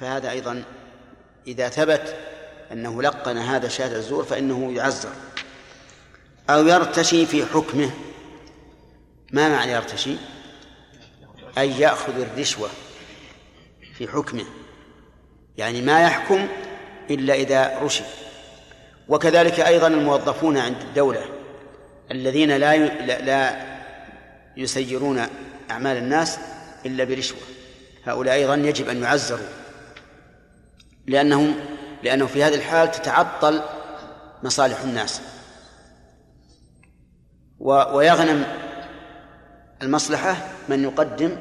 فهذا 0.00 0.30
أيضا 0.30 0.64
إذا 1.46 1.68
ثبت 1.68 2.16
أنه 2.72 3.02
لقن 3.02 3.36
هذا 3.38 3.68
شهادة 3.68 3.96
الزور 3.96 4.24
فإنه 4.24 4.72
يعزر. 4.72 5.12
أو 6.50 6.66
يرتشي 6.66 7.26
في 7.26 7.46
حكمه. 7.46 7.90
ما 9.32 9.48
معنى 9.48 9.72
يرتشي؟ 9.72 10.16
أي 11.58 11.80
يأخذ 11.80 12.20
الرشوة 12.20 12.68
في 13.94 14.08
حكمه. 14.08 14.44
يعني 15.58 15.82
ما 15.82 16.02
يحكم 16.02 16.48
إلا 17.10 17.34
إذا 17.34 17.78
رشي. 17.82 18.04
وكذلك 19.08 19.60
أيضا 19.60 19.86
الموظفون 19.86 20.58
عند 20.58 20.80
الدولة 20.82 21.24
الذين 22.10 22.56
لا 22.56 22.76
لا 23.20 23.66
يسيرون 24.56 25.26
أعمال 25.70 25.96
الناس 25.96 26.38
إلا 26.86 27.04
برشوة. 27.04 27.38
هؤلاء 28.04 28.34
أيضا 28.34 28.54
يجب 28.54 28.88
أن 28.88 29.02
يعزروا. 29.02 29.57
لأنهم 31.08 31.54
لأنه 32.02 32.26
في 32.26 32.44
هذه 32.44 32.54
الحال 32.54 32.90
تتعطل 32.90 33.62
مصالح 34.42 34.80
الناس. 34.80 35.20
ويغنم 37.60 38.46
المصلحة 39.82 40.36
من 40.68 40.84
يقدم 40.84 41.36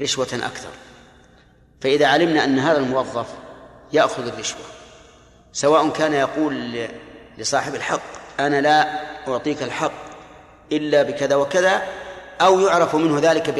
رشوة 0.00 0.28
أكثر. 0.32 0.70
فإذا 1.80 2.06
علمنا 2.06 2.44
أن 2.44 2.58
هذا 2.58 2.78
الموظف 2.78 3.26
يأخذ 3.92 4.26
الرشوة 4.26 4.60
سواء 5.52 5.88
كان 5.90 6.12
يقول 6.12 6.86
لصاحب 7.38 7.74
الحق 7.74 8.02
أنا 8.40 8.60
لا 8.60 9.02
أعطيك 9.28 9.62
الحق 9.62 9.92
إلا 10.72 11.02
بكذا 11.02 11.36
وكذا 11.36 11.82
أو 12.40 12.60
يعرف 12.60 12.94
منه 12.94 13.18
ذلك 13.22 13.50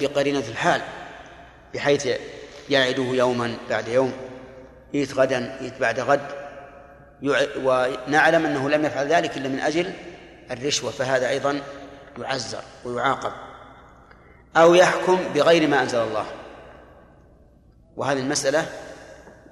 بقرينة 0.00 0.44
الحال 0.48 0.82
بحيث 1.74 2.08
يعده 2.70 3.02
يوما 3.02 3.56
بعد 3.70 3.88
يوم. 3.88 4.12
إيت 4.94 5.14
غدا 5.14 5.60
إيت 5.60 5.80
بعد 5.80 6.00
غد. 6.00 6.42
ونعلم 7.56 8.46
أنه 8.46 8.70
لم 8.70 8.84
يفعل 8.84 9.08
ذلك 9.08 9.36
إلا 9.36 9.48
من 9.48 9.60
أجل 9.60 9.92
الرشوة 10.50 10.90
فهذا 10.90 11.28
أيضا 11.28 11.60
يعزر 12.18 12.62
ويعاقب. 12.84 13.32
أو 14.56 14.74
يحكم 14.74 15.18
بغير 15.34 15.68
ما 15.68 15.82
أنزل 15.82 15.98
الله. 15.98 16.26
وهذه 17.96 18.18
المسألة 18.18 18.66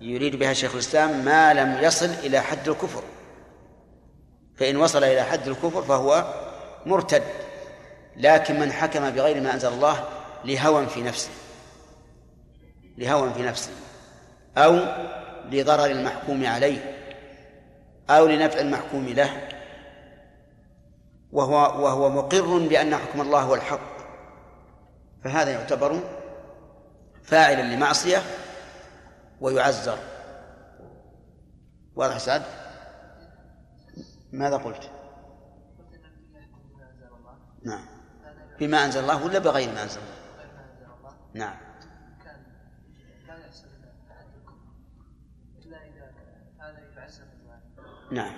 يريد 0.00 0.36
بها 0.36 0.52
شيخ 0.52 0.72
الإسلام 0.72 1.24
ما 1.24 1.54
لم 1.54 1.78
يصل 1.82 2.06
إلى 2.06 2.40
حد 2.40 2.68
الكفر. 2.68 3.02
فإن 4.56 4.76
وصل 4.76 5.04
إلى 5.04 5.22
حد 5.22 5.48
الكفر 5.48 5.82
فهو 5.82 6.34
مرتد. 6.86 7.22
لكن 8.16 8.60
من 8.60 8.72
حكم 8.72 9.10
بغير 9.10 9.40
ما 9.40 9.54
أنزل 9.54 9.68
الله 9.68 10.08
لهوى 10.44 10.86
في 10.86 11.02
نفسه. 11.02 11.30
لهوى 12.98 13.34
في 13.34 13.42
نفسه. 13.42 13.70
أو 14.56 14.78
لضرر 15.50 15.86
المحكوم 15.86 16.46
عليه 16.46 16.96
أو 18.10 18.26
لنفع 18.26 18.60
المحكوم 18.60 19.08
له. 19.08 19.48
وهو 21.32 21.54
وهو 21.84 22.10
مقر 22.10 22.58
بأن 22.58 22.96
حكم 22.96 23.20
الله 23.20 23.40
هو 23.40 23.54
الحق. 23.54 24.00
فهذا 25.24 25.50
يعتبر 25.50 26.00
فاعلا 27.22 27.74
لمعصية 27.74 28.22
ويعزر 29.40 29.98
واضح 31.96 32.18
سعد؟ 32.18 32.42
ماذا 34.32 34.56
قلت؟ 34.56 34.90
نعم. 37.64 37.86
بما 38.58 38.84
أنزل 38.84 39.00
الله 39.00 39.24
ولا 39.24 39.38
بغير 39.38 39.72
ما 39.72 39.82
أنزل 39.82 40.00
الله؟ 40.00 41.14
نعم. 41.34 41.69
نعم. 48.10 48.32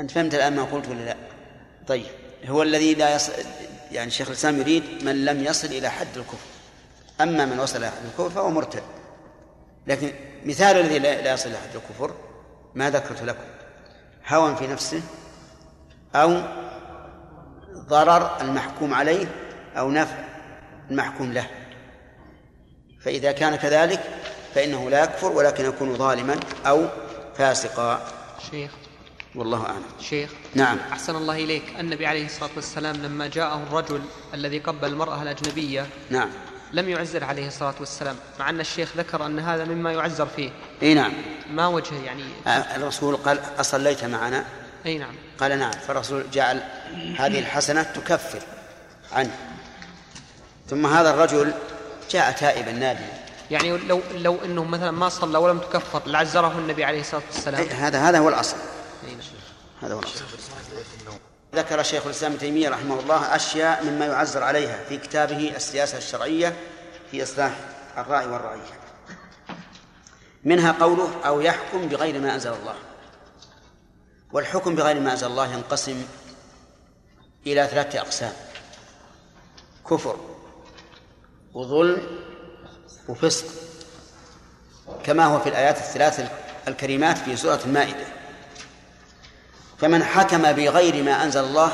أنت 0.00 0.10
فهمت 0.10 0.34
الآن 0.34 0.56
ما 0.56 0.64
قلت 0.64 0.88
ولا 0.88 1.04
لا؟ 1.04 1.16
طيب 1.86 2.06
هو 2.44 2.62
الذي 2.62 2.94
لا 2.94 3.14
يصل 3.14 3.32
يعني 3.92 4.10
شيخ 4.10 4.28
الإسلام 4.28 4.60
يريد 4.60 5.04
من 5.04 5.24
لم 5.24 5.44
يصل 5.44 5.68
إلى 5.68 5.88
حد 5.88 6.16
الكفر. 6.16 6.48
أما 7.20 7.44
من 7.44 7.60
وصل 7.60 7.78
إلى 7.78 7.90
حد 7.90 8.04
الكفر 8.04 8.30
فهو 8.30 8.50
مرتد. 8.50 8.82
لكن 9.86 10.12
مثال 10.44 10.76
الذي 10.76 10.98
لا 10.98 11.32
يصل 11.32 11.48
إلى 11.48 11.58
حد 11.58 11.74
الكفر 11.74 12.14
ما 12.74 12.90
ذكرت 12.90 13.22
لكم؟ 13.22 13.44
هوى 14.28 14.56
في 14.56 14.66
نفسه 14.66 15.02
أو 16.14 16.42
ضرر 17.72 18.40
المحكوم 18.40 18.94
عليه 18.94 19.26
أو 19.76 19.90
نفع 19.90 20.18
المحكوم 20.90 21.32
له. 21.32 21.46
فإذا 23.00 23.32
كان 23.32 23.56
كذلك 23.56 24.00
فإنه 24.54 24.90
لا 24.90 25.04
يكفر 25.04 25.32
ولكن 25.32 25.64
يكون 25.64 25.96
ظالما 25.96 26.40
أو 26.66 26.86
فاسقا. 27.38 28.06
شيخ. 28.50 28.70
والله 29.34 29.66
أعلم. 29.66 29.82
شيخ. 30.00 30.30
نعم. 30.54 30.78
أحسن 30.92 31.16
الله 31.16 31.36
إليك. 31.36 31.62
النبي 31.80 32.06
عليه 32.06 32.26
الصلاة 32.26 32.50
والسلام 32.56 32.96
لما 32.96 33.26
جاءه 33.26 33.62
الرجل 33.62 34.02
الذي 34.34 34.58
قبل 34.58 34.88
المرأة 34.88 35.22
الأجنبية 35.22 35.86
نعم. 36.10 36.28
لم 36.72 36.88
يعزر 36.88 37.24
عليه 37.24 37.46
الصلاة 37.46 37.74
والسلام 37.80 38.16
مع 38.40 38.50
أن 38.50 38.60
الشيخ 38.60 38.96
ذكر 38.96 39.26
أن 39.26 39.38
هذا 39.38 39.64
مما 39.64 39.92
يعزر 39.92 40.26
فيه. 40.26 40.50
إي 40.82 40.94
نعم. 40.94 41.12
ما 41.50 41.66
وجه 41.66 41.94
يعني؟ 42.04 42.24
الرسول 42.76 43.16
قال 43.16 43.40
أصليت 43.60 44.04
معنا؟ 44.04 44.44
أي 44.86 44.98
نعم. 44.98 45.14
قال 45.40 45.58
نعم. 45.58 45.70
فالرسول 45.70 46.24
جعل 46.32 46.62
هذه 47.18 47.38
الحسنة 47.38 47.82
تكفر 47.82 48.42
عنه. 49.12 49.36
ثم 50.70 50.86
هذا 50.86 51.10
الرجل 51.10 51.52
جاء 52.10 52.32
تائبا 52.32 52.72
نادما. 52.72 53.21
يعني 53.52 53.76
لو 53.76 54.00
لو 54.14 54.36
إنه 54.44 54.64
مثلا 54.64 54.90
ما 54.90 55.08
صلى 55.08 55.38
ولم 55.38 55.58
تكفر 55.58 56.02
لعزره 56.06 56.58
النبي 56.58 56.84
عليه 56.84 57.00
الصلاة 57.00 57.22
والسلام. 57.26 57.66
هذا 57.68 57.98
هذا 57.98 58.18
هو 58.18 58.28
الأصل. 58.28 58.56
أي 59.04 59.14
نعم. 59.14 59.20
هذا 59.82 59.94
هو 59.94 59.98
الأصل. 59.98 60.24
ذكر 61.54 61.82
شيخ 61.82 62.04
الإسلام 62.04 62.32
ابن 62.32 62.40
تيمية 62.40 62.68
رحمه 62.68 63.00
الله 63.00 63.36
أشياء 63.36 63.84
مما 63.84 64.06
يعزر 64.06 64.42
عليها 64.42 64.84
في 64.88 64.98
كتابه 64.98 65.52
السياسة 65.56 65.98
الشرعية 65.98 66.56
في 67.10 67.22
إصلاح 67.22 67.52
الرأي 67.98 68.26
والرعيه 68.26 68.80
منها 70.44 70.72
قوله 70.72 71.10
أو 71.26 71.40
يحكم 71.40 71.88
بغير 71.88 72.20
ما 72.20 72.34
أنزل 72.34 72.52
الله. 72.52 72.74
والحكم 74.32 74.74
بغير 74.74 75.00
ما 75.00 75.12
أنزل 75.12 75.26
الله 75.26 75.52
ينقسم 75.52 76.04
إلى 77.46 77.66
ثلاثة 77.66 78.00
أقسام 78.00 78.32
كفر 79.90 80.16
وظلم 81.54 82.21
وفسق 83.08 83.46
كما 85.04 85.24
هو 85.24 85.40
في 85.40 85.48
الآيات 85.48 85.78
الثلاث 85.78 86.30
الكريمات 86.68 87.18
في 87.18 87.36
سورة 87.36 87.60
المائدة. 87.64 88.04
فمن 89.78 90.04
حكم 90.04 90.52
بغير 90.52 91.02
ما 91.02 91.24
أنزل 91.24 91.44
الله 91.44 91.72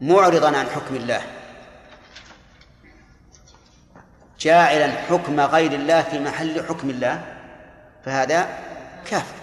معرضا 0.00 0.56
عن 0.58 0.66
حكم 0.66 0.94
الله. 0.94 1.22
جاعلا 4.40 4.92
حكم 4.92 5.40
غير 5.40 5.72
الله 5.72 6.02
في 6.02 6.18
محل 6.18 6.64
حكم 6.68 6.90
الله 6.90 7.36
فهذا 8.04 8.58
كافر. 9.06 9.38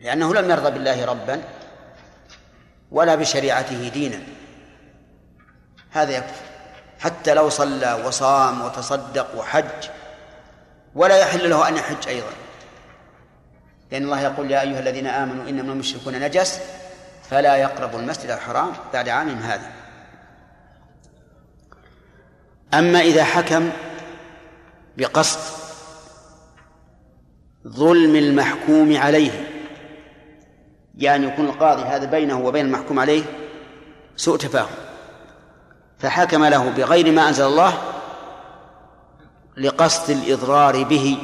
لأنه 0.00 0.34
لم 0.34 0.50
يرضى 0.50 0.70
بالله 0.70 1.04
ربا 1.04 1.42
ولا 2.90 3.14
بشريعته 3.14 3.88
دينا. 3.88 4.20
هذا 5.90 6.16
يكفر. 6.16 6.43
حتى 7.04 7.34
لو 7.34 7.48
صلى 7.48 8.02
وصام 8.06 8.62
وتصدق 8.62 9.38
وحج 9.38 9.88
ولا 10.94 11.18
يحل 11.18 11.50
له 11.50 11.68
أن 11.68 11.76
يحج 11.76 12.08
أيضا. 12.08 12.30
لأن 13.90 14.04
الله 14.04 14.20
يقول 14.20 14.50
يا 14.50 14.60
أيها 14.60 14.80
الذين 14.80 15.06
آمنوا 15.06 15.48
إنما 15.48 15.72
المشركون 15.72 16.20
نجس 16.20 16.60
فلا 17.30 17.56
يقربوا 17.56 17.98
المسجد 17.98 18.30
الحرام 18.30 18.72
بعد 18.92 19.08
عامهم 19.08 19.38
هذا. 19.38 19.70
أما 22.74 23.00
إذا 23.00 23.24
حكم 23.24 23.70
بقصد 24.96 25.40
ظلم 27.68 28.16
المحكوم 28.16 28.96
عليه 28.96 29.48
يعني 30.98 31.26
يكون 31.26 31.44
القاضي 31.44 31.82
هذا 31.82 32.04
بينه 32.04 32.40
وبين 32.40 32.66
المحكوم 32.66 32.98
عليه 32.98 33.22
سوء 34.16 34.38
تفاهم. 34.38 34.93
فحكم 35.98 36.44
له 36.44 36.70
بغير 36.70 37.12
ما 37.12 37.28
أنزل 37.28 37.44
الله 37.44 37.78
لقصد 39.56 40.10
الإضرار 40.10 40.82
به. 40.82 41.18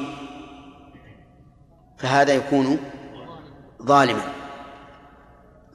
فهذا 1.99 2.33
يكون 2.33 2.79
ظالما. 3.83 4.33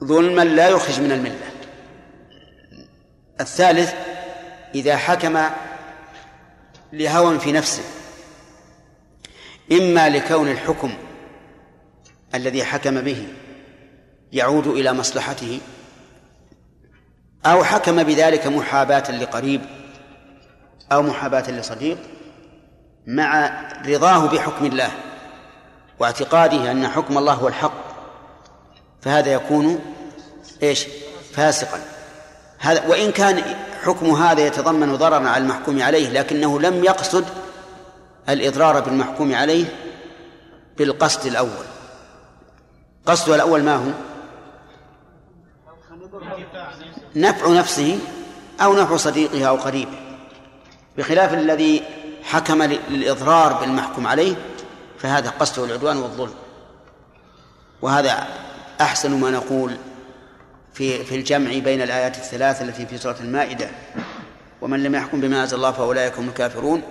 ظلما 0.04 0.42
لا 0.42 0.68
يخرج 0.68 1.00
من 1.00 1.12
الملة. 1.12 1.50
الثالث 3.40 3.94
إذا 4.74 4.96
حكم 4.96 5.38
لهوى 6.92 7.38
في 7.38 7.52
نفسه 7.52 7.82
إما 9.72 10.08
لكون 10.08 10.50
الحكم 10.50 10.94
الذي 12.34 12.64
حكم 12.64 13.00
به 13.00 13.28
يعود 14.32 14.66
إلى 14.66 14.92
مصلحته 14.92 15.60
أو 17.46 17.64
حكم 17.64 18.02
بذلك 18.02 18.46
محاباة 18.46 19.10
لقريب 19.10 19.60
أو 20.92 21.02
محاباة 21.02 21.50
لصديق 21.50 21.98
مع 23.06 23.50
رضاه 23.86 24.26
بحكم 24.26 24.66
الله 24.66 24.90
واعتقاده 25.98 26.70
أن 26.70 26.88
حكم 26.88 27.18
الله 27.18 27.32
هو 27.32 27.48
الحق 27.48 27.86
فهذا 29.02 29.32
يكون 29.32 29.80
إيش؟ 30.62 30.86
فاسقا. 31.32 31.80
هذا 32.58 32.86
وإن 32.86 33.12
كان 33.12 33.42
حكم 33.84 34.10
هذا 34.10 34.46
يتضمن 34.46 34.96
ضررا 34.96 35.28
على 35.28 35.42
المحكوم 35.44 35.82
عليه 35.82 36.10
لكنه 36.10 36.60
لم 36.60 36.84
يقصد 36.84 37.24
الإضرار 38.28 38.80
بالمحكوم 38.80 39.34
عليه 39.34 39.64
بالقصد 40.78 41.26
الأول. 41.26 41.66
قصده 43.06 43.34
الأول 43.34 43.62
ما 43.62 43.76
هو؟ 43.76 43.90
نفع 47.16 47.48
نفسه 47.48 47.98
أو 48.60 48.74
نفع 48.74 48.96
صديقه 48.96 49.44
أو 49.44 49.56
قريبه. 49.56 49.98
بخلاف 50.98 51.34
الذي 51.34 51.82
حكم 52.22 52.62
للإضرار 52.62 53.52
بالمحكوم 53.52 54.06
عليه 54.06 54.34
فهذا 54.98 55.30
قصده 55.30 55.64
العدوان 55.64 55.96
والظلم. 55.96 56.34
وهذا 57.82 58.26
أحسن 58.80 59.20
ما 59.20 59.30
نقول 59.30 59.76
في 60.74 61.04
في 61.04 61.14
الجمع 61.14 61.58
بين 61.58 61.82
الآيات 61.82 62.16
الثلاث 62.16 62.62
التي 62.62 62.86
في 62.86 62.98
سورة 62.98 63.16
المائدة. 63.20 63.70
ومن 64.60 64.82
لم 64.82 64.94
يحكم 64.94 65.20
بما 65.20 65.42
أنزل 65.42 65.56
الله 65.56 65.72
فأولئك 65.72 66.18
هم 66.18 66.28
الكافرون. 66.28 66.82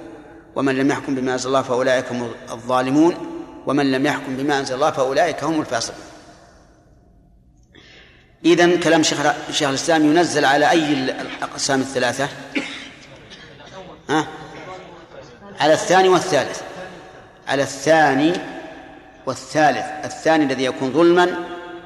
ومن 0.55 0.75
لم 0.75 0.89
يحكم 0.89 1.15
بما 1.15 1.33
أنزل 1.33 1.47
الله 1.47 1.61
فأولئك 1.61 2.11
هم 2.11 2.31
الظالمون. 2.51 3.15
ومن 3.65 3.91
لم 3.91 4.05
يحكم 4.05 4.37
بما 4.37 4.59
أنزل 4.59 4.75
الله 4.75 4.91
فأولئك 4.91 5.43
هم 5.43 5.61
الفاسقون. 5.61 6.14
إذن 8.45 8.79
كلام 8.79 9.03
شيخ 9.03 9.19
شيخ 9.51 9.69
الإسلام 9.69 10.05
ينزل 10.05 10.45
على 10.45 10.69
أي 10.69 10.93
الأقسام 10.93 11.81
الثلاثة؟ 11.81 12.29
ها؟ 14.09 14.27
على 15.59 15.73
الثاني 15.73 16.09
والثالث. 16.09 16.61
على 17.47 17.63
الثاني 17.63 18.33
والثالث. 19.25 20.05
الثاني 20.05 20.43
الذي 20.45 20.63
يكون 20.63 20.93
ظلما 20.93 21.45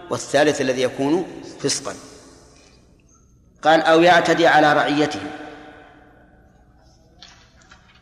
والثالث 0.10 0.62
الذي 0.62 0.82
يكون 0.82 1.42
فسقا. 1.60 1.96
قال 3.62 3.82
أو 3.82 4.02
يعتدي 4.02 4.48
على 4.48 4.74
رعيته. 4.74 5.22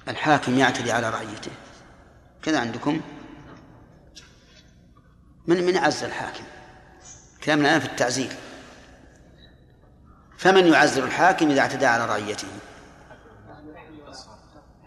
الحاكم 0.08 0.60
يعتدي 0.60 0.92
على 0.92 1.10
رعيته. 1.10 1.52
كذا 2.44 2.60
عندكم؟ 2.60 3.02
من 5.48 5.66
من 5.66 5.78
عز 5.78 6.04
الحاكم. 6.04 6.44
كلامنا 7.44 7.68
الآن 7.70 7.80
في 7.80 7.86
التعزير 7.86 8.32
فمن 10.38 10.68
يعزر 10.68 11.04
الحاكم 11.04 11.50
إذا 11.50 11.62
اعتدى 11.62 11.86
على 11.86 12.06
رعيته؟ 12.06 12.48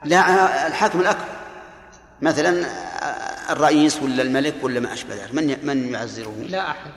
لا 0.04 0.66
الحاكم 0.66 1.00
الأكبر. 1.00 1.24
مثلا 2.22 2.66
الرئيس 3.50 4.02
ولا 4.02 4.22
الملك 4.22 4.54
ولا 4.62 4.80
ما 4.80 4.92
أشبه 4.92 5.14
ذلك. 5.14 5.34
من 5.34 5.66
من 5.66 5.92
يعزره؟ 5.92 6.34
لا 6.48 6.70
أحد. 6.70 6.90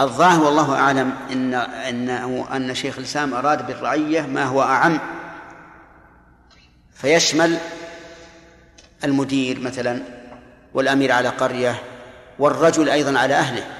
الظاهر 0.00 0.44
والله 0.44 0.74
أعلم 0.74 1.14
إن 1.32 1.54
إنه 1.54 2.56
أن 2.56 2.74
شيخ 2.74 2.98
الإسلام 2.98 3.34
أراد 3.34 3.66
بالرعية 3.66 4.20
ما 4.20 4.44
هو 4.44 4.62
أعم. 4.62 5.00
فيشمل 6.94 7.58
المدير 9.04 9.60
مثلا 9.60 10.02
والأمير 10.74 11.12
على 11.12 11.28
قرية 11.28 11.82
والرجل 12.38 12.90
أيضا 12.90 13.18
على 13.18 13.34
أهله. 13.34 13.77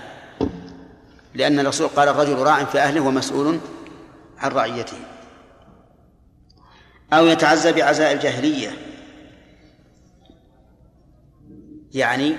لأن 1.38 1.60
الرسول 1.60 1.88
قال 1.88 2.08
الرجل 2.08 2.36
راع 2.36 2.64
في 2.64 2.78
أهله 2.78 3.00
ومسؤول 3.00 3.60
عن 4.38 4.50
رعيته. 4.50 4.96
أو 7.12 7.26
يتعزى 7.26 7.72
بعزاء 7.72 8.12
الجاهلية. 8.12 8.70
يعني 11.92 12.34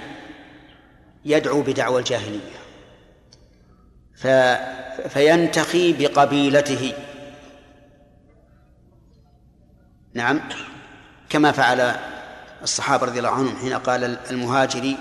يدعو 1.25 1.62
بدعوى 1.62 2.00
الجاهلية. 2.00 2.60
ف... 4.16 4.28
فينتخي 5.07 5.94
بقبيلته. 5.94 6.94
نعم. 10.13 10.42
كما 11.30 11.51
فعل 11.51 11.96
الصحابة 12.62 13.06
رضي 13.06 13.19
الله 13.19 13.30
عنهم 13.30 13.56
حين 13.56 13.74
قال 13.74 14.18
المهاجري 14.31 14.98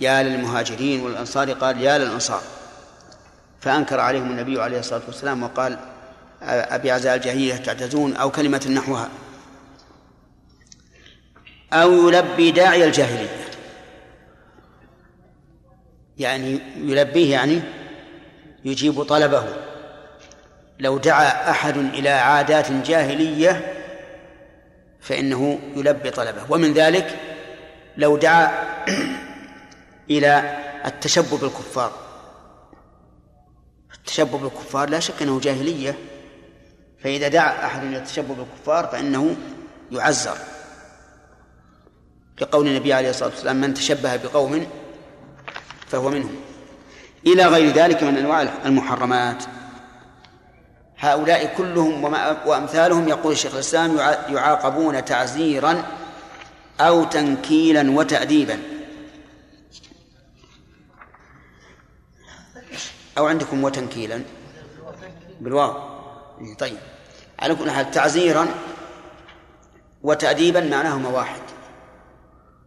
يا 0.00 0.22
للمهاجرين 0.22 1.00
والأنصار 1.00 1.52
قال 1.52 1.80
يا 1.80 1.98
للأنصار. 1.98 2.57
فأنكر 3.60 4.00
عليهم 4.00 4.30
النبي 4.30 4.60
عليه 4.60 4.78
الصلاة 4.78 5.02
والسلام 5.06 5.42
وقال 5.42 5.78
أبي 6.42 6.90
عزاء 6.90 7.16
الجاهلية 7.16 7.56
تعتزون 7.56 8.16
أو 8.16 8.30
كلمة 8.30 8.68
نحوها. 8.74 9.08
أو 11.72 12.08
يلبي 12.08 12.50
داعي 12.50 12.84
الجاهلية. 12.84 13.36
يعني 16.18 16.60
يلبيه 16.76 17.32
يعني 17.32 17.60
يجيب 18.64 19.02
طلبه. 19.02 19.44
لو 20.78 20.98
دعا 20.98 21.50
أحد 21.50 21.76
إلى 21.76 22.08
عادات 22.08 22.72
جاهلية 22.72 23.74
فإنه 25.00 25.58
يلبي 25.76 26.10
طلبه. 26.10 26.42
ومن 26.48 26.72
ذلك 26.72 27.18
لو 27.96 28.16
دعا 28.16 28.64
إلى 30.10 30.58
التشبه 30.86 31.38
بالكفار. 31.38 32.07
التشبه 34.08 34.38
بالكفار 34.38 34.90
لا 34.90 35.00
شك 35.00 35.22
أنه 35.22 35.40
جاهلية. 35.40 35.98
فإذا 37.04 37.28
دعا 37.28 37.66
أحد 37.66 37.84
إلى 37.84 37.96
التشبه 37.96 38.34
بالكفار 38.34 38.86
فإنه 38.86 39.36
يعزر. 39.92 40.36
لقول 42.40 42.68
النبي 42.68 42.92
عليه 42.92 43.10
الصلاة 43.10 43.28
والسلام 43.28 43.60
من 43.60 43.74
تشبه 43.74 44.16
بقوم 44.16 44.66
فهو 45.86 46.08
منهم. 46.08 46.36
إلى 47.26 47.46
غير 47.46 47.74
ذلك 47.74 48.02
من 48.02 48.16
أنواع 48.16 48.42
المحرمات. 48.64 49.44
هؤلاء 50.98 51.54
كلهم 51.56 52.04
وأمثالهم 52.46 53.08
يقول 53.08 53.32
الشيخ 53.32 53.54
الإسلام 53.54 53.96
يعاقبون 54.28 55.04
تعزيرا 55.04 55.82
أو 56.80 57.04
تنكيلا 57.04 57.90
وتأديبا. 57.90 58.58
أو 63.18 63.26
عندكم 63.26 63.64
وتنكيلا؟ 63.64 64.22
بالواو. 65.40 65.74
طيب. 66.58 66.78
على 67.38 67.54
كل 67.54 67.70
حال 67.70 67.90
تعزيرا 67.90 68.46
وتأديبا 70.02 70.60
معناهما 70.60 71.08
واحد. 71.08 71.40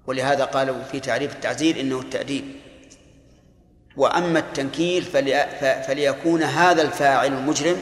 ولهذا 0.08 0.46
قالوا 0.46 0.84
في 0.84 1.00
تعريف 1.00 1.36
التعزير 1.36 1.80
إنه 1.80 2.00
التأديب. 2.00 2.46
وأما 3.98 4.40
التنكيل 4.40 5.04
فليكون 5.88 6.44
هذا 6.44 6.82
الفاعل 6.82 7.34
المجرم 7.34 7.82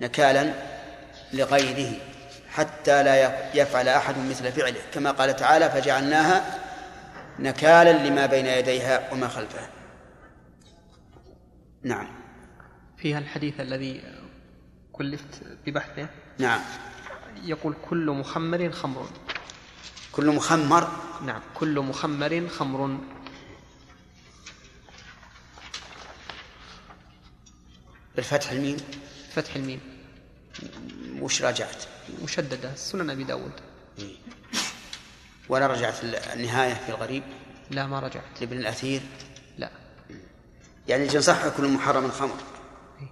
نكالا 0.00 0.52
لغيره 1.32 1.92
حتى 2.50 3.02
لا 3.02 3.32
يفعل 3.54 3.88
أحد 3.88 4.14
مثل 4.30 4.52
فعله. 4.52 4.80
كما 4.94 5.10
قال 5.10 5.36
تعالى 5.36 5.70
فجعلناها 5.70 6.58
نكالا 7.38 7.92
لما 7.92 8.26
بين 8.26 8.46
يديها 8.46 9.12
وما 9.12 9.28
خلفها. 9.28 9.77
نعم. 11.82 12.06
فيها 12.96 13.18
الحديث 13.18 13.60
الذي 13.60 14.02
كلفت 14.92 15.42
ببحثه؟ 15.66 16.08
نعم. 16.38 16.60
يقول 17.44 17.74
كل 17.90 18.10
مخمر 18.10 18.72
خمر. 18.72 19.08
كل 20.12 20.26
مخمر؟ 20.26 20.88
نعم 21.26 21.40
كل 21.54 21.80
مخمر 21.80 22.48
خمر. 22.48 22.98
بالفتح 28.16 28.50
الميم؟ 28.50 28.76
فتح 29.30 29.56
الميم. 29.56 29.80
وش 31.20 31.42
راجعت؟ 31.42 31.84
مشددة 32.22 32.74
سنن 32.74 33.10
أبي 33.10 33.24
داود. 33.24 33.52
إيه. 33.98 34.16
ولا 35.48 35.66
رجعت 35.66 36.04
النهاية 36.04 36.74
في 36.74 36.88
الغريب؟ 36.88 37.22
لا 37.70 37.86
ما 37.86 38.00
رجعت. 38.00 38.40
لابن 38.40 38.58
الأثير؟ 38.58 39.00
يعني 40.88 41.20
صح 41.20 41.48
كل 41.48 41.68
محرم 41.68 42.10
خمر 42.10 42.36
إيه. 43.00 43.08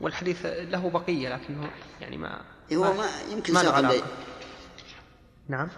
والحديث 0.00 0.46
له 0.46 0.90
بقية 0.90 1.28
لكنه 1.28 1.70
يعني 2.00 2.16
ما 2.16 2.42
إيه، 2.70 2.76
هو 2.76 2.94
ما 2.94 3.06
يمكن 3.30 3.54
ما 3.54 3.62
ساق 3.62 4.04
نعم. 5.48 5.68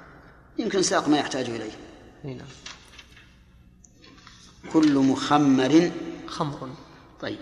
يمكن 0.59 0.83
ساق 0.83 1.09
ما 1.09 1.19
يحتاج 1.19 1.50
إليه. 1.50 1.73
نعم. 2.25 2.49
كل 4.73 4.99
مخمر 4.99 5.90
خمر. 6.26 6.71
طيب. 7.21 7.38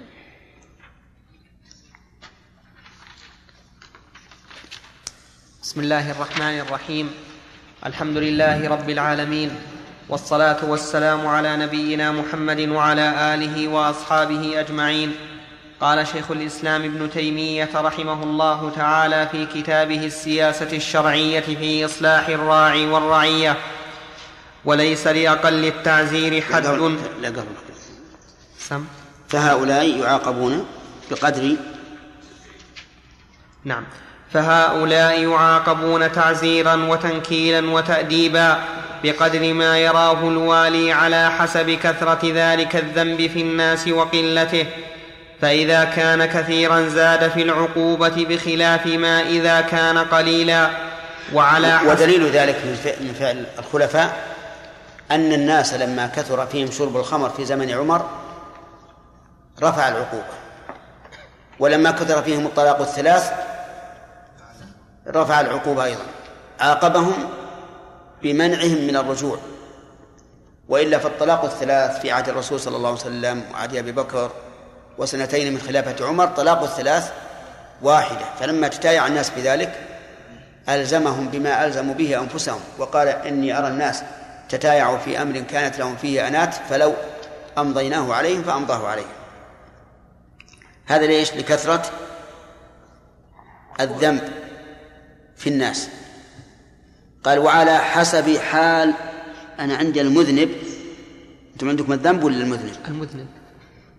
بسم 5.63 5.81
الله 5.81 6.11
الرحمن 6.11 6.61
الرحيم. 6.61 7.11
الحمد 7.87 8.17
لله 8.17 8.69
رب 8.69 8.91
العالمين. 8.91 9.70
والصلاة 10.11 10.65
والسلام 10.65 11.27
على 11.27 11.57
نبينا 11.57 12.13
محمد 12.13 12.69
وعلى 12.69 13.35
آله 13.35 13.69
وأصحابه 13.69 14.61
أجمعين. 14.61 15.15
قال 15.81 16.07
شيخ 16.07 16.31
الإسلام 16.31 16.85
ابن 16.85 17.11
تيمية 17.11 17.69
رحمه 17.75 18.23
الله 18.23 18.73
تعالى 18.77 19.29
في 19.33 19.47
كتابه 19.47 20.07
السياسة 20.07 20.77
الشرعية 20.77 21.41
في 21.41 21.85
إصلاح 21.85 22.29
الراعي 22.29 22.87
والرعية. 22.87 23.57
وليس 24.65 25.07
لأقل 25.07 25.65
التعزير 25.65 26.43
حد. 26.43 26.67
لا 27.23 27.29
قبل. 27.29 27.45
سم. 28.59 28.85
فهؤلاء 29.29 29.99
يعاقبون 29.99 30.67
بقدر 31.11 31.57
نعم. 33.65 33.85
فهؤلاء 34.33 35.21
يعاقبون 35.21 36.13
تعزيرا 36.13 36.75
وتنكيلا 36.75 37.71
وتاديبا. 37.71 38.59
بقدر 39.03 39.53
ما 39.55 39.79
يراه 39.79 40.29
الوالي 40.29 40.93
على 40.93 41.31
حسب 41.31 41.71
كثرة 41.71 42.21
ذلك 42.25 42.77
الذنب 42.77 43.27
في 43.27 43.41
الناس 43.41 43.89
وقلته. 43.89 44.67
فإذا 45.41 45.85
كان 45.85 46.25
كثيرا 46.25 46.89
زاد 46.89 47.31
في 47.31 47.43
العقوبة 47.43 48.27
بخلاف 48.29 48.87
ما 48.87 49.21
إذا 49.21 49.61
كان 49.61 49.99
قليلا. 49.99 50.71
وعلى 51.35 51.79
حسب 51.79 51.89
ودليل 51.89 52.31
ذلك 52.31 52.57
من 53.01 53.15
فعل 53.21 53.47
الخلفاء 53.59 54.17
أن 55.11 55.33
الناس 55.33 55.75
لما 55.75 56.07
كثر 56.07 56.47
فيهم 56.47 56.71
شرب 56.71 56.97
الخمر 56.97 57.31
في 57.31 57.45
زمن 57.45 57.71
عمر 57.71 58.11
رفع 59.63 59.89
العقوبة. 59.89 60.25
ولما 61.59 61.91
كثر 61.91 62.23
فيهم 62.23 62.47
الطلاق 62.47 62.81
الثلاث 62.81 63.33
رفع 65.09 65.41
العقوبة 65.41 65.85
أيضا. 65.85 66.03
عاقبهم 66.61 67.15
بمنعهم 68.23 68.87
من 68.87 68.97
الرجوع 68.97 69.39
وإلا 70.69 70.99
فالطلاق 70.99 71.45
الثلاث 71.45 72.01
في 72.01 72.11
عهد 72.11 72.29
الرسول 72.29 72.61
صلى 72.61 72.77
الله 72.77 72.89
عليه 72.89 73.01
وسلم 73.01 73.45
وعهد 73.53 73.77
أبي 73.77 73.93
بكر 73.93 74.31
وسنتين 74.99 75.53
من 75.53 75.61
خلافة 75.61 76.07
عمر 76.07 76.27
طلاق 76.27 76.63
الثلاث 76.63 77.13
واحدة. 77.83 78.25
فلما 78.41 78.69
تتايع 78.69 79.07
الناس 79.07 79.31
بذلك 79.31 79.87
ألزمهم 80.69 81.29
بما 81.29 81.67
ألزموا 81.67 81.95
به 81.95 82.21
أنفسهم 82.21 82.61
وقال 82.79 83.09
إني 83.09 83.59
أرى 83.59 83.69
الناس 83.69 84.03
تتايعوا 84.49 84.99
في 84.99 85.23
أمر 85.23 85.41
كانت 85.41 85.79
لهم 85.79 85.97
فيه 85.97 86.29
أنات 86.29 86.55
فلو 86.55 86.95
أمضيناه 87.59 88.15
عليهم 88.15 88.43
فأمضاه 88.43 88.89
عليهم. 88.89 89.07
هذا 90.87 91.07
ليش؟ 91.07 91.35
لكثرة 91.35 91.91
الذنب 93.81 94.33
في 95.37 95.49
الناس. 95.49 95.89
قال 97.25 97.39
وعلى 97.39 97.79
حسب 97.79 98.37
حال 98.37 98.95
أنا 99.59 99.77
عندي 99.77 100.01
المذنب 100.01 100.51
أنتم 101.53 101.69
عندكم 101.69 101.93
الذنب 101.93 102.25
ولا 102.25 102.37
المذنب؟ 102.37 102.77
المذنب 102.89 103.27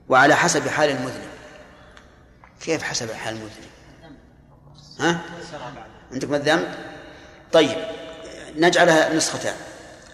وعلى 0.10 0.36
حسب 0.36 0.68
حال 0.68 0.90
المذنب 0.90 1.32
كيف 2.62 2.84
حسب 2.84 3.12
حال 3.12 3.34
المذنب؟ 3.34 3.72
ها؟ 5.00 5.22
عندكم 6.12 6.34
الذنب؟ 6.34 6.76
طيب 7.52 7.78
نجعلها 8.56 9.14
نسختان 9.14 9.56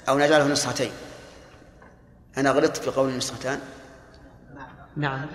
أو 0.09 0.19
نجعله 0.19 0.47
نسختين 0.47 0.91
أنا 2.37 2.51
غلطت 2.51 2.77
في 2.77 2.89
قول 2.89 3.17
نسختان 3.17 3.59
نعم 4.97 5.25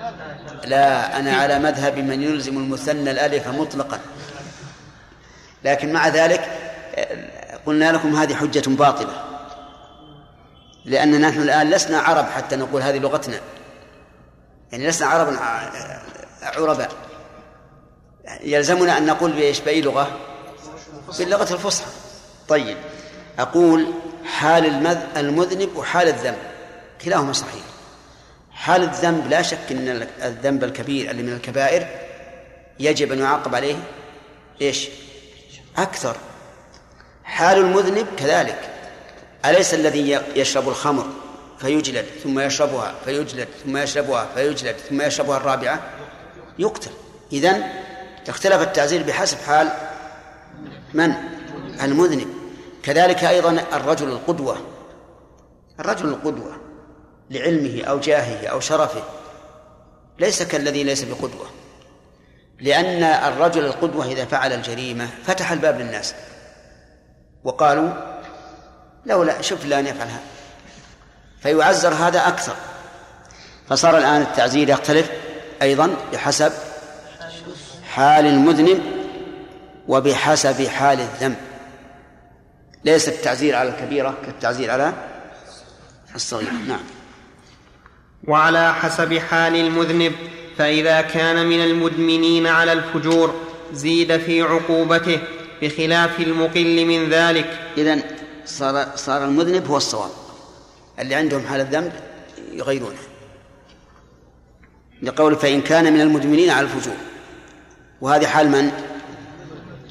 لا 0.64 1.18
أنا 1.18 1.36
على 1.36 1.58
مذهب 1.58 1.98
من 1.98 2.22
يلزم 2.22 2.58
المثنى 2.58 3.10
الألف 3.10 3.48
مطلقا 3.48 4.00
لكن 5.64 5.92
مع 5.92 6.08
ذلك 6.08 6.40
قلنا 7.66 7.92
لكم 7.92 8.16
هذه 8.16 8.34
حجة 8.34 8.62
باطلة. 8.66 9.24
لأن 10.84 11.20
نحن 11.20 11.42
الآن 11.42 11.70
لسنا 11.70 11.98
عرب 11.98 12.24
حتى 12.24 12.56
نقول 12.56 12.82
هذه 12.82 12.98
لغتنا. 12.98 13.40
يعني 14.72 14.88
لسنا 14.88 15.08
عربا 15.08 15.38
عرباء. 16.42 16.92
يلزمنا 18.40 18.98
أن 18.98 19.06
نقول 19.06 19.32
بإيش؟ 19.32 19.60
بأي 19.60 19.80
لغة؟ 19.80 20.18
باللغة 21.18 21.54
الفصحى. 21.54 21.90
طيب 22.48 22.76
أقول 23.38 23.92
حال 24.24 24.86
المذنب 25.16 25.76
وحال 25.76 26.08
الذنب. 26.08 26.38
كلاهما 27.04 27.32
صحيح. 27.32 27.62
حال 28.50 28.82
الذنب 28.82 29.26
لا 29.26 29.42
شك 29.42 29.58
أن 29.70 30.08
الذنب 30.22 30.64
الكبير 30.64 31.10
اللي 31.10 31.22
من 31.22 31.32
الكبائر 31.32 31.86
يجب 32.80 33.12
أن 33.12 33.18
يعاقب 33.18 33.54
عليه 33.54 33.76
إيش؟ 34.60 34.88
أكثر. 35.76 36.16
حال 37.24 37.58
المذنب 37.58 38.06
كذلك. 38.16 38.58
أليس 39.44 39.74
الذي 39.74 40.20
يشرب 40.36 40.68
الخمر 40.68 41.06
فيجلد 41.58 42.06
ثم 42.22 42.40
يشربها 42.40 42.94
فيجلد 43.04 43.48
ثم 43.64 43.76
يشربها 43.76 44.28
فيجلد 44.34 44.76
ثم 44.76 45.02
يشربها 45.02 45.36
الرابعة؟ 45.36 45.80
يقتل. 46.58 46.90
إذن 47.32 47.62
اختلف 48.28 48.62
التعزير 48.62 49.02
بحسب 49.02 49.38
حال 49.38 49.72
من؟ 50.94 51.14
المذنب. 51.82 52.26
كذلك 52.82 53.24
أيضا 53.24 53.64
الرجل 53.72 54.08
القدوة. 54.08 54.56
الرجل 55.80 56.08
القدوة 56.08 56.56
لعلمه 57.30 57.84
أو 57.84 58.00
جاهه 58.00 58.46
أو 58.46 58.60
شرفه 58.60 59.02
ليس 60.18 60.42
كالذي 60.42 60.84
ليس 60.84 61.02
بقدوة. 61.02 61.46
لأن 62.60 63.02
الرجل 63.02 63.64
القدوة 63.64 64.06
إذا 64.06 64.24
فعل 64.24 64.52
الجريمة 64.52 65.08
فتح 65.24 65.52
الباب 65.52 65.80
للناس. 65.80 66.14
وقالوا 67.44 67.90
لولا 69.06 69.42
شوف 69.42 69.60
فلان 69.60 69.86
يفعل 69.86 70.08
هذا. 70.08 70.20
فيعزر 71.42 71.94
هذا 71.94 72.28
أكثر. 72.28 72.54
فصار 73.68 73.98
الآن 73.98 74.22
التعزير 74.22 74.68
يختلف 74.68 75.10
أيضا 75.62 75.96
بحسب 76.12 76.52
حال 77.90 78.26
المذنب 78.26 78.82
وبحسب 79.88 80.66
حال 80.68 81.00
الذنب. 81.00 81.36
ليس 82.84 83.08
التعزير 83.08 83.56
على 83.56 83.68
الكبيرة 83.68 84.14
كالتعزير 84.26 84.70
على 84.70 84.92
الصغيرة. 86.14 86.52
نعم. 86.68 86.80
وعلى 88.28 88.74
حسب 88.74 89.18
حال 89.18 89.56
المذنب 89.56 90.12
فإذا 90.58 91.00
كان 91.00 91.46
من 91.46 91.64
المدمنين 91.64 92.46
على 92.46 92.72
الفجور 92.72 93.34
زيد 93.72 94.16
في 94.16 94.42
عقوبته. 94.42 95.20
بخلاف 95.62 96.20
المقل 96.20 96.86
من 96.86 97.10
ذلك. 97.10 97.60
إذن 97.76 98.02
صار 98.44 98.86
صار 98.96 99.24
المذنب 99.24 99.66
هو 99.66 99.76
الصواب. 99.76 100.10
اللي 100.98 101.14
عندهم 101.14 101.46
حال 101.46 101.60
الذنب 101.60 101.92
يغيرونه. 102.52 102.98
لقول 105.02 105.36
فإن 105.36 105.60
كان 105.60 105.92
من 105.92 106.00
المدمنين 106.00 106.50
على 106.50 106.60
الفجور. 106.66 106.96
وهذه 108.00 108.26
حال 108.26 108.48
من؟ 108.48 108.72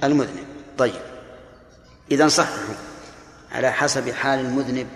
المذنب. 0.03 0.45
طيب. 0.77 1.01
إذا 2.11 2.27
صححوا 2.27 2.75
على 3.51 3.71
حسب 3.71 4.11
حال 4.11 4.39
المذنب. 4.39 4.87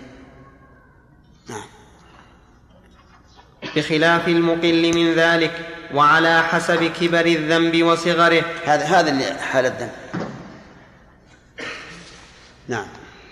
نعم. 1.48 1.64
بخلاف 3.76 4.28
المقل 4.28 4.94
من 4.94 5.14
ذلك 5.14 5.52
وعلى 5.94 6.42
حسب 6.42 6.84
كبر 6.84 7.26
الذنب 7.26 7.82
وصغره. 7.82 8.44
هذا 8.64 8.84
هذا 8.84 9.10
اللي 9.10 9.24
حال 9.24 9.66
الذنب. 9.66 9.90
نعم. 12.68 12.86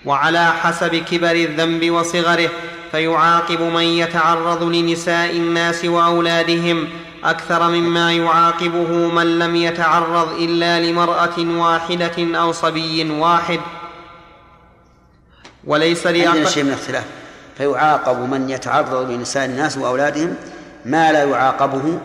وعلى 0.04 0.52
حسب 0.52 0.94
كبر 0.94 1.32
الذنب 1.32 1.90
وصغره 1.90 2.50
فيعاقب 2.92 3.60
من 3.60 3.82
يتعرض 3.82 4.62
لنساء 4.62 5.30
الناس 5.30 5.84
وأولادهم 5.84 6.88
أكثر 7.24 7.68
مما 7.68 8.12
يعاقبه 8.12 8.88
من 8.88 9.38
لم 9.38 9.56
يتعرض 9.56 10.32
إلا 10.32 10.80
لمرأة 10.80 11.38
واحدة 11.38 12.38
أو 12.38 12.52
صبي 12.52 13.10
واحد. 13.10 13.60
وليس 15.64 16.06
لأقل 16.06 16.48
شيء 16.48 16.64
من 16.64 16.72
اختلاف 16.72 17.04
فيعاقب 17.56 18.18
من 18.18 18.50
يتعرض 18.50 19.10
لنساء 19.10 19.44
الناس 19.44 19.78
وأولادهم 19.78 20.34
ما 20.84 21.12
لا 21.12 21.24
يعاقبه 21.24 21.98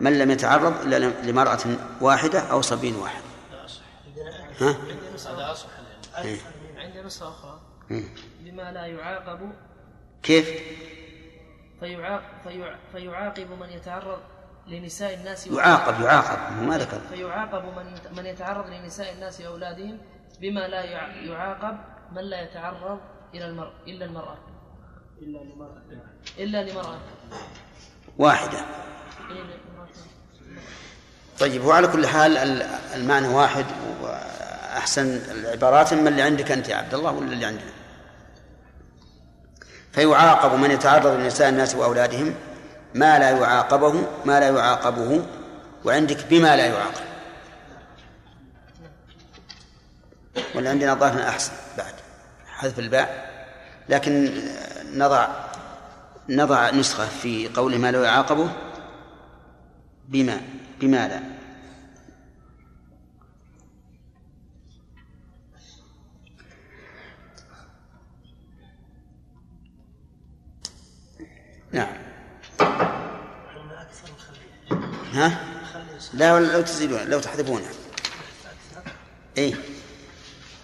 من 0.00 0.18
لم 0.18 0.30
يتعرض 0.30 0.74
إلا 0.82 1.10
لمرأة 1.22 1.58
واحدة 2.00 2.40
أو 2.40 2.62
صبي 2.62 2.94
واحد. 3.02 3.20
ها؟ 4.60 4.76
عندنا 6.76 7.02
نسخة 7.02 7.28
أخرى. 7.28 7.60
بما 8.40 8.72
لا 8.72 8.86
يعاقب 8.86 9.52
كيف؟ 10.22 10.48
فيعاقب, 11.80 12.24
فيعاقب 12.92 13.50
من 13.60 13.70
يتعرض 13.70 14.18
لنساء 14.66 15.14
الناس 15.14 15.46
يعاقب 15.46 16.00
يعاقب 16.00 16.62
ما 16.62 16.78
ذكر 16.78 17.00
فيعاقب 17.00 17.64
من 17.64 18.16
من 18.16 18.26
يتعرض 18.26 18.66
لنساء 18.66 19.12
الناس 19.12 19.40
وأولادهم 19.40 19.98
بما 20.40 20.68
لا 20.68 20.84
يعاقب 21.24 21.78
من 22.12 22.22
لا 22.22 22.42
يتعرض 22.42 23.00
إلى 23.34 23.46
المرأة 23.46 23.72
إلا 23.86 24.04
المرأة. 24.04 24.38
إلا 25.22 25.38
لمرأة. 25.38 25.82
إلا 26.38 26.70
لمرأة. 26.70 26.98
واحدة. 28.18 28.64
طيب 31.40 31.64
وعلى 31.64 31.88
كل 31.88 32.06
حال 32.06 32.36
المعنى 32.94 33.28
واحد 33.28 33.64
وأحسن 34.70 35.20
العبارات 35.30 35.94
من 35.94 36.08
اللي 36.08 36.22
عندك 36.22 36.52
أنت 36.52 36.68
يا 36.68 36.76
عبد 36.76 36.94
الله 36.94 37.12
ولا 37.12 37.32
اللي 37.32 37.46
عندنا 37.46 37.70
فيعاقب 39.92 40.58
من 40.58 40.70
يتعرض 40.70 41.06
لنساء 41.06 41.48
الناس 41.48 41.74
وأولادهم 41.74 42.34
ما 42.94 43.18
لا 43.18 43.30
يعاقبه 43.30 43.94
ما 44.24 44.40
لا 44.40 44.48
يعاقبه 44.48 45.24
وعندك 45.84 46.26
بما 46.30 46.56
لا 46.56 46.66
يعاقب. 46.66 47.04
ولا 50.54 50.70
عندنا 50.70 50.94
ظاهر 50.94 51.28
أحسن 51.28 51.52
بعد 51.78 51.94
حذف 52.46 52.78
الباء 52.78 53.30
لكن 53.88 54.32
نضع 54.94 55.28
نضع 56.28 56.70
نسخة 56.70 57.06
في 57.06 57.48
قول 57.48 57.78
ما 57.78 57.92
لا 57.92 58.04
يعاقبه 58.04 58.50
بما 60.08 60.40
بما 60.80 61.08
لا. 61.08 61.39
نعم. 71.72 71.96
ها؟ 75.12 75.46
لا 76.12 76.40
لو 76.40 76.62
تزيدون 76.62 77.00
لو 77.00 77.20
تحذفونه. 77.20 77.66
اي 79.38 79.54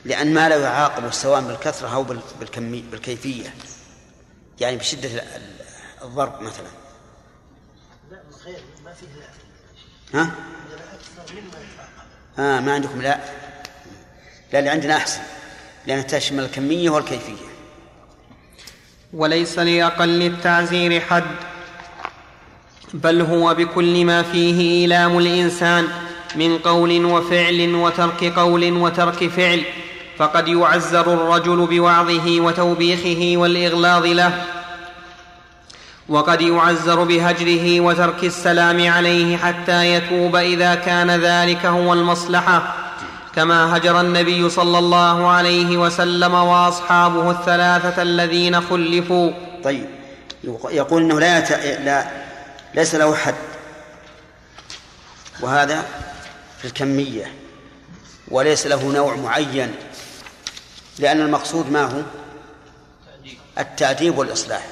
لأن 0.04 0.34
ما 0.34 0.48
لا 0.48 0.56
يعاقب 0.56 1.10
سواء 1.12 1.40
بالكثرة 1.40 1.88
أو 1.94 2.02
بالكمية 2.40 2.82
بالكيفية. 2.82 3.54
يعني 4.60 4.76
بشدة 4.76 5.24
الضرب 6.02 6.40
مثلا. 6.40 6.68
لا 8.10 8.22
غير 8.44 8.60
ما 8.84 8.92
فيه 8.92 9.06
لا 10.12 10.22
ها؟ 10.22 10.34
آه 12.38 12.60
ما 12.60 12.74
عندكم 12.74 13.02
لا. 13.02 13.20
لا 14.52 14.58
اللي 14.58 14.70
عندنا 14.70 14.96
أحسن. 14.96 15.20
لأن 15.86 16.06
تشمل 16.06 16.44
الكمية 16.44 16.90
والكيفية. 16.90 17.55
وليس 19.16 19.58
لأقل 19.58 20.22
التعزير 20.22 21.00
حد 21.00 21.24
بل 22.94 23.20
هو 23.20 23.54
بكل 23.54 24.04
ما 24.04 24.22
فيه 24.22 24.60
إيلام 24.60 25.18
الإنسان 25.18 25.88
من 26.34 26.58
قول 26.58 27.04
وفعل 27.04 27.74
وترك 27.74 28.24
قول 28.24 28.72
وترك 28.72 29.28
فعل. 29.28 29.62
فقد 30.18 30.48
يعزر 30.48 31.14
الرجل 31.14 31.66
بوعظه 31.66 32.40
وتوبيخه 32.40 33.32
والإغلاظ 33.36 34.06
له. 34.06 34.44
وقد 36.08 36.40
يعزر 36.40 37.04
بهجره 37.04 37.80
وترك 37.80 38.24
السلام 38.24 38.90
عليه 38.90 39.36
حتى 39.36 39.94
يتوب 39.94 40.36
إذا 40.36 40.74
كان 40.74 41.10
ذلك 41.10 41.66
هو 41.66 41.92
المصلحة. 41.92 42.85
كما 43.36 43.76
هجر 43.76 44.00
النبي 44.00 44.50
صلى 44.50 44.78
الله 44.78 45.28
عليه 45.28 45.76
وسلم 45.76 46.34
وأصحابه 46.34 47.30
الثلاثة 47.30 48.02
الذين 48.02 48.60
خلفوا. 48.60 49.32
طيب. 49.64 49.86
يقول 50.70 51.02
إنه 51.02 51.20
لا, 51.20 51.38
يت... 51.38 51.52
لا 51.80 52.06
ليس 52.74 52.94
له 52.94 53.14
حد. 53.14 53.34
وهذا 55.40 55.84
في 56.58 56.64
الكمية. 56.64 57.34
وليس 58.28 58.66
له 58.66 58.84
نوع 58.84 59.16
معين. 59.16 59.74
لأن 60.98 61.20
المقصود 61.20 61.70
ما 61.70 61.84
هو؟ 61.84 62.02
التأديب 63.58 64.18
والإصلاح. 64.18 64.66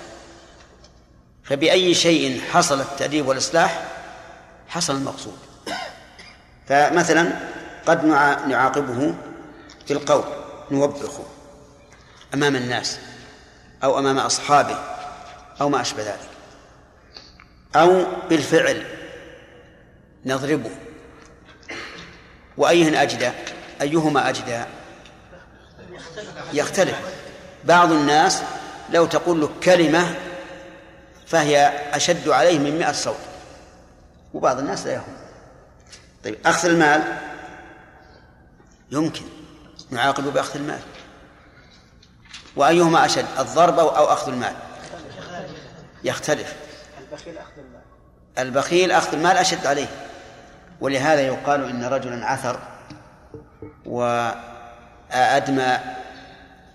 فبأي 1.45 1.95
شيء 1.95 2.43
حصل 2.53 2.81
التأديب 2.81 3.27
والإصلاح 3.27 3.85
حصل 4.69 4.97
المقصود. 4.97 5.39
فمثلا 6.69 7.33
قد 7.87 8.05
نعاقبه 8.49 9.15
بالقول 9.89 10.25
نوبخه 10.71 11.25
أمام 12.35 12.57
الناس 12.57 12.99
أو 13.85 13.99
أمام 13.99 14.19
أصحابه 14.19 14.79
أو 15.61 15.69
ما 15.69 15.81
أشبه 15.81 16.03
ذلك 16.03 16.29
أو 17.77 18.05
بالفعل 18.31 18.87
نضربه. 20.27 20.71
وأيه 22.57 23.03
أجدى؟ 23.03 23.31
أيهما 23.83 24.29
أجدى؟ 24.29 24.63
يختلف. 26.53 26.97
بعض 27.65 27.93
الناس 27.93 28.43
لو 28.91 29.07
تقول 29.07 29.41
له 29.41 29.51
كلمة 29.63 30.15
فهي 31.27 31.73
أشد 31.93 32.29
عليه 32.29 32.59
من 32.59 32.79
مئة 32.79 32.93
صوت 32.93 33.17
وبعض 34.35 34.59
الناس 34.59 34.87
لا 34.87 34.93
يهم. 34.93 35.17
طيب 36.25 36.37
أخذ 36.47 36.69
المال؟ 36.69 37.03
يمكن 38.91 39.25
نعاقب 39.91 40.25
بأخذ 40.25 40.57
المال. 40.57 40.81
وأيهما 42.57 43.05
أشد 43.07 43.27
الضرب 43.39 43.79
أو 43.79 44.05
أخذ 44.13 44.33
المال؟ 44.33 44.55
يختلف. 46.05 46.55
البخيل 46.99 47.39
أخذ 47.39 47.59
المال 47.59 47.83
البخيل 48.39 48.93
أخذ 48.93 49.13
المال 49.15 49.37
أشد 49.37 49.67
عليه. 49.67 49.87
ولهذا 50.81 51.21
يقال 51.21 51.65
إن 51.65 51.85
رجلا 51.85 52.27
عثر 52.27 52.59
وأدمى 53.87 55.79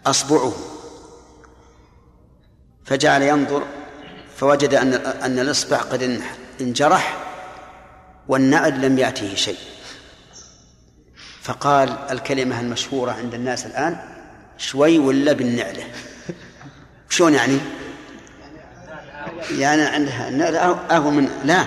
أصبعه. 0.06 0.54
فجعل 2.86 3.22
ينظر 3.22 3.64
فوجد 4.38 4.74
أن 4.74 4.94
أن 4.94 5.40
الإصبع 5.40 5.78
قد 5.78 6.22
انجرح 6.62 7.18
والنعل 8.28 8.82
لم 8.82 8.98
يأته 8.98 9.36
شيء. 9.36 9.58
فقال 11.42 11.98
الكلمة 12.12 12.60
المشهورة 12.60 13.12
عند 13.12 13.34
الناس 13.34 13.66
الآن 13.66 13.98
شوي 14.58 15.00
ولا 15.00 15.34
بالنعلة؟ 15.34 15.84
شلون 17.10 17.34
يعني؟ 17.34 17.58
يعني 19.58 19.82
عندها 19.82 20.30
النعلة 20.30 20.60
أهون 20.92 21.14
من 21.14 21.30
لا 21.44 21.66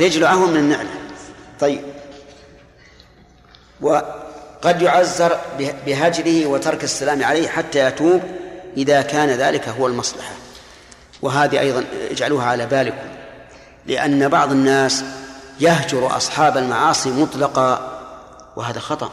رجله 0.00 0.32
أهون 0.32 0.50
من 0.50 0.56
النعلة. 0.56 0.90
طيب. 1.60 1.80
وقد 3.80 4.82
يعزر 4.82 5.38
بهجره 5.86 6.46
وترك 6.46 6.84
السلام 6.84 7.24
عليه 7.24 7.48
حتى 7.48 7.78
يتوب 7.78 8.22
إذا 8.76 9.02
كان 9.02 9.28
ذلك 9.28 9.68
هو 9.68 9.86
المصلحة. 9.86 10.32
وهذه 11.22 11.60
أيضا 11.60 11.84
اجعلوها 12.10 12.46
على 12.46 12.66
بالكم. 12.66 13.08
لأن 13.86 14.28
بعض 14.28 14.52
الناس 14.52 15.04
يهجر 15.60 16.16
أصحاب 16.16 16.56
المعاصي 16.56 17.10
مطلقا 17.10 17.99
وهذا 18.56 18.80
خطأ. 18.80 19.12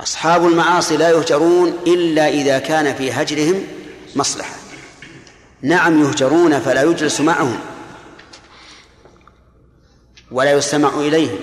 أصحاب 0.00 0.46
المعاصي 0.46 0.96
لا 0.96 1.10
يهجرون 1.10 1.68
إلا 1.86 2.28
إذا 2.28 2.58
كان 2.58 2.94
في 2.94 3.12
هجرهم 3.12 3.66
مصلحة. 4.16 4.54
نعم 5.62 6.02
يهجرون 6.02 6.60
فلا 6.60 6.82
يجلس 6.82 7.20
معهم 7.20 7.58
ولا 10.30 10.52
يستمع 10.52 10.88
إليهم 10.88 11.38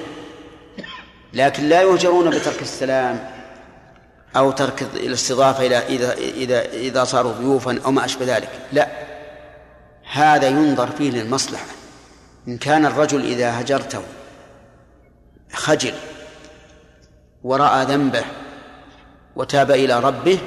لكن 1.34 1.70
لا 1.70 1.82
يهجرون 1.82 2.30
بترك 2.30 2.62
السلام 2.62 3.30
أو 4.36 4.52
ترك 4.52 4.82
الاستضافة 4.82 5.66
إلى 5.66 5.78
إذا 5.78 6.14
إذا 6.14 6.66
إذا 6.66 7.04
صاروا 7.04 7.32
ضيوفا 7.32 7.82
أو 7.86 7.92
ما 7.92 8.06
أشبه 8.06 8.38
ذلك. 8.38 8.50
لا 8.74 8.88
هذا 10.12 10.48
ينظر 10.48 10.90
فيه 10.98 11.12
للمصلحة. 11.12 11.66
إن 12.48 12.58
كان 12.58 12.86
الرجل 12.86 13.26
إذا 13.26 13.62
هجرته 13.62 14.02
خجل 15.54 15.94
ورأى 17.46 17.86
ذنبه 17.86 18.26
وتاب 19.36 19.72
إلى 19.72 20.00
ربه 20.00 20.40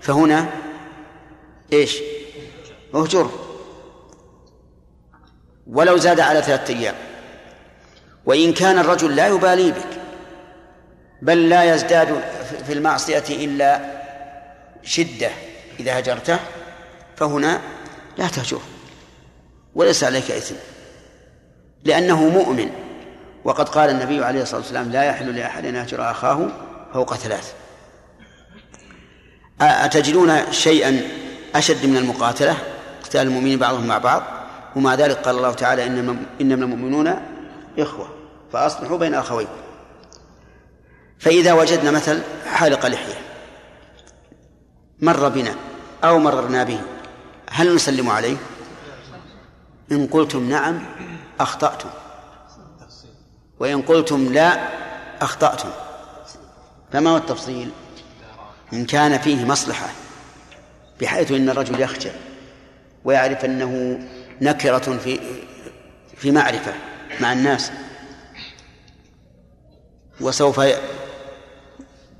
فهنا 0.00 0.48
إيش؟ 1.72 1.98
اهجر 2.94 3.30
ولو 5.66 5.96
زاد 5.96 6.20
على 6.20 6.42
ثلاثة 6.42 6.74
أيام. 6.74 6.94
وإن 8.26 8.52
كان 8.52 8.78
الرجل 8.78 9.16
لا 9.16 9.26
يبالي 9.26 9.70
بك 9.70 10.00
بل 11.22 11.48
لا 11.48 11.74
يزداد 11.74 12.22
في 12.66 12.72
المعصية 12.72 13.24
إلا 13.30 13.80
شدة 14.82 15.30
إذا 15.80 15.98
هجرته 15.98 16.38
فهنا 17.16 17.60
لا 18.18 18.28
تهجره 18.28 18.62
وليس 19.74 20.04
عليك 20.04 20.30
إثم 20.30 20.54
لأنه 21.84 22.28
مؤمن. 22.28 22.85
وقد 23.46 23.68
قال 23.68 23.90
النبي 23.90 24.24
عليه 24.24 24.42
الصلاة 24.42 24.60
والسلام 24.60 24.90
لا 24.90 25.04
يحل 25.04 25.36
لأحد 25.36 25.64
أن 25.64 25.74
يهجر 25.74 26.10
أخاه 26.10 26.48
فوق 26.92 27.14
ثلاث. 27.14 27.52
أتجدون 29.60 30.52
شيئا 30.52 31.00
أشد 31.54 31.86
من 31.86 31.96
المقاتلة؟ 31.96 32.56
قتال 33.04 33.20
المؤمنين 33.20 33.58
بعضهم 33.58 33.86
مع 33.86 33.98
بعض. 33.98 34.22
ومع 34.76 34.94
ذلك 34.94 35.16
قال 35.16 35.36
الله 35.36 35.52
تعالى 35.52 35.86
إنما 35.86 36.16
إنما 36.40 36.64
المؤمنون 36.64 37.14
إخوة. 37.78 38.08
فأصلحوا 38.52 38.98
بين 38.98 39.14
أخويكم. 39.14 39.52
فإذا 41.18 41.52
وجدنا 41.52 41.90
مثل 41.90 42.22
حالق 42.46 42.86
لحية 42.86 43.14
مر 45.00 45.28
بنا 45.28 45.54
أو 46.04 46.18
مررنا 46.18 46.64
به 46.64 46.80
هل 47.50 47.74
نسلم 47.74 48.10
عليه؟ 48.10 48.36
إن 49.92 50.06
قلتم 50.06 50.48
نعم 50.48 50.84
أخطأتم. 51.40 51.88
وإن 53.60 53.82
قلتم 53.82 54.32
لا 54.32 54.68
أخطأتم. 55.20 55.70
فما 56.92 57.10
هو 57.10 57.16
التفصيل؟ 57.16 57.70
إن 58.72 58.84
كان 58.84 59.18
فيه 59.18 59.44
مصلحة 59.44 59.88
بحيث 61.00 61.32
إن 61.32 61.48
الرجل 61.48 61.80
يخجل 61.80 62.12
ويعرف 63.04 63.44
أنه 63.44 64.00
نكرة 64.40 64.98
في 65.04 65.20
في 66.16 66.30
معرفة 66.30 66.74
مع 67.20 67.32
الناس 67.32 67.70
وسوف 70.20 70.60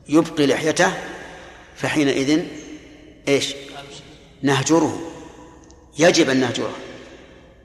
يبقي 0.09 0.47
لحيته 0.47 0.93
فحينئذ 1.77 2.43
إيش؟ 3.29 3.55
نهجره. 4.43 5.01
يجب 5.99 6.31
أن 6.31 6.41
نهجره 6.41 6.77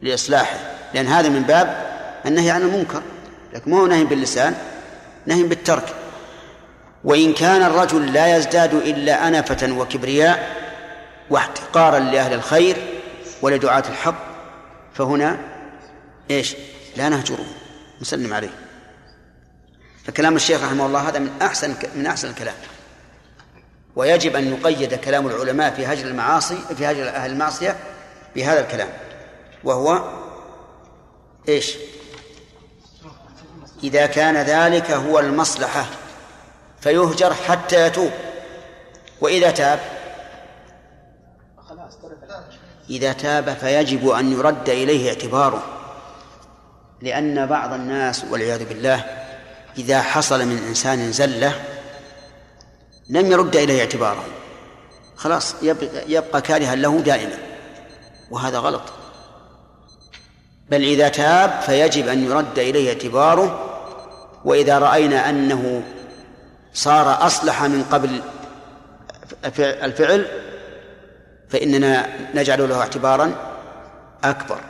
لإصلاحه 0.02 0.58
لأن 0.94 1.08
هذا 1.08 1.30
من 1.30 1.42
باب 1.42 1.92
النهي 2.26 2.52
عن 2.52 2.62
المنكر. 2.62 3.04
لكن 3.54 3.72
ما 3.72 3.78
هو 3.78 3.88
نهي 3.88 4.04
باللسان 4.04 4.56
نهي 5.26 5.44
بالترك 5.44 5.96
وإن 7.04 7.34
كان 7.34 7.64
الرجل 7.64 8.14
لا 8.14 8.38
يزداد 8.38 8.74
إلا 8.74 9.28
أنفة 9.28 9.72
وكبرياء 9.72 10.58
واحتقارا 11.30 12.00
لأهل 12.00 12.34
الخير 12.34 12.78
ولدعاة 13.42 13.84
الحق 13.90 14.26
فهنا 14.94 15.38
إيش؟ 16.32 16.56
لا 16.98 17.10
نهجره 17.10 17.46
نسلم 18.02 18.34
عليه 18.34 18.54
فكلام 20.06 20.36
الشيخ 20.36 20.64
رحمه 20.64 20.86
الله 20.86 21.10
هذا 21.10 21.20
من 21.20 21.32
أحسن 21.42 21.76
من 21.96 22.06
أحسن 22.06 22.30
الكلام 22.30 22.56
ويجب 23.96 24.36
أن 24.36 24.48
يقيد 24.54 24.94
كلام 24.94 25.28
العلماء 25.28 25.74
في 25.74 25.86
هجر 25.86 26.08
المعاصي 26.08 26.58
في 26.78 26.86
هجر 26.86 27.10
أهل 27.10 27.32
المعصية 27.32 27.76
بهذا 28.36 28.60
الكلام 28.60 28.90
وهو 29.64 30.12
إيش؟ 31.50 31.78
إذا 33.84 34.06
كان 34.06 34.38
ذلك 34.38 34.92
هو 34.92 35.20
المصلحة 35.20 35.86
فيهجر 36.82 37.34
حتى 37.34 37.88
يتوب. 37.88 38.12
وإذا 39.22 39.52
تاب 39.52 39.80
إذا 42.90 43.14
تاب 43.14 43.54
فيجب 43.54 44.10
أن 44.10 44.32
يرد 44.32 44.70
إليه 44.70 45.10
اعتباره. 45.10 45.64
لأن 47.02 47.46
بعض 47.46 47.74
الناس 47.74 48.26
والعياذ 48.32 48.66
بالله 48.66 49.06
إذا 49.78 50.02
حصل 50.02 50.46
من 50.46 50.58
إنسان 50.68 51.12
زلة 51.12 51.62
لم 53.10 53.32
يرد 53.32 53.56
إليه 53.56 53.82
اعتباره. 53.82 54.26
خلاص 55.16 55.56
يبقى, 55.62 55.88
يبقى 56.08 56.42
كارها 56.42 56.76
له 56.76 57.00
دائما. 57.00 57.38
وهذا 58.32 58.58
غلط. 58.58 58.82
بل 60.70 60.84
إذا 60.84 61.10
تاب 61.10 61.62
فيجب 61.62 62.08
أن 62.08 62.26
يرد 62.26 62.60
إليه 62.60 62.90
اعتباره 62.90 63.71
وإذا 64.46 64.80
رأينا 64.80 65.30
أنه 65.30 65.84
صار 66.74 67.26
أصلح 67.26 67.64
من 67.64 67.84
قبل 67.84 68.22
الفعل 69.60 70.28
فإننا 71.50 72.10
نجعل 72.36 72.70
له 72.70 72.80
اعتبارا 72.80 73.36
أكبر. 74.24 74.62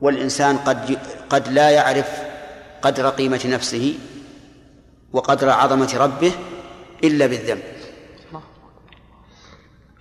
والإنسان 0.00 0.58
قد 0.58 0.98
قد 1.30 1.48
لا 1.48 1.70
يعرف 1.70 2.08
قدر 2.82 3.08
قيمة 3.08 3.40
نفسه 3.44 3.98
وقدر 5.12 5.50
عظمة 5.50 5.96
ربه 5.96 6.32
إلا 7.04 7.26
بالذنب. 7.26 7.62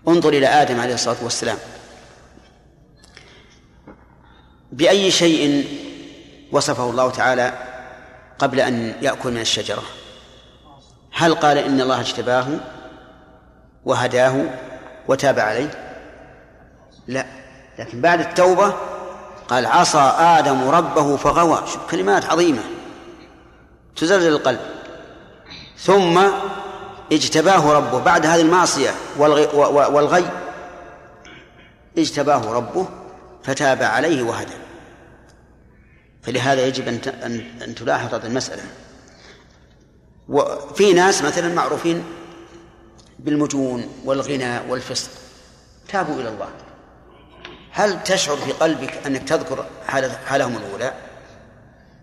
انظر 0.07 0.29
إلى 0.29 0.47
آدم 0.47 0.79
عليه 0.79 0.93
الصلاة 0.93 1.23
والسلام. 1.23 1.57
بأي 4.71 5.11
شيء 5.11 5.67
وصفه 6.51 6.89
الله 6.89 7.11
تعالى 7.11 7.74
قبل 8.39 8.59
أن 8.59 8.93
يأكل 9.01 9.31
من 9.31 9.41
الشجرة. 9.41 9.83
هل 11.13 11.35
قال 11.35 11.57
إن 11.57 11.81
الله 11.81 11.99
اجتباه 11.99 12.47
وهداه 13.85 14.45
وتاب 15.07 15.39
عليه؟ 15.39 15.71
لا. 17.07 17.25
لكن 17.79 18.01
بعد 18.01 18.19
التوبة 18.19 18.73
قال 19.47 19.65
عصى 19.65 20.13
آدم 20.19 20.69
ربه 20.69 21.17
فغوى. 21.17 21.63
شوف 21.67 21.91
كلمات 21.91 22.25
عظيمة. 22.25 22.61
تزلزل 23.95 24.31
القلب. 24.31 24.59
ثم 25.77 26.21
اجتباه 27.11 27.73
ربه. 27.73 27.99
بعد 27.99 28.25
هذه 28.25 28.41
المعصية 28.41 28.91
والغي, 29.17 29.45
والغي 29.93 30.25
اجتباه 31.97 32.53
ربه 32.53 32.87
فتاب 33.43 33.83
عليه 33.83 34.23
وهدى. 34.23 34.64
فلهذا 36.25 36.67
يجب 36.67 36.87
أن 36.87 37.43
أن 37.61 37.75
تلاحظ 37.75 38.13
هذه 38.13 38.25
المسألة. 38.25 38.63
وفي 40.29 40.93
ناس 40.93 41.21
مثلا 41.21 41.53
معروفين 41.53 42.03
بالمجون 43.19 43.89
والغنى 44.05 44.59
والفسق. 44.69 45.09
تابوا 45.87 46.21
إلى 46.21 46.29
الله. 46.29 46.49
هل 47.71 48.03
تشعر 48.03 48.37
في 48.37 48.51
قلبك 48.51 49.07
أنك 49.07 49.29
تذكر 49.29 49.65
حالهم 50.25 50.57
الأولى؟ 50.57 50.93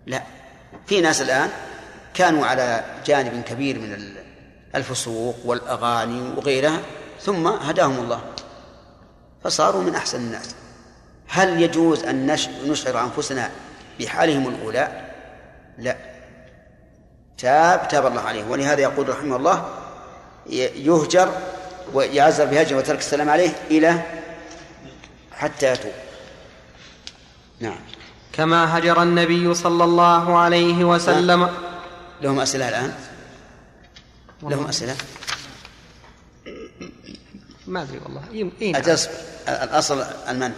لا. 0.05 0.23
في 0.87 1.01
ناس 1.01 1.21
الآن 1.21 1.49
كانوا 2.13 2.45
على 2.45 2.83
جانب 3.05 3.43
كبير 3.43 3.79
من 3.79 4.15
الفسوق 4.75 5.35
والأغاني 5.45 6.21
وغيرها 6.37 6.79
ثم 7.21 7.47
هداهم 7.47 7.99
الله. 7.99 8.21
فصاروا 9.43 9.83
من 9.83 9.95
أحسن 9.95 10.17
الناس. 10.17 10.55
هل 11.27 11.61
يجوز 11.61 12.03
أن 12.03 12.35
نشعر 12.65 13.03
أنفسنا 13.03 13.51
بحالهم 13.99 14.47
الأولى؟ 14.47 15.01
لا. 15.77 15.97
تاب 17.37 17.87
تاب 17.87 18.05
الله 18.05 18.21
عليه. 18.21 18.43
ولهذا 18.43 18.81
يقول 18.81 19.09
رحمه 19.09 19.35
الله 19.35 19.69
يهجر 20.75 21.33
ويعزر 21.93 22.45
بهجر 22.45 22.75
وترك 22.77 22.99
السلام 22.99 23.29
عليه 23.29 23.49
إلى 23.71 24.01
حتى 25.31 25.71
يتوب. 25.71 25.91
نعم. 27.59 27.79
كما 28.33 28.77
هجر 28.77 29.01
النبي 29.01 29.53
صلى 29.53 29.83
الله 29.83 30.37
عليه 30.37 30.83
وسلم. 30.83 31.49
لهم 32.21 32.39
أسئلة 32.39 32.69
الآن؟ 32.69 32.93
لهم 34.43 34.67
أسئلة؟ 34.67 34.95
ما 37.67 37.81
أدري 37.81 37.99
والله. 38.03 38.51
إيه 38.61 38.77
أجل 38.77 38.97
الأصل 39.47 40.01
المنع. 40.29 40.53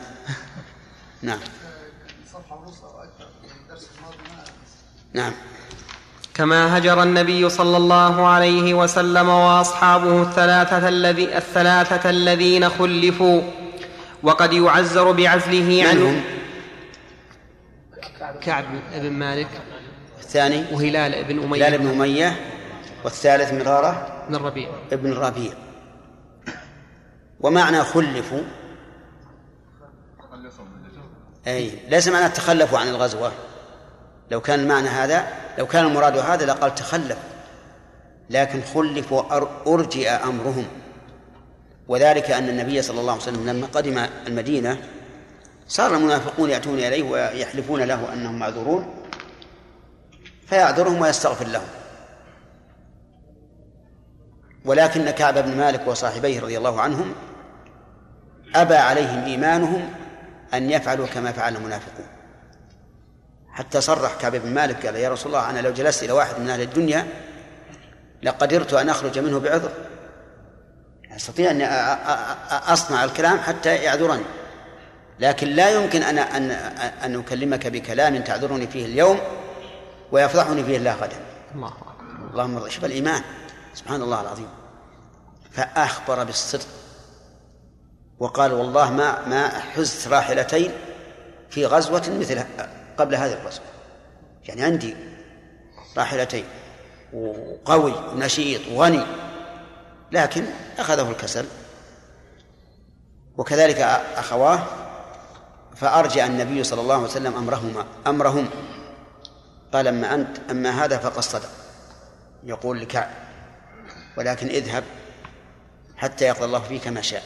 نعم. 1.21 1.39
نعم. 5.15 5.31
كما 6.33 6.77
هجر 6.77 7.03
النبي 7.03 7.49
صلى 7.49 7.77
الله 7.77 8.27
عليه 8.27 8.73
وسلم 8.73 9.29
وأصحابه 9.29 10.21
الثلاثة 10.21 10.87
الذي 10.87 11.37
الثلاثة 11.37 12.09
الذين 12.09 12.69
خلفوا 12.69 13.41
وقد 14.23 14.53
يعزر 14.53 15.11
بعزله 15.11 15.87
عنهم 15.87 16.23
كعب 18.41 18.65
بن 18.95 19.11
مالك 19.11 19.47
الثاني؟ 20.19 20.63
وهلال 20.71 21.23
بن 21.23 21.43
أمية. 21.43 21.67
هلال 21.67 21.77
بن 21.77 21.87
أمية 21.87 22.35
والثالث 23.03 23.53
مرارة 23.53 24.23
بن 24.29 24.35
الربيع 24.35 24.69
ابن 24.91 25.11
الربيع 25.11 25.53
ومعنى 27.39 27.83
خلفوا؟ 27.83 28.43
أي 31.47 31.71
ليس 31.89 32.07
معنى 32.07 32.29
تخلفوا 32.29 32.79
عن 32.79 32.87
الغزوة. 32.87 33.31
لو 34.31 34.41
كان 34.41 34.59
المعنى 34.59 34.87
هذا 34.87 35.27
لو 35.57 35.67
كان 35.67 35.85
المراد 35.85 36.17
هذا 36.17 36.45
لقال 36.45 36.75
تخلف. 36.75 37.17
لكن 38.29 38.61
خلفوا 38.61 39.21
أرجئ 39.67 40.09
أمرهم. 40.09 40.65
وذلك 41.87 42.31
أن 42.31 42.49
النبي 42.49 42.81
صلى 42.81 42.99
الله 42.99 43.11
عليه 43.11 43.21
وسلم 43.21 43.49
لما 43.49 43.67
قدم 43.67 44.05
المدينة 44.27 44.77
صار 45.67 45.95
المنافقون 45.95 46.49
يأتون 46.49 46.79
إليه 46.79 47.03
ويحلفون 47.03 47.81
له 47.81 48.13
أنهم 48.13 48.39
معذورون 48.39 48.93
فيعذرهم 50.47 51.01
ويستغفر 51.01 51.47
لهم. 51.47 51.67
ولكن 54.65 55.09
كعب 55.09 55.37
بن 55.37 55.57
مالك 55.57 55.87
وصاحبيه 55.87 56.39
رضي 56.39 56.57
الله 56.57 56.81
عنهم 56.81 57.15
أبى 58.55 58.75
عليهم 58.75 59.23
إيمانهم 59.23 59.89
أن 60.53 60.71
يفعلوا 60.71 61.07
كما 61.07 61.31
فعل 61.31 61.55
المنافقون. 61.55 62.14
حتى 63.55 63.81
صرح 63.81 64.15
كعب 64.21 64.35
بن 64.35 64.53
مالك 64.53 64.85
قال 64.85 64.95
يا 64.95 65.09
رسول 65.09 65.35
الله 65.35 65.49
أنا 65.49 65.59
لو 65.59 65.73
جلست 65.73 66.03
إلى 66.03 66.11
واحد 66.11 66.39
من 66.39 66.49
أهل 66.49 66.61
الدنيا 66.61 67.07
لقدرت 68.23 68.73
أن 68.73 68.89
أخرج 68.89 69.19
منه 69.19 69.39
بعذر. 69.39 69.71
أستطيع 71.15 71.51
أن 71.51 71.61
أصنع 72.51 73.03
الكلام 73.03 73.39
حتى 73.39 73.75
يعذرني. 73.75 74.23
لكن 75.19 75.47
لا 75.47 75.69
يمكن 75.69 76.03
أن 76.03 76.17
أن 76.17 76.51
أن 77.03 77.19
أكلمك 77.19 77.67
بكلام 77.67 78.21
تعذرني 78.23 78.67
فيه 78.67 78.85
اليوم 78.85 79.19
ويفضحني 80.11 80.63
فيه 80.63 80.77
الله 80.77 80.95
غدا. 80.95 81.17
الله 81.55 81.73
اللهم 82.31 82.69
شوف 82.69 82.85
الإيمان. 82.85 83.21
سبحان 83.73 84.01
الله 84.01 84.21
العظيم. 84.21 84.49
فأخبر 85.51 86.23
بالصدق. 86.23 86.67
وقال 88.19 88.53
والله 88.53 88.91
ما 88.91 89.27
ما 89.27 89.47
حزت 89.47 90.07
راحلتين 90.07 90.71
في 91.49 91.65
غزوة 91.65 92.03
مثل 92.19 92.43
قبل 92.97 93.15
هذه 93.15 93.33
الغزوة 93.33 93.65
يعني 94.45 94.63
عندي 94.63 94.95
راحلتين 95.97 96.45
وقوي 97.13 97.91
ونشيط 97.91 98.61
وغني 98.71 99.05
لكن 100.11 100.45
أخذه 100.77 101.11
الكسل. 101.11 101.45
وكذلك 103.37 103.79
أخواه 104.15 104.59
فأرجع 105.75 106.25
النبي 106.25 106.63
صلى 106.63 106.81
الله 106.81 106.95
عليه 106.95 107.05
وسلم 107.05 107.35
أمرهما 107.35 107.85
أمرهم. 108.07 108.49
قال 109.73 109.87
أما 109.87 110.13
أنت 110.15 110.37
أما 110.51 110.85
هذا 110.85 110.97
فقد 110.97 111.19
صدق. 111.19 111.49
يقول 112.43 112.79
لكعب 112.79 113.09
ولكن 114.17 114.47
اذهب 114.47 114.83
حتى 115.97 116.25
يقضي 116.25 116.45
الله 116.45 116.59
فيك 116.59 116.87
ما 116.87 117.01
شاء. 117.01 117.23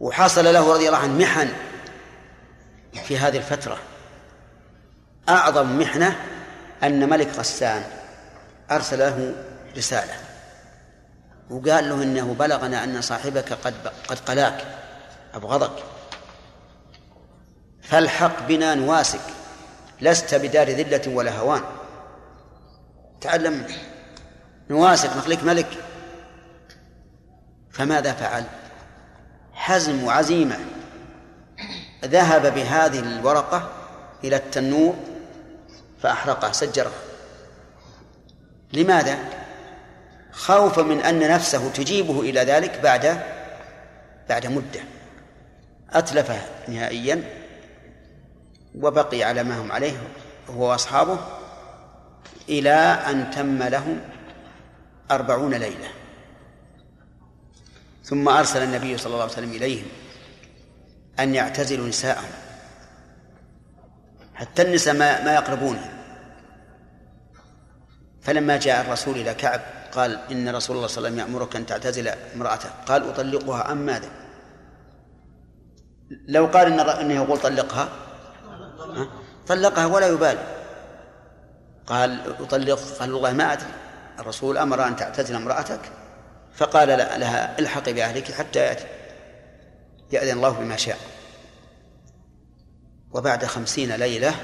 وحصل 0.00 0.44
له 0.44 0.74
رضي 0.74 0.86
الله 0.86 0.98
عنه 0.98 1.18
محن. 1.18 1.48
في 2.94 3.18
هذه 3.18 3.36
الفترة. 3.36 3.78
أعظم 5.28 5.78
محنة 5.78 6.16
أن 6.82 7.08
ملك 7.08 7.28
غسان 7.28 7.82
أرسل 8.70 8.98
له 8.98 9.34
رسالة 9.76 10.14
وقال 11.50 11.88
له 11.88 12.02
إنه 12.02 12.34
بلغنا 12.38 12.84
أن 12.84 13.00
صاحبك 13.00 13.52
قد 13.52 13.74
قد 14.08 14.18
قلاك 14.18 14.64
أبغضك. 15.34 15.82
فالحق 17.82 18.46
بنا 18.48 18.74
نواسك 18.74 19.20
لست 20.00 20.34
بدار 20.34 20.70
ذلة 20.70 21.14
ولا 21.14 21.38
هوان. 21.38 21.62
تعلم 23.20 23.66
نواسك 24.70 25.16
نخليك 25.16 25.44
ملك. 25.44 25.68
فماذا 27.70 28.12
فعل؟ 28.12 28.44
حزم 29.52 30.04
وعزيمة 30.04 30.58
ذهب 32.04 32.54
بهذه 32.54 32.98
الورقة 32.98 33.70
إلى 34.24 34.36
التنور 34.36 34.94
فأحرقه 36.02 36.52
سجره. 36.52 36.92
لماذا؟ 38.72 39.18
خوفا 40.32 40.82
من 40.82 41.00
أن 41.00 41.28
نفسه 41.30 41.68
تجيبه 41.68 42.20
إلى 42.20 42.40
ذلك 42.40 42.80
بعد 42.80 43.20
بعد 44.28 44.46
مدة. 44.46 44.80
أتلفه 45.90 46.40
نهائيا 46.68 47.22
وبقي 48.80 49.22
على 49.22 49.42
ما 49.42 49.60
هم 49.60 49.72
عليه 49.72 49.96
هو 50.50 50.70
وأصحابه 50.70 51.18
إلى 52.48 52.74
أن 53.10 53.30
تم 53.30 53.62
لهم 53.62 54.00
أربعون 55.10 55.54
ليلة. 55.54 55.88
ثم 58.04 58.28
أرسل 58.28 58.62
النبي 58.62 58.98
صلى 58.98 59.12
الله 59.12 59.22
عليه 59.22 59.32
وسلم 59.32 59.50
إليهم. 59.50 59.86
أن 61.20 61.34
يعتزلوا 61.34 61.88
نساءهم. 61.88 62.30
حتى 64.34 64.62
النساء 64.62 64.94
ما, 64.94 65.24
ما 65.24 65.34
يقربونها. 65.34 65.90
فلما 68.22 68.56
جاء 68.56 68.80
الرسول 68.80 69.16
إلى 69.16 69.34
كعب 69.34 69.60
قال 69.92 70.18
إن 70.30 70.56
رسول 70.56 70.76
الله 70.76 70.88
صلى 70.88 70.98
الله 70.98 71.08
عليه 71.08 71.08
وسلم 71.08 71.18
يأمرك 71.18 71.56
أن 71.56 71.66
تعتزل 71.66 72.08
امرأته 72.08 72.68
قال 72.86 73.08
أطلقها 73.08 73.72
أم 73.72 73.76
ماذا؟ 73.76 74.08
لو 76.28 76.46
قال 76.46 76.72
إن 76.72 76.80
إنه 76.80 77.14
يقول 77.14 77.38
طلقها 77.38 77.88
طلقها 79.46 79.86
ولا 79.86 80.06
يبالي. 80.06 80.46
قال 81.86 82.20
أطلق. 82.40 82.78
قال 83.00 83.12
والله 83.12 83.32
ما 83.32 83.52
أدري. 83.52 83.72
الرسول 84.18 84.58
أمر 84.58 84.88
أن 84.88 84.96
تعتزل 84.96 85.34
امرأتك 85.34 85.80
فقال 86.54 86.88
لها 86.88 87.58
الحقي 87.58 87.92
بأهلك 87.92 88.32
حتى 88.32 88.58
يأتي. 88.58 88.84
يأذن 90.12 90.36
الله 90.36 90.50
بما 90.50 90.76
شاء. 90.76 90.98
وبعد 93.14 93.44
خمسين 93.44 93.92
ليلة 93.92 94.34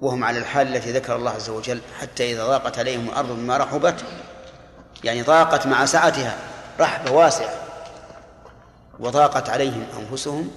وهم 0.00 0.24
على 0.24 0.38
الحال 0.38 0.76
التي 0.76 0.92
ذكر 0.92 1.16
الله 1.16 1.30
عز 1.30 1.50
وجل 1.50 1.80
حتى 2.00 2.32
إذا 2.32 2.46
ضاقت 2.46 2.78
عليهم 2.78 3.08
الأرض 3.08 3.28
بما 3.28 3.56
رحبت 3.56 4.04
يعني 5.04 5.22
ضاقت 5.22 5.66
مع 5.66 5.84
سعتها 5.84 6.36
رحبة 6.80 7.10
واسعة 7.10 7.54
وضاقت 9.00 9.48
عليهم 9.48 9.86
أنفسهم 10.00 10.50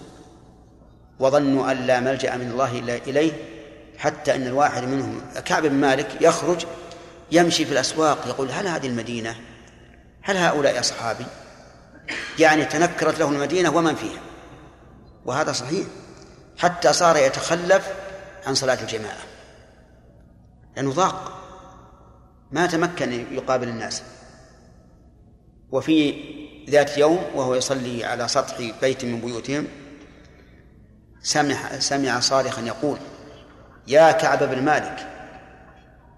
وظنوا 1.20 1.72
أن 1.72 1.78
لا 1.78 2.00
ملجأ 2.00 2.36
من 2.36 2.52
الله 2.52 2.80
إلا 2.80 2.96
إليه 2.96 3.32
حتى 3.98 4.36
أن 4.36 4.48
الواحد 4.48 4.84
منهم 4.84 5.22
كعب 5.46 5.66
بن 5.66 5.76
مالك 5.76 6.22
يخرج 6.22 6.66
يمشي 7.32 7.66
في 7.66 7.72
الأسواق 7.72 8.28
يقول 8.28 8.52
هل 8.52 8.68
هذه 8.68 8.88
المدينة؟ 8.88 9.36
هل 10.22 10.38
هؤلاء 10.38 10.80
أصحابي؟ 10.80 11.26
يعني 12.40 12.66
تنكرت 12.66 13.20
له 13.20 13.30
المدينة 13.30 13.76
ومن 13.76 13.96
فيها. 13.96 14.22
وهذا 15.26 15.52
صحيح. 15.52 15.88
حتى 16.58 16.94
صار 16.94 17.18
يتخلف 17.18 17.88
عن 18.48 18.56
صلاة 18.56 18.82
الجماعة. 18.82 19.24
لأنه 20.76 20.92
ضاق. 20.92 21.38
ما 22.52 22.66
تمكن 22.66 23.12
يقابل 23.12 23.68
الناس. 23.68 24.04
وفي 25.72 26.16
ذات 26.70 26.98
يوم 26.98 27.26
وهو 27.36 27.56
يصلي 27.56 28.06
على 28.06 28.28
سطح 28.28 28.72
بيت 28.82 29.06
من 29.06 29.22
بيوتهم 29.22 29.68
سمع 31.22 31.80
سمع 31.80 32.20
صارخا 32.20 32.62
يقول 32.62 32.98
يا 33.88 34.12
كعب 34.12 34.44
بن 34.44 34.64
مالك 34.64 35.08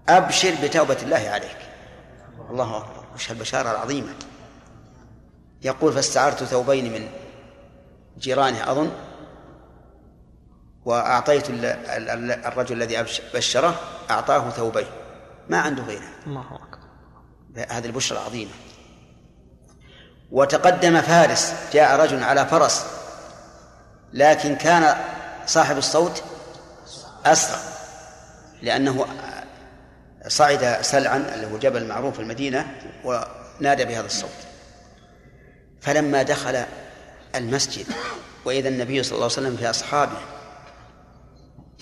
أبشر 0.08 0.54
بتوبة 0.62 0.96
الله 1.02 1.28
عليك. 1.30 1.56
الله 2.50 2.76
أكبر. 2.76 3.04
وش 3.14 3.30
البشارة 3.30 3.70
العظيمة 3.70 4.14
يقول 5.64 5.92
فاستعرت 5.92 6.44
ثوبين 6.44 6.92
من 6.92 7.08
جيرانه 8.18 8.70
أظن 8.72 8.90
وأعطيت 10.84 11.44
الرجل 11.50 12.82
الذي 12.82 13.04
بشره 13.34 13.80
أعطاه 14.10 14.50
ثوبين. 14.50 14.86
ما 15.48 15.60
عنده 15.60 15.82
غيره. 15.82 16.08
الله 16.26 16.54
أكبر. 16.54 16.84
هذه 17.70 17.86
البشرى 17.86 18.18
العظيمة 18.18 18.50
وتقدم 20.30 21.00
فارس 21.00 21.54
جاء 21.72 22.00
رجل 22.00 22.22
على 22.22 22.46
فرس 22.46 22.86
لكن 24.12 24.56
كان 24.56 24.96
صاحب 25.46 25.78
الصوت 25.78 26.22
أسرع 27.26 27.58
لأنه 28.62 29.06
صعد 30.28 30.78
سلعا 30.82 31.16
اللي 31.34 31.52
هو 31.52 31.58
جبل 31.58 31.88
معروف 31.88 32.14
في 32.14 32.20
المدينة 32.20 32.74
ونادى 33.04 33.84
بهذا 33.84 34.06
الصوت. 34.06 34.30
فلما 35.84 36.22
دخل 36.22 36.64
المسجد 37.34 37.86
وإذا 38.44 38.68
النبي 38.68 39.02
صلى 39.02 39.12
الله 39.12 39.24
عليه 39.24 39.32
وسلم 39.32 39.56
في 39.56 39.70
أصحابه 39.70 40.18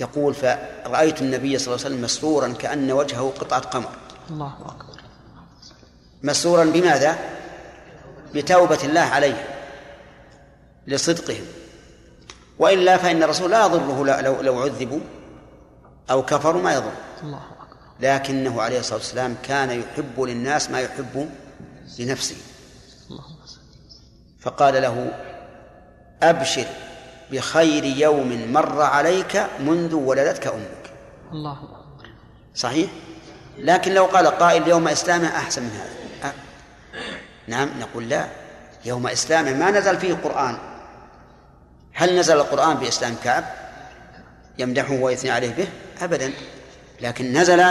يقول 0.01 0.35
فرأيت 0.35 1.23
النبي 1.23 1.59
صلى 1.59 1.75
الله 1.75 1.85
عليه 1.85 1.95
وسلم 1.95 2.05
مسرورا 2.05 2.53
كأن 2.53 2.93
وجهه 2.93 3.33
قطعة 3.39 3.61
قمر. 3.61 3.91
الله 4.31 4.55
أكبر. 4.67 5.03
مسرورا 6.23 6.65
بماذا؟ 6.65 7.19
بتوبة 8.35 8.79
الله 8.85 9.01
عليه 9.01 9.49
لصدقهم. 10.87 11.45
وإلا 12.59 12.97
فإن 12.97 13.23
الرسول 13.23 13.51
لا 13.51 13.65
يضره 13.65 14.21
لو, 14.21 14.41
لو 14.41 14.63
عذبوا 14.63 15.01
أو 16.11 16.23
كفروا 16.23 16.63
ما 16.63 16.75
يضر 16.75 16.93
الله 17.23 17.37
أكبر. 17.39 17.77
لكنه 18.01 18.63
عليه 18.63 18.81
الصلاة 18.81 18.99
والسلام 18.99 19.37
كان 19.43 19.71
يحب 19.71 20.21
للناس 20.21 20.71
ما 20.71 20.81
يحب 20.81 21.29
لنفسه. 21.99 22.37
فقال 24.43 24.83
له 24.83 25.13
أبشر 26.23 26.67
بخير 27.31 27.85
يوم 27.85 28.53
مر 28.53 28.83
عليك 28.83 29.47
منذ 29.61 29.95
ولدتك 29.95 30.47
أمك. 30.47 30.91
الله. 31.33 31.57
صحيح؟ 32.55 32.91
لكن 33.59 33.95
لو 33.95 34.05
قال 34.05 34.27
قائل 34.27 34.69
يوم 34.69 34.89
إسلامه 34.89 35.29
أحسن 35.37 35.63
من 35.63 35.71
هذا. 35.71 36.29
أه. 36.29 36.35
نعم 37.49 37.71
نقول 37.81 38.09
لا. 38.09 38.27
يوم 38.85 39.07
إسلامه 39.07 39.53
ما 39.53 39.71
نزل 39.71 39.99
فيه 39.99 40.11
القرآن. 40.11 40.59
هل 41.93 42.19
نزل 42.19 42.37
القرآن 42.37 42.75
بإسلام 42.77 43.15
كعب؟ 43.25 43.45
يمدحه 44.59 44.95
ويثني 44.95 45.31
عليه 45.31 45.55
به؟ 45.55 45.69
أبدا. 46.03 46.33
لكن 47.01 47.33
نزل 47.33 47.65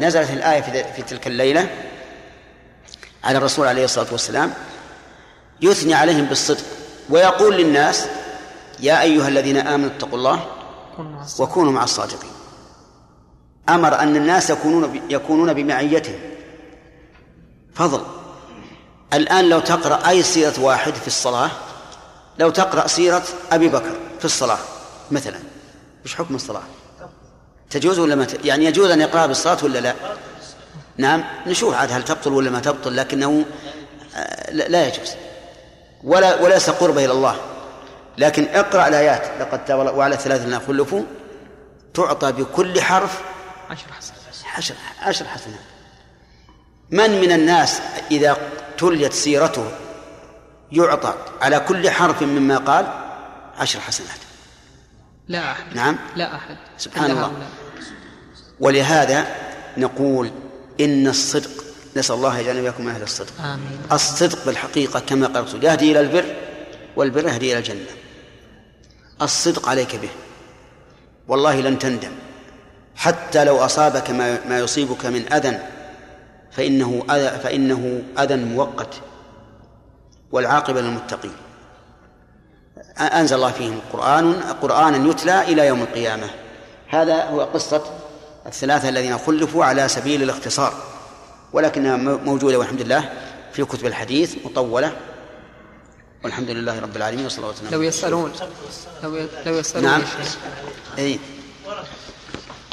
نزلت 0.00 0.30
الآية 0.30 0.60
في 0.92 1.02
تلك 1.02 1.26
الليلة 1.26 1.68
على 3.24 3.38
الرسول 3.38 3.66
عليه 3.66 3.84
الصلاة 3.84 4.12
والسلام. 4.12 4.52
يثني 5.60 5.94
عليهم 5.94 6.24
بالصدق 6.24 6.64
ويقول 7.10 7.56
للناس 7.56 8.06
يا 8.80 9.02
أيها 9.02 9.28
الذين 9.28 9.56
آمنوا 9.56 9.90
اتقوا 9.90 10.18
الله 10.18 10.46
وكونوا 11.38 11.72
مع 11.72 11.84
الصادقين 11.84 12.30
أمر 13.68 14.00
أن 14.00 14.16
الناس 14.16 14.50
يكونون 14.50 15.00
يكونون 15.10 15.52
بمعيته 15.52 16.18
فضل 17.74 18.00
الآن 19.12 19.48
لو 19.48 19.60
تقرأ 19.60 20.08
أي 20.08 20.22
سيرة 20.22 20.54
واحد 20.60 20.94
في 20.94 21.06
الصلاة 21.06 21.50
لو 22.38 22.50
تقرأ 22.50 22.86
سيرة 22.86 23.24
أبي 23.52 23.68
بكر 23.68 23.92
في 24.18 24.24
الصلاة 24.24 24.58
مثلا 25.10 25.38
وش 26.04 26.14
حكم 26.14 26.34
الصلاة؟ 26.34 26.62
تجوز 27.70 27.98
ولا 27.98 28.14
ما 28.14 28.24
ت... 28.24 28.44
يعني 28.44 28.64
يجوز 28.64 28.90
أن 28.90 29.00
يقرأها 29.00 29.26
بالصلاة 29.26 29.58
ولا 29.64 29.78
لا؟ 29.78 29.94
نعم 30.96 31.24
نشوف 31.46 31.74
عاد 31.74 31.92
هل 31.92 32.04
تبطل 32.04 32.32
ولا 32.32 32.50
ما 32.50 32.60
تبطل 32.60 32.96
لكنه 32.96 33.44
آه، 34.16 34.50
لا 34.52 34.88
يجوز 34.88 35.10
ولا 36.04 36.42
وليس 36.42 36.70
قرب 36.70 36.98
إلى 36.98 37.12
الله. 37.12 37.36
لكن 38.18 38.46
اقرأ 38.54 38.88
الآيات. 38.88 39.40
لقد 39.40 39.64
تاب 39.64 39.78
وعلى 39.78 40.18
الذين 40.26 40.60
خلفوا 40.60 41.02
تعطى 41.94 42.32
بكل 42.32 42.82
حرف 42.82 43.20
عشر 43.70 43.92
حسنات 43.92 44.16
عشر, 44.56 44.74
عشر 45.02 45.24
حسنات 45.24 45.60
من 46.90 47.20
من 47.20 47.32
الناس 47.32 47.80
إذا 48.10 48.36
تليت 48.78 49.12
سيرته 49.12 49.70
يعطى 50.72 51.14
على 51.42 51.60
كل 51.60 51.90
حرف 51.90 52.22
مما 52.22 52.56
قال 52.56 52.86
عشر 53.58 53.80
حسنات. 53.80 54.18
لا 55.28 55.52
أحد. 55.52 55.76
نعم. 55.76 55.98
لا 56.16 56.36
أحد. 56.36 56.56
سبحان 56.78 57.10
الله. 57.10 57.32
ولهذا 58.60 59.26
نقول 59.76 60.30
إن 60.80 61.06
الصدق 61.06 61.65
نسأل 61.96 62.16
الله 62.16 62.38
يجعلنا 62.38 62.60
وإياكم 62.60 62.88
أهل 62.88 63.02
الصدق. 63.02 63.40
آمين. 63.40 63.80
الصدق 63.92 64.46
بالحقيقة 64.46 65.00
كما 65.00 65.26
قال 65.26 65.36
الرسول 65.36 65.64
يهدي 65.64 65.92
إلى 65.92 66.00
البر 66.00 66.24
والبر 66.96 67.28
يهدي 67.28 67.52
إلى 67.52 67.58
الجنة. 67.58 67.86
الصدق 69.22 69.68
عليك 69.68 69.96
به. 69.96 70.08
والله 71.28 71.60
لن 71.60 71.78
تندم. 71.78 72.12
حتى 72.96 73.44
لو 73.44 73.56
أصابك 73.56 74.10
ما 74.10 74.46
ما 74.48 74.58
يصيبك 74.58 75.06
من 75.06 75.32
أذى 75.32 75.58
فإنه 76.50 77.04
أذى 77.10 77.38
فإنه 77.38 78.02
أذى 78.18 78.36
مؤقت. 78.36 78.94
والعاقبة 80.32 80.80
للمتقين. 80.80 81.32
أنزل 82.98 83.36
الله 83.36 83.50
فيهم 83.50 83.80
قرآن 83.92 84.32
قرآنا 84.62 85.10
يتلى 85.10 85.42
إلى 85.42 85.66
يوم 85.66 85.82
القيامة. 85.82 86.26
هذا 86.88 87.24
هو 87.24 87.40
قصة 87.40 87.82
الثلاثة 88.46 88.88
الذين 88.88 89.18
خلفوا 89.18 89.64
على 89.64 89.88
سبيل 89.88 90.22
الاختصار. 90.22 90.95
ولكنها 91.56 91.96
موجودة 91.96 92.58
والحمد 92.58 92.82
لله 92.82 93.12
في 93.52 93.64
كتب 93.64 93.86
الحديث 93.86 94.34
مطولة. 94.44 94.96
والحمد 96.24 96.50
لله 96.50 96.80
رب 96.80 96.96
العالمين 96.96 97.26
وصلى 97.26 97.38
الله 97.38 97.50
وسلم. 97.50 97.68
لو 97.70 97.82
يسألون. 97.82 98.32
لو 99.02 99.16
لو 99.46 99.58
يسألون 99.58 99.90
نعم. 99.90 100.02
اي 100.98 101.18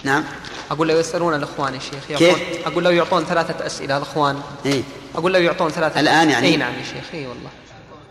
نعم. 0.04 0.24
أقول 0.72 0.88
لو 0.88 1.00
يسألون 1.00 1.36
الإخوان 1.36 1.74
يا 1.74 1.80
شيخ 1.80 2.08
كيف؟ 2.08 2.22
يعطون 2.22 2.41
أقول 2.65 2.84
لو 2.84 2.91
يعطون 2.91 3.26
ثلاثة 3.26 3.65
أسئلة 3.65 3.98
الإخوان. 3.98 4.41
اي 4.65 4.84
أقول 5.15 5.34
لو 5.34 5.39
يعطون 5.39 5.72
ثلاثة 5.72 6.00
الآن 6.00 6.30
يعني؟ 6.30 6.48
أي 6.48 6.56
نعم 6.56 6.74
يا 6.74 6.84
شيخ 6.84 7.06
أي 7.13 7.28
والله. 7.28 7.50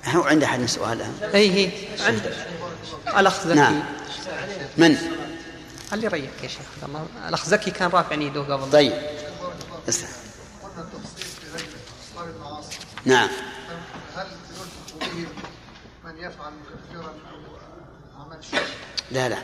هو 0.07 0.23
عنده 0.23 0.47
أحد 0.47 0.65
سؤال 0.65 0.93
الآن. 0.93 1.15
أي 1.35 1.51
هي 1.51 1.71
عند 2.01 2.35
الأخ 3.19 3.47
زكي. 3.47 3.55
نعم. 3.55 3.83
من؟ 4.77 4.97
اللي 5.93 6.07
يريحك 6.07 6.43
يا 6.43 6.49
شيخ. 6.49 6.67
الله 6.89 7.07
الأخ 7.29 7.47
زكي 7.47 7.71
كان 7.71 7.91
رافع 7.91 8.15
يده 8.15 8.41
قبل. 8.41 8.71
طيب. 8.71 8.93
اسمع 9.89 10.09
نعم. 13.05 13.29
هل 14.17 14.27
يلحق 14.27 15.15
به 15.15 15.27
من 16.05 16.17
يفعل 16.19 16.53
مكفرا 16.53 17.11
أو 17.11 18.21
عمل 18.23 18.45
شرك 18.45 18.67
لا 19.11 19.29
لا. 19.29 19.39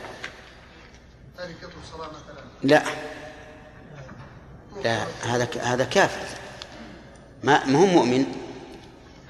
تاركة 1.37 1.69
الصلاة 1.85 2.09
مثلا. 2.09 2.45
لا. 2.63 2.83
لا 4.85 5.05
هذا 5.23 5.45
ك- 5.45 5.59
هذا 5.59 5.85
كافر. 5.85 6.39
ما 7.45 7.65
ما 7.67 7.79
هو 7.79 7.87
مؤمن. 7.87 8.27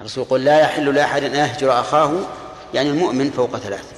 الرسول 0.01 0.23
يقول 0.23 0.45
لا 0.45 0.59
يحل 0.61 0.95
لأحد 0.95 1.23
أن 1.23 1.35
يهجر 1.35 1.79
أخاه 1.79 2.27
يعني 2.73 2.89
المؤمن 2.89 3.31
فوق 3.31 3.57
ثلاث. 3.57 3.93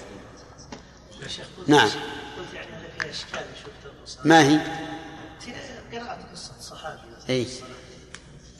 نعم. 1.68 1.90
يعني 2.54 2.68
ما 4.26 4.42
هي؟ 4.48 4.60
قرات 5.94 6.18
قصة 6.32 6.52
صحابي. 6.62 7.00
اي 7.30 7.48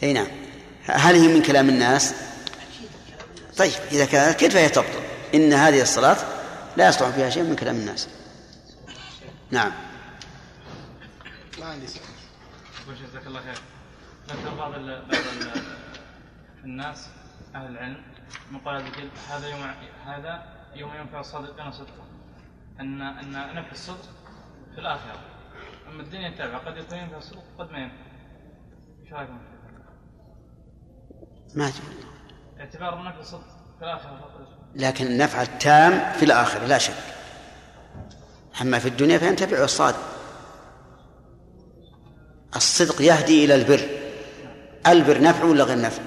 اي 0.04 0.14
نعم. 0.14 0.28
هل 0.86 1.16
هي 1.16 1.28
من 1.28 1.42
كلام 1.42 1.70
الناس؟ 1.70 2.16
طيب 3.58 3.72
إذا 3.92 4.06
كانت 4.06 4.40
كيف 4.40 4.54
فهي 4.54 4.70
تبطل؟ 4.70 5.02
إن 5.36 5.54
هذه 5.54 5.82
الصلاة 5.82 6.18
لا 6.78 6.90
يصلح 6.90 7.10
فيها 7.10 7.30
شيء 7.30 7.44
من 7.44 7.56
كلام 7.56 7.76
الناس. 7.76 8.10
نعم. 9.52 9.72
أقول 11.58 12.96
جزاك 12.96 13.28
الله 13.28 13.42
خير. 13.42 13.58
ذكر 14.30 14.56
بعض 14.56 14.72
بعض 14.72 14.80
ال 14.80 15.02
الناس 16.64 17.10
أهل 17.56 17.72
العلم 17.72 18.04
مقال 18.52 18.84
ذكر 18.84 19.10
هذا 19.30 19.48
يوم 19.48 19.74
هذا 20.06 20.44
يوم 20.76 20.96
ينفع 20.96 21.20
الصادقين 21.20 21.72
صدقه. 21.72 22.06
أن 22.80 23.02
أن 23.02 23.56
نفع 23.56 23.72
الصدق 23.72 24.10
في 24.74 24.82
الآخرة. 24.82 25.20
أما 25.88 26.02
الدنيا 26.02 26.38
تابعة 26.38 26.60
قد 26.66 26.78
يكون 26.78 26.98
ينفع 26.98 27.18
الصدق 27.18 27.44
وقد 27.58 27.72
ما 27.72 27.80
ينفع. 27.80 27.96
إيش 29.06 29.14
رأيكم؟ 29.14 29.40
ما 31.56 31.70
تقول 31.70 31.96
اعتبار 32.60 33.04
نفع 33.04 33.20
الصدق 33.20 33.44
في 33.80 33.86
الآخرة 33.86 34.10
فقط. 34.10 34.48
لكن 34.76 35.06
النفع 35.06 35.42
التام 35.42 36.14
في 36.20 36.26
الآخرة 36.26 36.66
لا 36.66 36.78
شك. 36.78 36.94
أما 38.62 38.80
في 38.80 38.88
الدنيا 38.88 39.18
فينتفع 39.18 39.64
الصادق. 39.64 40.00
الصدق 42.56 43.02
يهدي 43.02 43.46
إلى 43.46 43.56
البر. 43.56 43.88
البر 44.88 45.22
نفع 45.22 45.44
ولا 45.44 45.64
غير 45.64 45.82
نفع؟ 45.82 46.02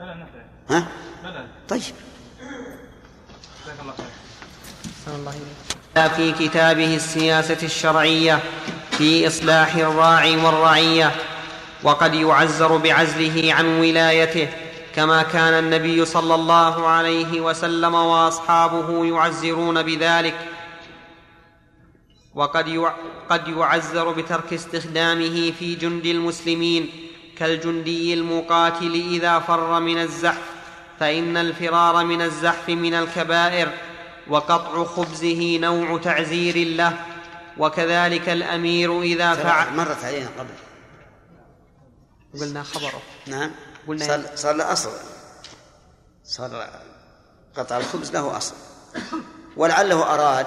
بلى 0.00 0.14
نفع. 0.14 0.76
ها؟ 0.76 0.86
بلى. 1.24 1.46
طيب. 1.68 1.80
جزاك 1.80 3.80
الله 3.80 3.92
خير. 3.92 4.06
أحسن 4.86 5.14
الله 5.14 5.32
إليك. 5.32 6.12
في 6.12 6.48
كتابه 6.48 6.96
السياسة 6.96 7.58
الشرعية 7.62 8.40
في 8.90 9.26
إصلاح 9.26 9.74
الراعي 9.74 10.36
والرعية 10.36 11.12
وقد 11.82 12.14
يعزر 12.14 12.76
بعزله 12.76 13.54
عن 13.54 13.80
ولايته. 13.80 14.48
كما 14.94 15.22
كان 15.22 15.54
النبي 15.64 16.04
صلى 16.04 16.34
الله 16.34 16.88
عليه 16.88 17.40
وسلم 17.40 17.94
وأصحابه 17.94 19.04
يعزرون 19.04 19.82
بذلك 19.82 20.48
وقد. 22.34 22.92
قد 23.32 23.48
يعزر 23.48 24.12
بترك 24.12 24.52
استخدامه 24.52 25.52
في 25.58 25.74
جند 25.74 26.06
المسلمين 26.06 26.90
كالجندي 27.38 28.14
المقاتل 28.14 28.94
إذا 28.94 29.38
فر 29.38 29.80
من 29.80 29.98
الزحف 29.98 30.42
فإن 31.00 31.36
الفرار 31.36 32.04
من 32.04 32.22
الزحف 32.22 32.68
من 32.68 32.94
الكبائر 32.94 33.68
وقطع 34.28 34.84
خبزه 34.84 35.58
نوع 35.60 35.98
تعزير 35.98 36.68
له 36.68 36.98
وكذلك 37.58 38.28
الأمير 38.28 39.02
إذا 39.02 39.34
فعل 39.34 39.76
مرت 39.76 40.04
علينا 40.04 40.28
قبل 40.38 40.54
قلنا 42.40 42.62
خبره 42.62 43.02
نعم 43.26 43.50
قلنا 43.88 44.04
صار 44.06 44.36
صار 44.36 44.54
له 44.54 44.72
أصل. 44.72 44.90
صار 46.24 46.70
قطع 47.56 47.76
الخبز 47.76 48.10
له 48.10 48.36
أصل. 48.36 48.54
ولعله 49.56 50.14
أراد 50.14 50.46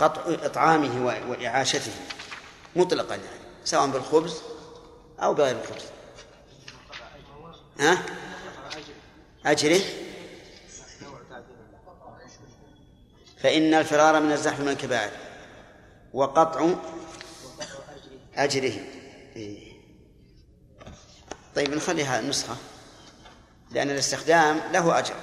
قطع 0.00 0.20
إطعامه 0.26 1.06
و- 1.06 1.30
وإعاشته 1.30 1.92
مطلقا 2.76 3.14
يعني 3.14 3.40
سواء 3.64 3.86
بالخبز 3.86 4.42
أو 5.22 5.34
بغير 5.34 5.56
الخبز. 5.60 5.84
ها؟ 7.80 7.98
أجره؟ 9.46 9.80
فإن 13.42 13.74
الفرار 13.74 14.20
من 14.20 14.32
الزحف 14.32 14.60
من 14.60 14.68
الكبائر 14.68 15.10
وقطع 16.12 16.68
أجره. 18.36 18.80
إيه. 19.36 19.65
طيب 21.56 21.74
نخليها 21.74 22.20
نسخة 22.20 22.56
لأن 23.70 23.90
الاستخدام 23.90 24.60
له 24.72 24.98
أجر. 24.98 25.14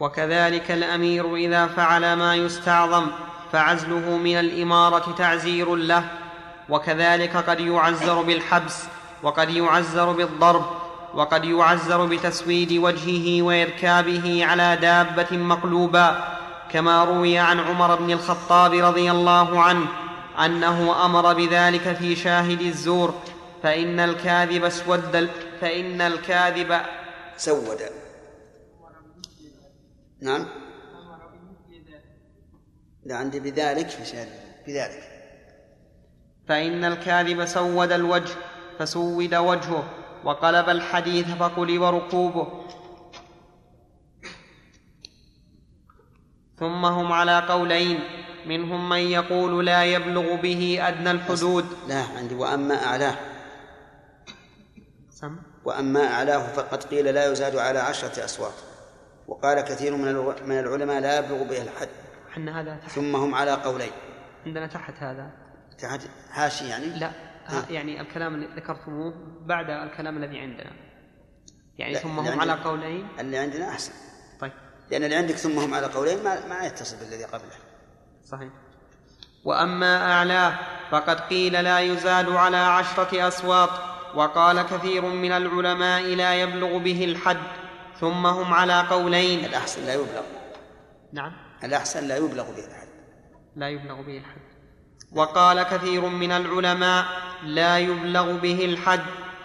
وكذلك 0.00 0.70
الأمير 0.70 1.36
إذا 1.36 1.66
فعل 1.66 2.12
ما 2.12 2.34
يستعظم 2.34 3.06
فعزله 3.52 4.16
من 4.16 4.38
الإمارة 4.38 5.14
تعزير 5.18 5.76
له. 5.76 6.04
وكذلك 6.68 7.36
قد 7.36 7.60
يعزر 7.60 8.22
بالحبس 8.22 8.84
وقد 9.22 9.50
يعزر 9.50 10.12
بالضرب 10.12 10.64
وقد 11.14 11.44
يعزر 11.44 12.06
بتسويد 12.06 12.72
وجهه 12.72 13.42
وإركابه 13.42 14.46
على 14.46 14.76
دابة 14.76 15.36
مقلوبة. 15.36 16.16
كما 16.72 17.04
روي 17.04 17.38
عن 17.38 17.60
عمر 17.60 17.94
بن 17.94 18.10
الخطاب 18.10 18.74
رضي 18.74 19.10
الله 19.10 19.62
عنه 19.62 19.86
أنه 20.44 21.04
أمر 21.04 21.34
بذلك 21.34 21.96
في 21.96 22.16
شاهد 22.16 22.60
الزور. 22.60 23.14
فإن 23.62 24.00
الكاذب 24.00 24.64
اسود 24.64 25.28
فإن 25.60 26.00
الكاذب 26.00 26.80
سود. 27.36 28.07
نعم. 30.20 30.46
لا 33.04 33.16
عندي 33.16 33.40
بذلك 33.40 33.88
في 33.88 34.04
شهر 34.04 34.26
بذلك. 34.66 35.18
فإن 36.48 36.84
الكاذب 36.84 37.44
سود 37.44 37.92
الوجه 37.92 38.34
فسود 38.78 39.34
وجهه 39.34 39.84
وقلب 40.24 40.68
الحديث 40.68 41.26
فقلب 41.30 41.82
ركوبه 41.82 42.64
ثم 46.58 46.84
هم 46.84 47.12
على 47.12 47.40
قولين 47.40 48.00
منهم 48.46 48.88
من 48.88 48.98
يقول 48.98 49.66
لا 49.66 49.84
يبلغ 49.84 50.34
به 50.34 50.88
أدنى 50.88 51.10
الحدود. 51.10 51.66
لا 51.88 52.02
عندي. 52.16 52.34
وأما 52.34 52.84
أعلاه. 52.86 53.16
سم. 55.10 55.36
وأما 55.64 56.06
أعلاه 56.06 56.52
فقد 56.52 56.84
قيل 56.84 57.04
لا 57.14 57.32
يزاد 57.32 57.56
على 57.56 57.78
عشرة 57.78 58.24
أصوات. 58.24 58.67
وقال 59.28 59.60
كثير 59.60 59.96
من 59.96 60.14
من 60.46 60.58
العلماء 60.58 61.00
لا 61.00 61.18
يبلغ 61.18 61.42
به 61.42 61.62
الحد. 61.62 61.88
إحنا 62.30 62.60
هذا 62.60 62.76
تحت. 62.76 62.90
ثم 62.90 63.16
هم 63.16 63.34
على 63.34 63.52
قولين. 63.52 63.90
عندنا 64.46 64.66
تحت 64.66 64.94
هذا. 64.98 65.30
تحت 65.78 66.00
حاشي 66.30 66.68
يعني؟ 66.68 66.86
لا. 66.86 67.10
ها 67.46 67.64
يعني 67.70 68.00
الكلام 68.00 68.34
اللي 68.34 68.46
ذكرتموه 68.56 69.14
بعد 69.46 69.70
الكلام 69.70 70.16
الذي 70.16 70.38
عندنا. 70.38 70.72
يعني 71.78 71.92
لا، 71.92 71.98
ثم 71.98 72.18
هم 72.18 72.40
على 72.40 72.52
قولين. 72.52 73.08
اللي 73.20 73.38
عندنا 73.38 73.68
أحسن. 73.68 73.92
طيب. 74.40 74.52
لأن 74.90 75.04
اللي 75.04 75.16
عندك 75.16 75.34
ثم 75.34 75.58
هم 75.58 75.74
على 75.74 75.86
قولين 75.86 76.24
ما, 76.24 76.46
ما 76.46 76.66
يتصل 76.66 76.96
بالذي 76.96 77.24
قبله. 77.24 77.56
صحيح. 78.24 78.52
وأما 79.44 80.12
اعلاه 80.12 80.58
فقد 80.90 81.20
قيل 81.20 81.52
لا 81.52 81.80
يزاد 81.80 82.28
على 82.28 82.56
عشرة 82.56 83.28
اصوات 83.28 83.70
وقال 84.14 84.62
كثير 84.62 85.02
من 85.02 85.32
العلماء 85.32 86.02
لا 86.02 86.34
يبلغ 86.34 86.78
به 86.78 87.04
الحد. 87.04 87.67
ثم 88.00 88.26
هم 88.26 88.54
على 88.54 88.80
قولين. 88.80 89.44
الأحسن 89.44 89.86
لا 89.86 89.94
يبلغ. 89.94 90.22
نعم. 91.12 91.32
الأحسن 91.64 92.08
لا 92.08 92.16
يبلغ 92.16 92.44
به 92.44 92.64
الحد 92.64 92.88
لا 93.56 93.68
يبلغ 93.68 94.02
به 94.02 94.18
الحد 94.18 94.40
وقال 95.12 95.62
كثير 95.62 96.00
من 96.00 96.32
العلماء 96.32 97.04
لا 97.44 97.78
يبلغ 97.78 98.32
به 98.32 98.64
الحد. 98.64 99.00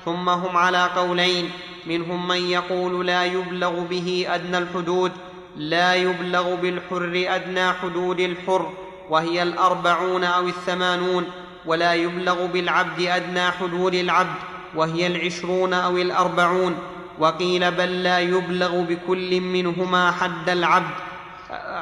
ثم 0.06 0.30
هم 0.30 0.58
على 0.58 0.86
قولين. 0.86 1.52
منهم 1.88 2.28
من 2.28 2.38
يقول 2.38 3.08
لا 3.08 3.26
يبلغ 3.26 3.80
به 3.80 4.26
أدنى 4.30 4.58
الحدود. 4.58 5.12
لا 5.56 5.96
يبلغ 5.96 6.56
بالحر 6.56 7.26
أدنى 7.28 7.74
حدود 7.74 8.20
الحر. 8.20 8.74
وهي 9.10 9.44
الأربعون 9.44 10.24
أو 10.24 10.48
الثمانون. 10.48 11.26
ولا 11.66 11.94
يبلغ 11.94 12.46
بالعبد 12.46 13.02
أدنى 13.02 13.52
حدود 13.52 13.94
العبد. 13.94 14.36
وهي 14.76 15.08
العشرون 15.08 15.74
أو 15.74 15.98
الأربعون. 15.98 16.78
وقيل 17.20 17.72
بل 17.72 18.04
لا 18.04 18.20
يبلغ 18.20 18.82
بكل 18.82 19.42
منهما 19.42 20.12
حد 20.12 20.50
العبد 20.50 20.96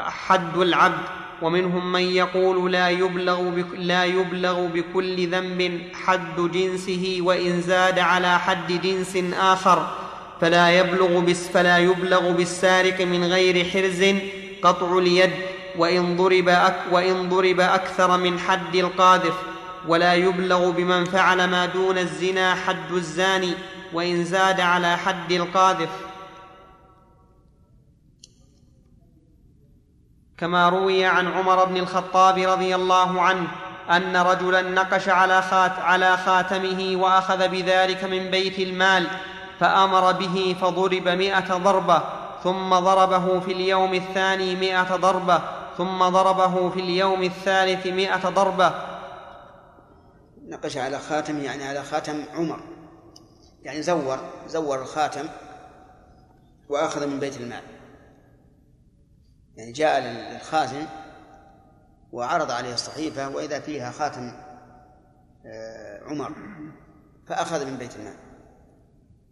حد 0.05 0.57
العبد 0.57 1.03
ومنهم 1.41 1.91
من 1.91 2.01
يقول 2.01 2.71
لا 2.71 2.89
يبلغ 2.89 3.41
لا 3.77 4.05
يبلغ 4.05 4.65
بكل 4.67 5.27
ذنب 5.27 5.81
حد 6.05 6.35
جنسه 6.53 7.17
وإن 7.21 7.61
زاد 7.61 7.99
على 7.99 8.39
حد 8.39 8.81
جنس 8.81 9.17
آخر 9.39 9.87
فلا 10.41 10.69
يبلغ 10.69 11.33
فلا 11.33 11.77
يبلغ 11.77 12.31
بالسارق 12.31 13.01
من 13.01 13.23
غير 13.23 13.65
حرز 13.69 14.15
قطع 14.63 14.97
اليد 14.97 15.31
وإن 15.77 16.17
ضرب 16.17 16.49
أك 16.49 16.79
وإن 16.91 17.29
ضرب 17.29 17.59
أكثر 17.59 18.17
من 18.17 18.39
حد 18.39 18.75
القاذف 18.75 19.33
ولا 19.87 20.13
يبلغ 20.13 20.69
بمن 20.69 21.05
فعل 21.05 21.47
ما 21.47 21.65
دون 21.65 21.97
الزنا 21.97 22.55
حد 22.55 22.91
الزاني. 22.91 23.53
وإن 23.93 24.23
زاد 24.25 24.59
على 24.59 24.97
حد 24.97 25.31
القاذف. 25.31 25.89
كما 30.37 30.69
روي 30.69 31.05
عن 31.05 31.27
عمر 31.27 31.65
بن 31.65 31.77
الخطاب 31.77 32.37
رضي 32.37 32.75
الله 32.75 33.21
عنه 33.21 33.47
أن 33.89 34.17
رجلا 34.17 34.61
نقش 34.61 35.09
على, 35.09 35.41
خات 35.41 35.71
على 35.71 36.17
خاتمه 36.17 36.95
وأخذ 36.95 37.47
بذلك 37.47 38.03
من 38.03 38.31
بيت 38.31 38.59
المال 38.59 39.07
فأمر 39.59 40.11
به 40.11 40.55
فضرب 40.61 41.07
مائه 41.07 41.57
ضربة 41.57 42.03
ثم 42.43 42.69
ضربه 42.69 43.39
في 43.39 43.51
اليوم 43.51 43.93
الثاني 43.93 44.55
مائه 44.55 44.95
ضربة 44.95 45.41
ثم 45.77 45.99
ضربه 46.09 46.69
في 46.69 46.79
اليوم 46.79 47.23
الثالث 47.23 47.87
مائه 47.87 48.29
ضربة. 48.29 48.73
نقش 50.47 50.77
على 50.77 50.99
خاتم 50.99 51.39
يعني 51.39 51.67
على 51.67 51.83
خاتم 51.83 52.23
عمر. 52.35 52.59
يعني 53.61 53.81
زور 53.81 54.19
زور 54.47 54.81
الخاتم 54.81 55.27
وأخذ 56.69 57.07
من 57.07 57.19
بيت 57.19 57.37
المال. 57.37 57.63
يعني 59.55 59.71
جاء 59.71 59.99
للخازن 60.01 60.85
وعرض 62.11 62.51
عليه 62.51 62.73
الصحيفة 62.73 63.29
وإذا 63.29 63.59
فيها 63.59 63.91
خاتم 63.91 64.31
آه، 65.45 66.03
عمر 66.03 66.35
فأخذ 67.27 67.65
من 67.65 67.77
بيت 67.77 67.95
المال. 67.95 68.15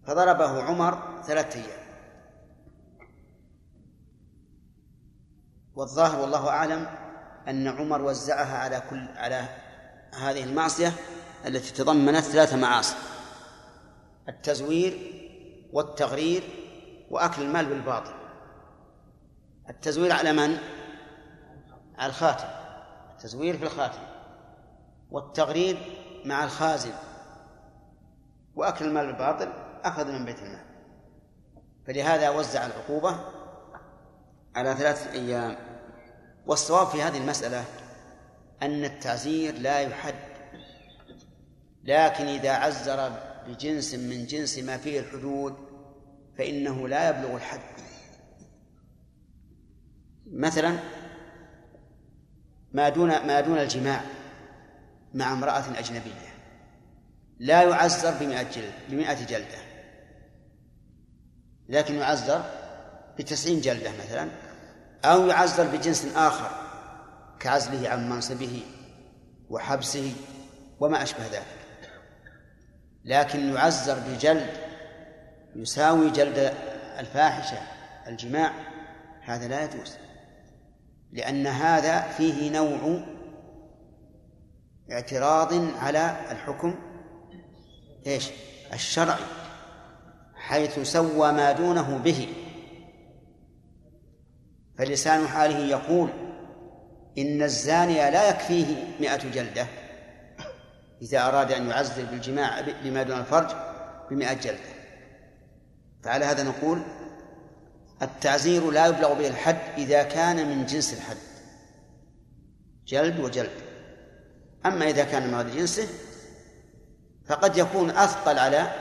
فضربه 0.08 0.64
عمر 0.64 1.22
ثلاثة 1.24 1.60
أيام. 1.60 1.90
والظاهر 5.76 6.22
والله 6.22 6.50
أعلم 6.50 6.88
أن 7.48 7.68
عمر 7.68 8.02
وزعها 8.02 8.58
على 8.58 8.84
كل 8.90 9.08
على 9.16 9.50
هذه 10.22 10.44
المعصية 10.44 10.94
التي 11.46 11.74
تضمنت 11.74 12.24
ثلاث 12.24 12.54
معاصي. 12.54 12.96
التزوير 14.30 15.14
والتغرير 15.74 16.44
وأكل 17.10 17.42
المال 17.42 17.66
بالباطل. 17.66 18.14
التزوير 19.70 20.12
على 20.12 20.34
من؟ 20.34 20.58
على 21.98 22.10
الخاتم. 22.10 22.48
التزوير 23.12 23.58
في 23.58 23.64
الخاتم. 23.64 24.02
والتغرير 25.12 25.78
مع 26.26 26.44
الخازن. 26.44 26.94
وأكل 28.56 28.86
المال 28.86 29.08
بالباطل 29.08 29.54
أخذ 29.84 30.12
من 30.12 30.26
بيت 30.26 30.40
المال. 30.40 30.66
فلهذا 31.88 32.30
وزع 32.30 32.66
العقوبة 32.66 33.20
على 34.56 34.76
ثلاثة 34.76 35.12
أيام. 35.12 35.58
والصواب 36.46 36.88
في 36.88 37.02
هذه 37.02 37.18
المسألة 37.18 37.66
أن 38.62 38.86
التعزير 38.86 39.54
لا 39.54 39.80
يحد. 39.80 40.30
لكن 41.84 42.26
إذا 42.26 42.52
عزر 42.52 43.29
بجنس 43.50 43.96
من 43.96 44.26
جنس 44.26 44.60
ما 44.60 44.78
فيه 44.78 45.00
الحدود 45.00 45.56
فإنه 46.38 46.88
لا 46.88 47.10
يبلغ 47.10 47.36
الحد. 47.36 47.60
مثلا 50.32 50.80
ما 52.74 52.90
دون 52.90 53.28
ما 53.28 53.42
دون 53.42 53.58
الجماع 53.58 54.02
مع 55.14 55.34
امرأة 55.34 55.80
أجنبية 55.80 56.30
لا 57.40 57.64
يعزر 57.64 58.12
بمئة 58.20 58.44
جلد 58.44 58.74
بمئة 58.90 59.26
جلدة 59.26 59.58
لكن 61.70 61.96
يعزر 61.96 62.44
بتسعين 63.20 63.62
جلدة 63.62 63.92
مثلا 64.06 64.30
أو 65.06 65.28
يعزر 65.28 65.68
بجنس 65.68 66.16
آخر 66.16 66.52
كعزله 67.40 67.90
عن 67.90 68.10
منصبه 68.10 68.64
وحبسه 69.50 70.14
وما 70.80 71.04
أشبه 71.04 71.28
ذلك. 71.28 71.59
لكن 73.06 73.54
يعزر 73.54 74.00
بجلد 74.00 74.54
يساوي 75.56 76.10
جلد 76.10 76.54
الفاحشة 77.00 77.58
الجماع. 78.08 78.52
هذا 79.22 79.48
لا 79.48 79.64
يجوز 79.64 79.98
لأن 81.12 81.48
هذا 81.48 82.02
فيه 82.02 82.52
نوع 82.52 83.04
اعتراض 84.92 85.54
على 85.78 86.16
الحكم 86.32 86.76
إيش؟ 88.08 88.30
الشرعي 88.74 89.24
حيث 90.36 90.80
سوى 90.80 91.32
ما 91.32 91.52
دونه 91.52 91.98
به. 91.98 92.28
فلسان 94.78 95.28
حاله 95.28 95.60
يقول 95.60 96.10
إن 97.18 97.42
الزاني 97.42 97.96
لا 97.96 98.30
يكفيه 98.30 98.76
مئة 99.00 99.30
جلدة. 99.32 99.68
إذا 101.02 101.28
أراد 101.28 101.52
أن 101.52 101.70
يعزل 101.70 102.06
بالجماع 102.06 102.62
بما 102.84 103.04
دون 103.04 103.20
الفرج 103.20 103.50
بمئة 104.10 104.34
جلدة. 104.34 104.80
فعلى 106.04 106.26
هذا 106.26 106.44
نقول 106.44 106.82
التعزير 108.02 108.72
لا 108.72 108.88
يبلغ 108.88 109.14
به 109.14 109.28
الحد 109.28 109.60
إذا 109.78 110.04
كان 110.04 110.50
من 110.50 110.66
جنس 110.66 110.94
الحد. 110.94 111.18
جلد 112.88 113.20
وجلد. 113.20 113.50
أما 114.66 114.90
إذا 114.90 115.04
كان 115.04 115.28
من 115.28 115.36
غير 115.36 115.56
جنسه 115.56 115.88
فقد 117.26 117.58
يكون 117.58 117.90
أثقل 117.90 118.40
على 118.40 118.72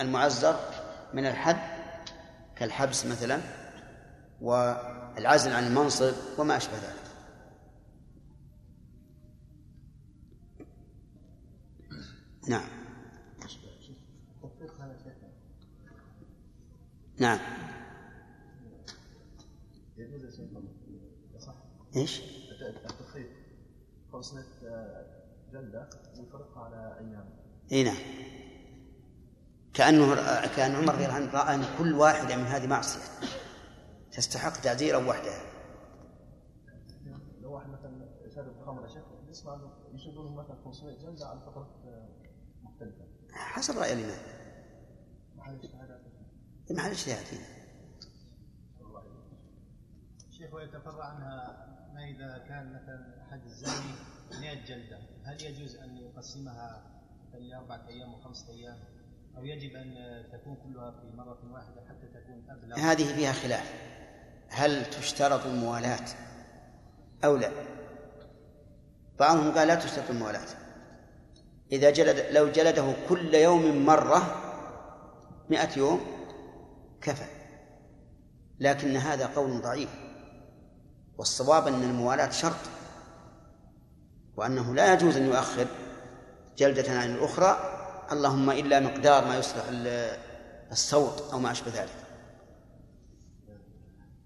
المعزر 0.00 0.60
من 1.14 1.26
الحد 1.26 1.56
كالحبس 2.56 3.06
مثلا 3.06 3.40
والعزل 4.40 5.52
عن 5.52 5.66
المنصب 5.66 6.12
وما 6.38 6.56
أشبه 6.56 6.74
ذلك. 6.74 7.03
نعم. 12.48 12.68
نعم. 17.18 17.38
إيش؟ 21.96 22.22
التخفيف 22.62 23.26
500 24.12 24.44
جلدة 25.52 25.88
ويفرقها 26.18 26.64
على 26.64 26.98
أيام 26.98 27.28
إي 27.72 27.84
نعم. 27.84 27.96
كأنه 29.74 30.14
كأن 30.56 30.74
عمر 30.74 30.94
رضي 30.94 31.06
الله 31.06 31.30
رأى 31.32 31.54
أن 31.54 31.64
كل 31.78 31.92
واحدة 31.92 32.36
من 32.36 32.44
هذه 32.44 32.66
معصية 32.66 33.28
تستحق 34.12 34.60
تعزيرا 34.60 34.96
وحدها. 34.96 35.42
لو 37.42 37.52
واحد 37.52 37.68
مثلا 37.68 38.08
شرب 38.34 39.28
نسمع 39.30 39.60
يشدون 39.94 40.36
مثلا 40.36 40.56
500 40.64 40.98
جلدة 40.98 41.26
على 41.26 41.36
مختلفه 41.36 41.66
حسب 43.32 43.78
رأي 43.78 43.92
الإمام. 43.92 44.18
محل 45.36 45.54
اجتهادات 45.54 46.00
محل 46.70 46.90
اجتهاد 46.90 47.24
فيه. 47.24 47.54
شيخ 50.30 50.54
ويتفرع 50.54 51.04
عنها 51.04 51.66
ما 51.94 52.04
إذا 52.04 52.44
كان 52.48 52.72
مثلا 52.72 53.22
أحد 53.22 53.44
الزاني 53.44 53.94
100 54.40 54.64
جلدة. 54.64 54.98
هل 55.24 55.42
يجوز 55.42 55.76
أن 55.76 55.96
يقسمها 55.96 56.82
مثلا 57.28 57.40
لأربعة 57.40 57.88
أيام 57.88 58.14
وخمسة 58.14 58.48
أيام؟ 58.48 58.78
أو 59.36 59.44
يجب 59.44 59.76
أن 59.76 59.94
تكون 60.32 60.56
كلها 60.56 60.90
في 60.90 61.16
مرة 61.16 61.52
واحدة 61.52 61.82
حتى 61.88 62.06
تكون 62.06 62.50
أبلغ؟ 62.50 62.78
هذه 62.78 63.14
فيها 63.14 63.32
خلاف. 63.32 63.72
هل 64.48 64.90
تشترط 64.90 65.46
الموالاة 65.46 66.06
أو 67.24 67.36
لا؟ 67.36 67.50
بعضهم 69.18 69.54
قال 69.54 69.68
لا 69.68 69.74
تشترط 69.74 70.10
الموالاة. 70.10 70.63
إذا 71.74 71.90
جلد 71.90 72.26
لو 72.30 72.48
جلده 72.48 72.92
كل 73.08 73.34
يوم 73.34 73.86
مرة 73.86 74.40
مئة 75.50 75.78
يوم 75.78 76.00
كفى. 77.02 77.24
لكن 78.60 78.96
هذا 78.96 79.26
قول 79.26 79.60
ضعيف. 79.60 79.88
والصواب 81.18 81.66
أن 81.66 81.82
الموالاة 81.82 82.30
شرط 82.30 82.54
وأنه 84.36 84.74
لا 84.74 84.92
يجوز 84.92 85.16
أن 85.16 85.26
يؤخر 85.26 85.66
جلدة 86.58 86.92
عن 86.92 87.14
الأخرى 87.14 87.58
اللهم 88.12 88.50
إلا 88.50 88.80
مقدار 88.80 89.24
ما 89.24 89.38
يصلح 89.38 89.64
ال- 89.68 90.18
الصوت 90.72 91.32
أو 91.32 91.38
ما 91.38 91.50
أشبه 91.50 91.70
ذلك. 91.70 92.04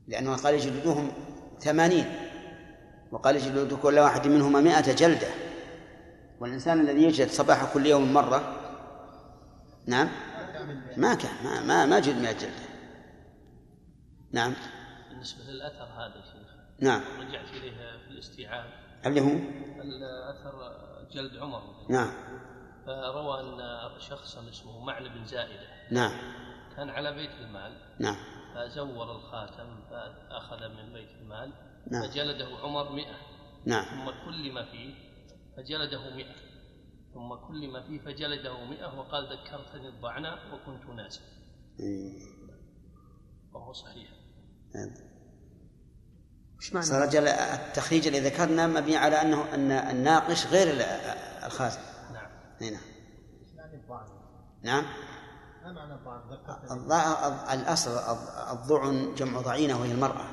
لأنه 0.08 0.36
قال 0.36 0.54
يجلدوهم 0.54 1.12
ثمانين 1.60 2.12
وقال 3.12 3.36
يجلد 3.36 3.74
كل 3.74 3.98
واحد 3.98 4.26
منهما 4.26 4.60
مائة 4.60 4.92
جلدة. 4.94 5.28
والإنسان 6.40 6.80
الذي 6.80 7.02
يجلد 7.02 7.28
صباح 7.28 7.74
كل 7.74 7.86
يوم 7.86 8.12
مرة 8.12 8.54
نعم؟ 9.86 10.08
ما 10.96 11.14
كان 11.14 11.44
ما 11.44 11.60
ما, 11.60 11.86
ما 11.86 12.00
جلد 12.00 12.16
مائة 12.16 12.32
جلدة 12.32 12.68
نعم؟ 14.32 14.54
بالنسبة 15.10 15.44
للأثر 15.44 15.84
هذا 15.84 16.16
يا 16.16 16.22
شيخ. 16.22 16.48
نعم. 16.80 17.00
رجعت 17.20 17.50
إليه 17.50 17.98
في 18.04 18.10
الاستيعاب. 18.10 18.70
اللي 19.06 19.20
هو؟ 19.20 19.38
الأثر 19.80 20.72
جلد 21.12 21.36
عمر. 21.36 21.62
نعم. 21.88 22.10
فروى 22.86 23.40
أن 23.40 24.00
شخصا 24.00 24.48
اسمه 24.48 24.84
معن 24.84 25.08
بن 25.08 25.24
زائدة 25.24 25.66
نعم. 25.90 26.12
كان 26.76 26.90
على 26.90 27.12
بيت 27.12 27.30
المال. 27.30 27.72
نعم. 27.98 28.16
فزور 28.54 29.12
الخاتم 29.16 29.80
فأخذ 29.90 30.68
من 30.68 30.92
بيت 30.92 31.10
المال. 31.20 31.52
نعم. 31.90 32.02
فجلده 32.02 32.48
عمر 32.62 32.92
مئة. 32.92 33.16
نعم. 33.64 33.84
ثم 33.84 34.10
كل 34.24 34.52
ما 34.52 34.64
فيه 34.64 34.94
فجلده 35.58 36.16
مئة. 36.16 36.34
ثم 37.14 37.34
كل 37.48 37.68
ما 37.72 37.82
فيه 37.86 37.98
فجلده 38.00 38.64
مئة 38.64 38.98
وقال 38.98 39.24
ذكرتني 39.32 39.88
الضعنى 39.88 40.28
وكنت 40.52 40.84
ناسا. 40.96 41.20
إيه. 41.80 42.22
وهو 43.52 43.72
صحيح. 43.72 44.08
وش 46.58 46.72
معنى؟ 46.72 46.86
صار 46.86 47.08
جل- 47.10 47.28
التخريج 47.28 48.06
اللي 48.06 48.20
ذكرنا 48.20 48.66
مبني 48.66 48.96
على 48.96 49.22
أنه 49.22 49.54
أن 49.54 49.70
الناقش 49.70 50.46
غير 50.46 50.70
ال- 50.70 50.82
الخاتم 51.46 51.80
نعم. 52.12 52.30
اي 52.62 52.70
نعم. 52.70 52.80
إيش 53.42 53.52
معنى 53.56 53.74
الضعن؟ 53.76 54.06
نعم. 54.62 54.84
ما 55.64 55.72
معنى 55.72 55.94
الضعن؟ 55.94 57.60
الأصل 57.60 57.90
الض- 57.90 58.50
الضعن 58.52 59.14
جمع 59.14 59.40
ضعينة 59.40 59.80
وهي 59.80 59.92
المرأة. 59.92 60.24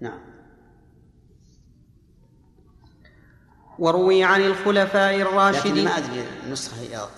نعم. 0.00 0.33
وروي 3.78 4.24
عن 4.24 4.40
الخلفاء 4.40 5.14
لكن 5.14 5.22
الراشدين 5.22 5.84
ما 5.84 5.90
أدري 5.90 6.24
النسخه 6.46 6.80
هي 6.80 7.08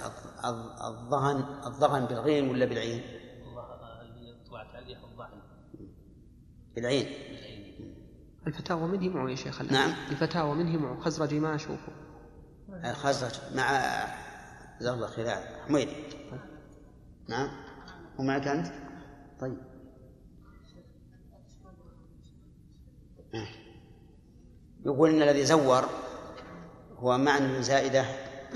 الضغن 0.85 1.45
الضغن 1.67 2.05
بالغين 2.05 2.51
ولا 2.51 2.65
بالعين؟ 2.67 3.03
الله 3.47 4.03
اللي 4.03 4.35
طلعت 4.51 4.75
عليه 4.75 4.97
الضعن 5.05 5.41
بالعين 6.75 7.07
الفتاوى 8.47 8.89
من 8.89 9.01
هي 9.01 9.09
معه 9.09 9.31
يا 9.31 9.35
شيخ؟ 9.35 9.63
نعم. 9.63 9.91
الفتاوى 10.11 10.55
من 10.55 10.67
هي 10.67 10.77
معه 10.77 11.01
خزرجي 11.01 11.41
ما 11.41 11.55
أشوفه 11.55 11.93
الخزرج 12.85 13.33
مع 13.55 13.81
جزاه 14.81 14.95
الله 14.95 15.07
خير 15.07 15.31
حميد 15.67 15.89
نعم 17.29 17.51
ومعك 18.19 18.47
أنت؟ 18.47 18.67
طيب 19.41 19.59
آه. 23.35 23.49
يقول 24.87 25.11
إن 25.11 25.23
الذي 25.23 25.45
زور 25.45 25.85
هو 26.99 27.18
معنى 27.18 27.49
بن 27.49 27.62
زائدة 27.62 28.05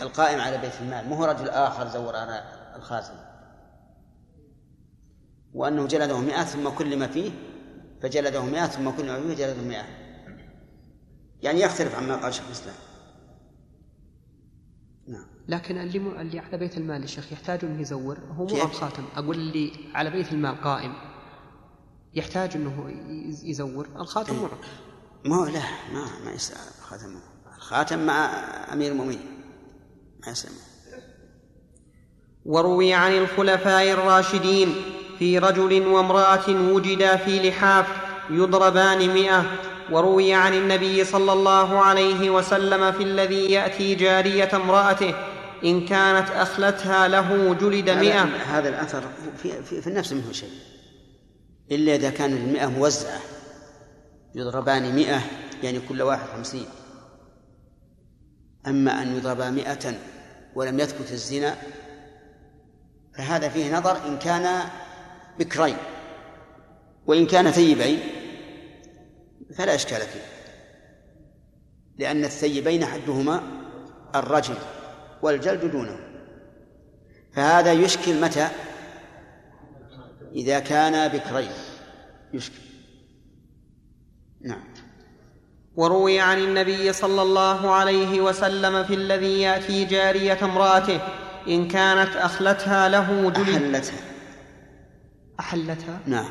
القائم 0.03 0.41
على 0.41 0.59
بيت 0.59 0.81
المال 0.81 1.09
مو 1.09 1.15
هو 1.15 1.25
رجل 1.25 1.49
آخر 1.49 1.89
زور 1.89 2.17
على 2.17 2.45
الخازن. 2.77 3.15
وأنه 5.55 5.87
جلده 5.87 6.19
مئة 6.21 6.45
ثم 6.45 6.69
كل 6.69 6.99
ما 6.99 7.07
فيه 7.07 7.31
فجلده 8.03 8.45
مئة 8.45 8.67
ثم 8.67 8.91
كل 8.91 9.07
ما 9.07 9.21
فيه 9.21 9.35
فجلده 9.35 9.63
مئة. 9.63 9.85
يعني 11.43 11.61
يختلف 11.61 11.95
عما 11.95 12.17
قال 12.17 12.35
شيخ 12.35 12.47
الإسلام. 12.47 12.75
نعم. 15.09 15.27
لكن 15.49 15.79
اللي 15.79 15.99
م... 15.99 16.21
اللي 16.21 16.39
على 16.39 16.59
بيت 16.59 16.77
المال 16.77 17.03
يا 17.03 17.07
شيخ 17.07 17.33
يحتاج 17.33 17.65
أنه 17.65 17.81
يزور 17.81 18.19
هو 18.19 18.47
مو؟ 18.47 18.55
الخاتم 18.63 19.05
أقول 19.17 19.37
اللي 19.37 19.73
على 19.95 20.11
بيت 20.11 20.33
المال 20.33 20.61
قائم 20.61 20.93
يحتاج 22.15 22.57
أنه 22.57 22.91
يز- 23.29 23.45
يزور 23.45 23.89
الخاتم 23.97 24.35
إيه. 24.35 24.43
معه 24.43 24.51
ما 25.25 25.37
هو 25.37 25.45
لا 25.45 25.63
ما 25.93 26.25
ما 26.25 26.33
يسأل 26.33 26.57
الخاتم 26.79 27.21
الخاتم 27.61 28.07
مع 28.07 28.31
أمير 28.73 28.93
المؤمنين. 28.93 29.43
ما 30.27 30.33
يسلم 30.33 30.53
وروي 32.45 32.95
عن 32.95 33.13
الخلفاء 33.13 33.91
الراشدين 33.91 34.75
في 35.19 35.39
رجل 35.39 35.87
وامرأة 35.87 36.49
وجدا 36.49 37.17
في 37.17 37.49
لحاف 37.49 37.87
يضربان 38.31 39.15
مئة. 39.15 39.45
وروي 39.91 40.35
عن 40.35 40.55
النبي 40.55 41.05
صلى 41.05 41.33
الله 41.33 41.79
عليه 41.79 42.31
وسلم 42.31 42.93
في 42.93 43.03
الذي 43.03 43.53
يأتي 43.53 43.95
جارية 43.95 44.51
امرأته 44.53 45.15
إن 45.65 45.87
كانت 45.87 46.31
أخلتها 46.31 47.09
له 47.09 47.55
جلد 47.61 47.91
مئة. 47.91 48.23
هذا 48.23 48.69
الأثر 48.69 49.03
في, 49.43 49.63
في, 49.63 49.81
في 49.81 49.87
النفس 49.87 50.13
منه 50.13 50.33
شيء. 50.33 50.51
إلا 51.71 51.95
إذا 51.95 52.11
كان 52.11 52.33
المئة 52.33 52.67
موزعة 52.67 53.21
يضربان 54.35 54.95
مئة 54.95 55.21
يعني 55.63 55.81
كل 55.89 56.03
واحد 56.03 56.27
خمسين. 56.37 56.67
أما 58.67 59.03
أن 59.03 59.17
يضربا 59.17 59.51
مئة 59.51 59.95
ولم 60.55 60.81
يثبت 60.81 61.13
الزنا 61.13 61.57
فهذا 63.19 63.49
فيه 63.49 63.79
نظر 63.79 64.07
إن 64.07 64.19
كان 64.19 64.69
بكرين 65.39 65.77
وإن 67.07 67.27
كان 67.27 67.51
ثيبين 67.51 68.01
فلا 69.55 69.75
إشكال 69.75 70.01
فيه 70.01 70.21
لأن 71.99 72.25
الثيبين 72.25 72.87
حدهما 72.87 73.43
الرجم 74.15 74.55
والجلد 75.23 75.65
دونه 75.71 75.99
فهذا 77.33 77.73
يشكل 77.73 78.21
متى؟ 78.21 78.49
إذا 80.33 80.59
كان 80.59 81.09
بكرين 81.09 81.51
يشكل 82.33 82.63
نعم 84.41 84.65
وروي 85.77 86.21
عن 86.21 86.39
النبي 86.39 86.93
صلى 86.93 87.23
الله 87.23 87.75
عليه 87.75 88.21
وسلم 88.21 88.85
في 88.85 88.95
الذي 88.95 89.41
يأتي 89.41 89.85
جارية 89.85 90.39
امرأته 90.43 91.01
إن 91.49 91.69
كانت 91.69 92.17
أخلتها 92.17 92.89
له 92.89 93.31
جلد 93.31 93.49
أحلتها. 93.49 94.01
أحلتها؟ 95.41 96.01
نعم. 96.07 96.31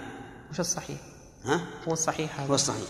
وش 0.51 0.59
الصحيح؟ 0.59 0.97
ها؟ 1.45 1.61
هو 1.87 1.93
الصحيح 1.93 2.39
هو 2.39 2.45
هذا 2.45 2.53
الصحيح. 2.53 2.87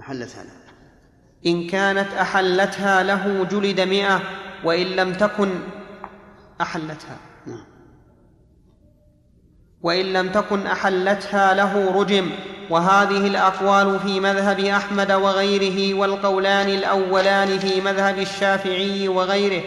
أحلتها 0.00 0.44
له. 0.44 0.50
إن 1.46 1.66
كانت 1.66 2.12
أحلتها 2.12 3.02
له 3.02 3.44
جلد 3.44 3.80
مئة 3.80 4.20
وإن 4.64 4.86
لم 4.86 5.12
تكن 5.12 5.60
أحلتها. 6.60 7.16
نعم. 7.46 7.64
وإن 9.82 10.12
لم 10.12 10.32
تكن 10.32 10.66
أحلتها 10.66 11.54
له 11.54 12.00
رجم. 12.00 12.30
وهذه 12.70 13.26
الأقوال 13.26 13.98
في 14.00 14.20
مذهب 14.20 14.60
أحمد 14.60 15.12
وغيره 15.12 15.94
والقولان 15.94 16.68
الأولان 16.68 17.58
في 17.58 17.80
مذهب 17.80 18.18
الشافعي 18.18 19.08
وغيره 19.08 19.62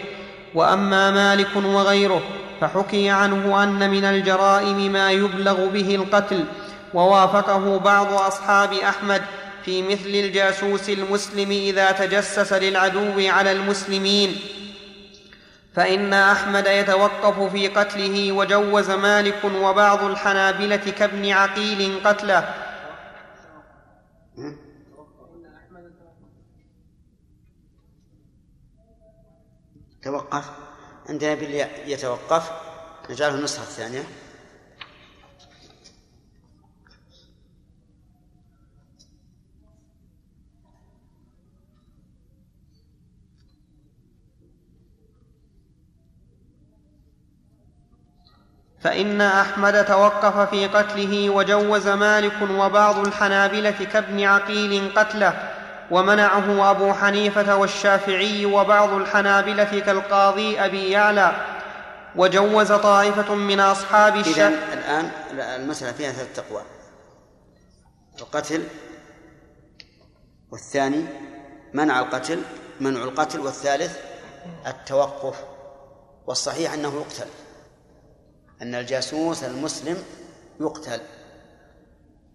وأما 0.54 1.10
مالك 1.10 1.56
وغيره 1.56 2.22
فحكي 2.60 3.10
عنه 3.10 3.62
أن 3.62 3.90
من 3.90 4.04
الجرائم 4.04 4.92
ما 4.92 5.10
يبلغ 5.10 5.66
به 5.66 5.94
القتل 5.94 6.44
ووافقه 6.94 7.78
بعض 7.78 8.12
أصحاب 8.12 8.72
أحمد 8.72 9.22
في 9.64 9.82
مثل 9.82 10.08
الجاسوس 10.08 10.90
المسلم 10.90 11.50
إذا 11.50 11.90
تجسس 11.90 12.52
للعدو 12.52 13.28
على 13.28 13.52
المسلمين. 13.52 14.36
فإن 15.76 16.12
أحمد 16.14 16.66
يتوقف 16.66 17.52
في 17.52 17.68
قتله 17.68 18.32
وجوز 18.32 18.90
مالك 18.90 19.44
وبعض 19.44 20.04
الحنابلة 20.04 20.76
كابن 20.76 21.30
عقيل 21.30 22.00
قتله 22.04 22.44
توقف 30.02 30.50
عندنا 31.08 31.34
بالياء 31.34 31.82
يتوقف 31.86 32.50
نجعله 33.10 33.34
النسخة 33.34 33.62
الثانية 33.62 34.04
فإن 48.80 49.20
أحمد 49.20 49.84
توقف 49.84 50.50
في 50.50 50.66
قتله 50.66 51.30
وجوز 51.30 51.88
مالك 51.88 52.42
وبعض 52.50 52.98
الحنابلة 53.06 53.70
كابن 53.92 54.24
عقيل 54.24 54.92
قتله. 54.96 55.61
ومنعه 55.92 56.70
أبو 56.70 56.92
حنيفة 56.92 57.56
والشافعي 57.56 58.46
وبعض 58.46 58.92
الحنابلة 58.92 59.80
كالقاضي 59.80 60.60
أبي 60.60 60.90
يعلى 60.90 61.58
وجوز 62.16 62.72
طائفة 62.72 63.34
من 63.34 63.60
أصحاب 63.60 64.16
الشافعي 64.16 64.72
الآن 64.72 65.10
المسألة 65.32 65.92
فيها 65.92 66.12
ثلاث 66.12 66.36
تقوى 66.36 66.62
القتل 68.20 68.64
والثاني 70.52 71.04
منع 71.74 72.00
القتل 72.00 72.42
منع 72.80 73.02
القتل 73.02 73.40
والثالث 73.40 73.98
التوقف. 74.66 75.44
والصحيح 76.26 76.72
أنه 76.72 76.94
يقتل 76.94 77.30
أن 78.62 78.74
الجاسوس 78.74 79.44
المسلم 79.44 80.04
يقتل 80.60 81.00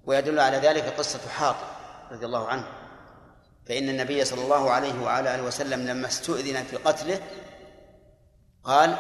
ويدل 0.05 0.39
على 0.39 0.58
ذلك 0.58 0.84
قصة 0.97 1.20
حاطب 1.30 1.68
رضي 2.12 2.26
الله 2.26 2.47
عنه. 2.47 2.76
فإن 3.70 3.89
النبي 3.89 4.26
صلى 4.26 4.41
الله 4.41 4.72
عليه 4.72 5.01
وعلى 5.01 5.36
آله 5.36 5.43
وسلم 5.43 5.88
لما 5.88 6.07
استؤذن 6.07 6.63
في 6.63 6.76
قتله 6.76 7.22
قال 8.63 8.95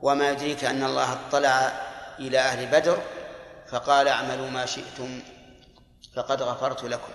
وما 0.00 0.30
يدريك 0.30 0.64
أن 0.64 0.82
الله 0.82 1.12
اطلع 1.12 1.72
إلى 2.18 2.38
أهل 2.38 2.66
بدر 2.66 3.02
فقال 3.70 4.08
اعملوا 4.08 4.50
ما 4.50 4.66
شئتم 4.66 5.20
فقد 6.16 6.42
غفرت 6.42 6.84
لكم. 6.84 7.12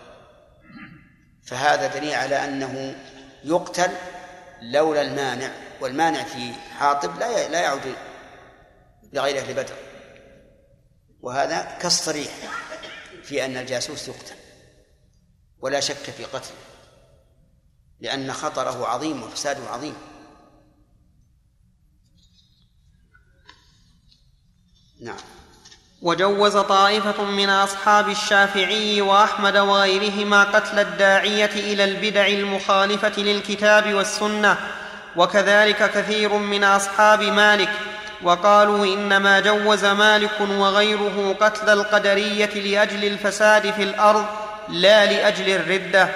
فهذا 1.44 1.88
دليل 1.88 2.14
على 2.14 2.44
أنه 2.44 2.96
يقتل 3.44 3.92
لولا 4.62 5.02
المانع 5.02 5.52
والمانع 5.82 6.24
في 6.24 6.54
حاطب 6.54 7.20
لا 7.20 7.50
لا 7.50 7.62
يعود 7.62 7.96
لغير 9.14 9.38
أهل 9.38 9.54
بدر. 9.54 9.76
وهذا 11.22 11.78
كالصريح 11.82 12.32
في 13.24 13.46
أن 13.46 13.58
الجاسوس 13.58 14.08
يقتل. 14.08 14.41
ولا 15.62 15.80
شك 15.80 15.96
في 16.18 16.26
قتله 16.26 16.58
لأن 18.00 18.34
خطره 18.34 18.88
عظيم 18.88 19.24
وفساده 19.24 19.70
عظيم. 19.70 19.96
نعم. 25.02 25.18
وجوز 26.02 26.58
طائفة 26.58 27.24
من 27.24 27.50
أصحاب 27.50 28.10
الشافعي 28.10 29.02
وأحمد 29.02 29.58
وغيرهما 29.58 30.44
قتل 30.44 30.80
الداعية 30.80 31.52
إلى 31.56 31.84
البدع 31.84 32.28
المخالفة 32.28 33.22
للكتاب 33.22 33.94
والسنة 33.94 34.58
وكذلك 35.16 35.92
كثير 35.92 36.34
من 36.34 36.64
أصحاب 36.64 37.24
مالك 37.24 37.70
وقالوا 38.24 38.86
إنما 38.86 39.40
جوز 39.40 39.86
مالك 39.86 40.42
وغيره 40.42 41.36
قتل 41.42 41.70
القدرية 41.70 42.46
لأجل 42.46 43.06
الفساد 43.06 43.72
في 43.72 43.84
الأرض 43.84 44.26
لا 44.72 45.06
لأجل 45.06 45.50
الردة. 45.50 46.10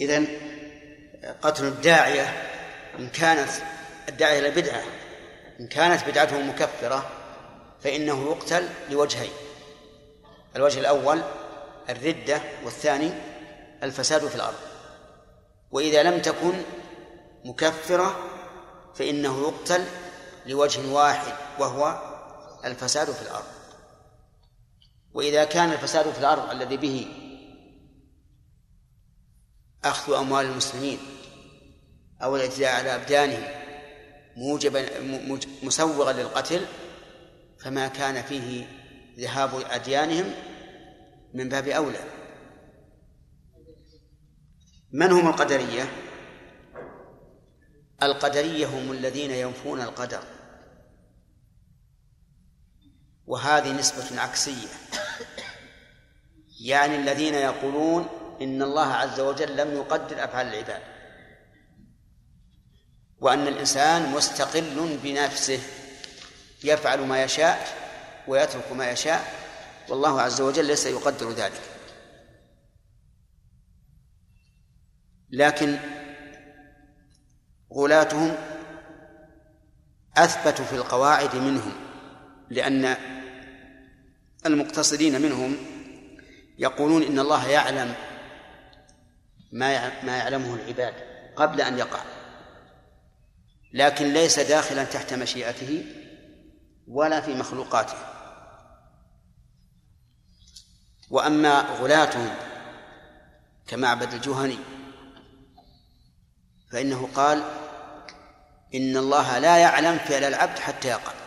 إذن 0.00 0.26
قتل 1.42 1.64
الداعية 1.64 2.48
إن 2.98 3.08
كانت 3.08 3.50
الداعية 4.08 4.38
إلى 4.38 4.50
بدعة 4.50 4.82
إن 5.60 5.68
كانت 5.68 6.08
بدعته 6.08 6.40
مكفرة 6.40 7.10
فإنه 7.80 8.30
يقتل 8.30 8.68
لوجهين. 8.90 9.32
الوجه 10.56 10.80
الأول 10.80 11.22
الردة 11.88 12.40
والثاني 12.64 13.10
الفساد 13.82 14.26
في 14.26 14.34
الأرض. 14.34 14.58
وإذا 15.70 16.02
لم 16.02 16.22
تكن 16.22 16.52
مكفرة 17.44 18.28
فإنه 18.94 19.40
يقتل 19.42 19.84
لوجه 20.46 20.92
واحد 20.92 21.32
وهو 21.58 21.98
الفساد 22.64 23.10
في 23.10 23.22
الأرض. 23.22 23.61
وإذا 25.14 25.44
كان 25.44 25.72
الفساد 25.72 26.12
في 26.12 26.18
الأرض 26.20 26.50
الذي 26.50 26.76
به 26.76 27.06
أخذ 29.84 30.12
أموال 30.12 30.46
المسلمين 30.46 30.98
أو 32.22 32.36
الاعتداء 32.36 32.74
على 32.74 32.94
أبدانهم 32.94 33.42
موجبا 34.36 34.86
مسوغا 35.62 36.12
للقتل 36.12 36.66
فما 37.58 37.88
كان 37.88 38.22
فيه 38.22 38.66
ذهاب 39.18 39.50
أديانهم 39.70 40.34
من 41.34 41.48
باب 41.48 41.68
أولى 41.68 42.04
من 44.92 45.12
هم 45.12 45.28
القدرية؟ 45.28 45.92
القدرية 48.02 48.66
هم 48.66 48.92
الذين 48.92 49.30
ينفون 49.30 49.80
القدر 49.80 50.22
وهذه 53.32 53.72
نسبة 53.72 54.20
عكسية. 54.20 54.68
يعني 56.60 56.96
الذين 56.96 57.34
يقولون 57.34 58.08
إن 58.42 58.62
الله 58.62 58.92
عز 58.92 59.20
وجل 59.20 59.56
لم 59.56 59.72
يقدر 59.72 60.24
أفعال 60.24 60.46
العباد. 60.46 60.82
وأن 63.20 63.48
الإنسان 63.48 64.10
مستقل 64.10 64.98
بنفسه 65.02 65.60
يفعل 66.64 67.00
ما 67.00 67.22
يشاء 67.22 67.66
ويترك 68.28 68.72
ما 68.72 68.90
يشاء 68.90 69.34
والله 69.88 70.20
عز 70.20 70.40
وجل 70.40 70.64
ليس 70.64 70.86
يقدر 70.86 71.30
ذلك. 71.30 71.62
لكن 75.30 75.78
غلاتهم 77.72 78.36
أثبتوا 80.16 80.64
في 80.64 80.76
القواعد 80.76 81.36
منهم 81.36 81.72
لأن 82.50 83.11
المقتصدين 84.46 85.22
منهم 85.22 85.56
يقولون 86.58 87.02
إن 87.02 87.18
الله 87.18 87.48
يعلم 87.48 87.94
ما 89.52 90.02
ما 90.04 90.16
يعلمه 90.16 90.54
العباد 90.54 90.94
قبل 91.36 91.60
أن 91.60 91.78
يقع. 91.78 92.00
لكن 93.72 94.12
ليس 94.12 94.38
داخلا 94.38 94.84
تحت 94.84 95.14
مشيئته 95.14 95.84
ولا 96.88 97.20
في 97.20 97.34
مخلوقاته. 97.34 97.96
وأما 101.10 101.60
غلاتهم 101.60 102.34
كمعبد 103.66 104.12
الجهني 104.12 104.58
فإنه 106.72 107.08
قال 107.14 107.42
إن 108.74 108.96
الله 108.96 109.38
لا 109.38 109.58
يعلم 109.58 109.98
فعل 109.98 110.24
العبد 110.24 110.58
حتى 110.58 110.88
يقع. 110.88 111.21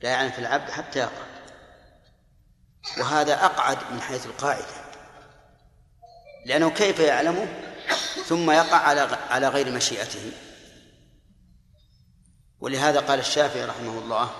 لا 0.00 0.10
يعلم 0.10 0.30
في 0.30 0.38
العبد 0.38 0.70
حتى 0.70 0.98
يقع 0.98 1.26
وهذا 2.98 3.44
أقعد 3.44 3.78
من 3.92 4.00
حيث 4.00 4.26
القاعدة. 4.26 4.86
لأنه 6.46 6.70
كيف 6.70 6.98
يعلمه؟ 6.98 7.46
ثم 8.26 8.50
يقع 8.50 8.76
على 8.76 9.00
على 9.30 9.48
غير 9.48 9.70
مشيئته. 9.70 10.32
ولهذا 12.60 13.00
قال 13.00 13.18
الشافعي 13.18 13.64
رحمه 13.64 13.98
الله 13.98 14.30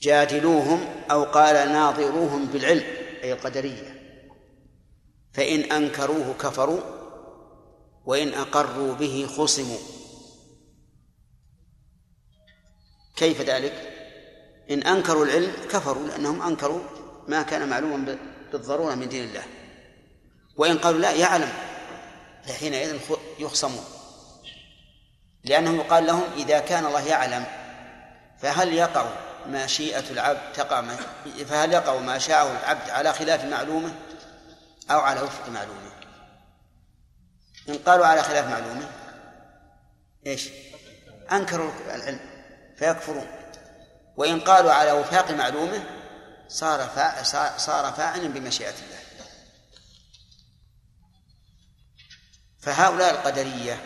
جادلوهم 0.00 1.02
أو 1.10 1.24
قال 1.24 1.72
ناظروهم 1.72 2.46
بالعلم 2.46 2.84
أي 3.22 3.32
القدرية. 3.32 3.96
فإن 5.32 5.72
أنكروه 5.72 6.34
كفروا 6.40 6.80
وإن 8.04 8.34
أقروا 8.34 8.94
به 8.94 9.26
خصموا. 9.36 9.95
كيف 13.16 13.40
ذلك؟ 13.40 13.92
إن 14.70 14.82
أنكروا 14.82 15.24
العلم 15.24 15.52
كفروا 15.70 16.06
لأنهم 16.08 16.42
أنكروا 16.42 16.80
ما 17.28 17.42
كان 17.42 17.68
معلوما 17.68 18.18
بالضرورة 18.52 18.94
من 18.94 19.08
دين 19.08 19.24
الله. 19.24 19.44
وإن 20.56 20.78
قالوا 20.78 21.00
لا 21.00 21.12
يعلم. 21.12 21.52
فحينئذ 22.46 23.00
يخصمون. 23.38 23.84
لأنه 25.44 25.76
يقال 25.76 26.06
لهم 26.06 26.24
إذا 26.36 26.58
كان 26.58 26.86
الله 26.86 27.08
يعلم 27.08 27.44
فهل 28.38 28.72
يقع 28.72 29.06
مشيئة 29.46 30.10
العبد 30.10 30.52
تقع 30.54 30.84
فهل 31.46 31.72
يقع 31.72 31.98
ما 31.98 32.18
شاءه 32.18 32.60
العبد 32.60 32.90
على 32.90 33.12
خلاف 33.12 33.44
معلومه 33.44 33.94
أو 34.90 35.00
على 35.00 35.20
وفق 35.20 35.48
معلومه؟ 35.48 35.90
إن 37.68 37.74
قالوا 37.74 38.06
على 38.06 38.22
خلاف 38.22 38.46
معلومه 38.46 38.90
إيش؟ 40.26 40.48
أنكروا 41.32 41.72
العلم. 41.94 42.35
فيكفرون. 42.76 43.26
وإن 44.16 44.40
قالوا 44.40 44.72
على 44.72 44.92
وفاق 44.92 45.30
معلومة 45.30 45.84
صار 46.48 46.80
فا... 46.80 47.22
صار 47.58 47.92
فاعلا 47.92 48.28
بمشيئة 48.28 48.74
الله. 48.74 48.98
فهؤلاء 52.60 53.14
القدرية 53.14 53.82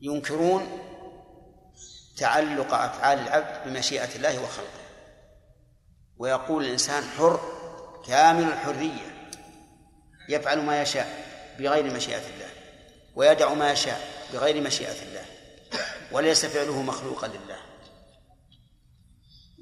ينكرون 0.00 0.78
تعلق 2.16 2.74
أفعال 2.74 3.18
العبد 3.18 3.68
بمشيئة 3.68 4.16
الله 4.16 4.42
وخلقه. 4.42 4.80
ويقول 6.18 6.64
الإنسان 6.64 7.04
حر 7.04 7.40
كامل 8.06 8.44
الحرية 8.44 9.30
يفعل 10.28 10.62
ما 10.62 10.82
يشاء 10.82 11.24
بغير 11.58 11.94
مشيئة 11.94 12.28
الله 12.34 12.48
ويدع 13.14 13.54
ما 13.54 13.72
يشاء 13.72 14.19
بغير 14.32 14.60
مشيئة 14.60 15.02
الله 15.02 15.24
وليس 16.12 16.46
فعله 16.46 16.82
مخلوقا 16.82 17.28
لله. 17.28 17.58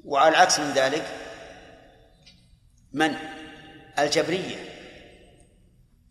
وعلى 0.05 0.29
العكس 0.29 0.59
من 0.59 0.71
ذلك 0.71 1.05
من؟ 2.93 3.15
الجبرية. 3.99 4.69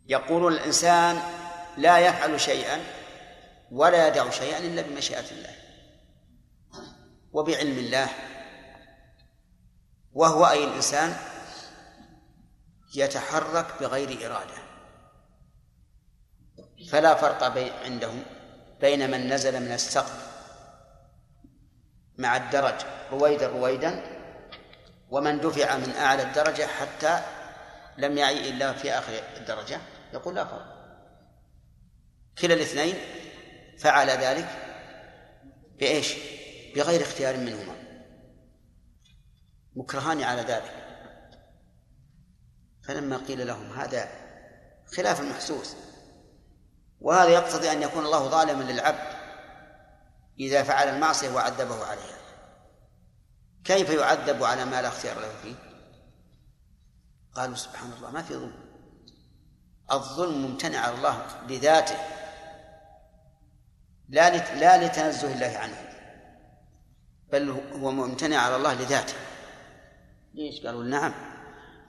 يقول 0.07 0.53
الإنسان 0.53 1.23
لا 1.77 1.99
يفعل 1.99 2.41
شيئا 2.41 2.85
ولا 3.71 4.09
يدع 4.09 4.31
شيئا 4.31 4.59
إلا 4.59 4.83
بمشيئة 4.83 5.31
الله 5.31 5.55
وبعلم 7.33 7.79
الله. 7.79 8.09
وهو 10.13 10.47
أي 10.47 10.65
الإنسان؟ 10.65 11.17
يتحرك 12.95 13.67
بغير 13.81 14.27
إرادة. 14.27 14.59
فلا 16.91 17.15
فرق 17.15 17.43
عندهم. 17.85 18.38
بين 18.81 19.11
من 19.11 19.33
نزل 19.33 19.61
من 19.61 19.73
السقف 19.73 20.29
مع 22.19 22.37
الدرج 22.37 22.75
رويدا 23.11 23.47
رويدا 23.47 24.19
ومن 25.11 25.41
دفع 25.41 25.77
من 25.77 25.91
أعلى 25.91 26.23
الدرجة 26.23 26.67
حتى 26.67 27.21
لم 27.99 28.19
يعي 28.19 28.51
إلا 28.51 28.73
في 28.73 28.93
آخر 28.93 29.13
الدرجة 29.37 29.81
يقول 30.13 30.35
لا 30.35 30.45
فرق. 30.45 30.79
كلا 32.39 32.55
الاثنين 32.55 32.95
فعل 33.79 34.11
ذلك 34.11 34.49
بإيش؟ 35.79 36.15
بغير 36.77 37.03
اختيار 37.03 37.37
منهما. 37.37 37.75
مكرهان 39.77 40.23
على 40.23 40.43
ذلك. 40.43 40.75
فلما 42.83 43.17
قيل 43.17 43.47
لهم 43.47 43.73
هذا 43.73 44.09
خلاف 44.97 45.21
المحسوس 45.21 45.77
وهذا 47.01 47.29
يقتضي 47.29 47.73
أن 47.73 47.83
يكون 47.83 48.05
الله 48.05 48.29
ظالما 48.29 48.63
للعبد 48.63 49.19
إذا 50.41 50.63
فعل 50.63 50.89
المعصية 50.89 51.31
وعذبه 51.31 51.85
عليها. 51.85 52.19
كيف 53.65 53.91
يعذب 53.91 54.45
على 54.45 54.65
ما 54.65 54.83
لا 54.83 54.89
اختيار 54.89 55.21
له 55.21 55.33
فيه؟ 55.43 55.55
قالوا 57.35 57.57
سبحان 57.57 57.93
الله 57.93 58.11
ما 58.11 58.23
في 58.23 58.35
ظلم. 58.35 58.69
الظلم 59.93 60.43
ممتنع 60.43 60.79
على 60.79 60.95
الله 60.95 61.27
لذاته 61.49 61.97
لا 64.09 64.55
لا 64.55 64.87
لتنزه 64.87 65.33
الله 65.33 65.59
عنه 65.59 65.89
بل 67.33 67.51
هو 67.51 67.91
ممتنع 67.91 68.39
على 68.39 68.57
الله 68.57 68.75
لذاته. 68.75 69.15
ليش؟ 70.35 70.67
قالوا 70.67 70.85
نعم 70.85 71.15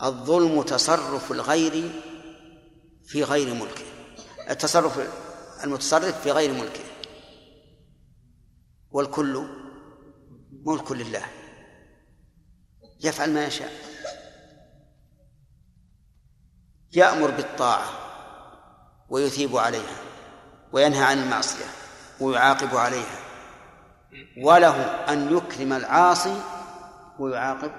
الظلم 0.04 0.62
تصرف 0.62 1.32
الغير 1.32 1.92
في 3.06 3.24
غير 3.24 3.54
ملكه. 3.54 3.89
التصرف 4.50 5.10
المتصرف 5.64 6.22
في 6.22 6.32
غير 6.32 6.54
ملكه. 6.54 6.84
والكل 8.92 9.48
ملك 10.66 10.92
لله. 10.92 11.26
يفعل 13.04 13.34
ما 13.34 13.46
يشاء. 13.46 13.74
يأمر 16.94 17.32
بالطاعة 17.32 17.90
ويثيب 19.10 19.58
عليها 19.58 19.98
وينهى 20.72 21.04
عن 21.04 21.20
المعصية 21.20 21.66
ويعاقب 22.20 22.76
عليها. 22.76 23.20
وله 24.38 24.76
أن 24.86 25.38
يكرم 25.38 25.74
العاصي 25.74 26.42
ويعاقب 27.20 27.72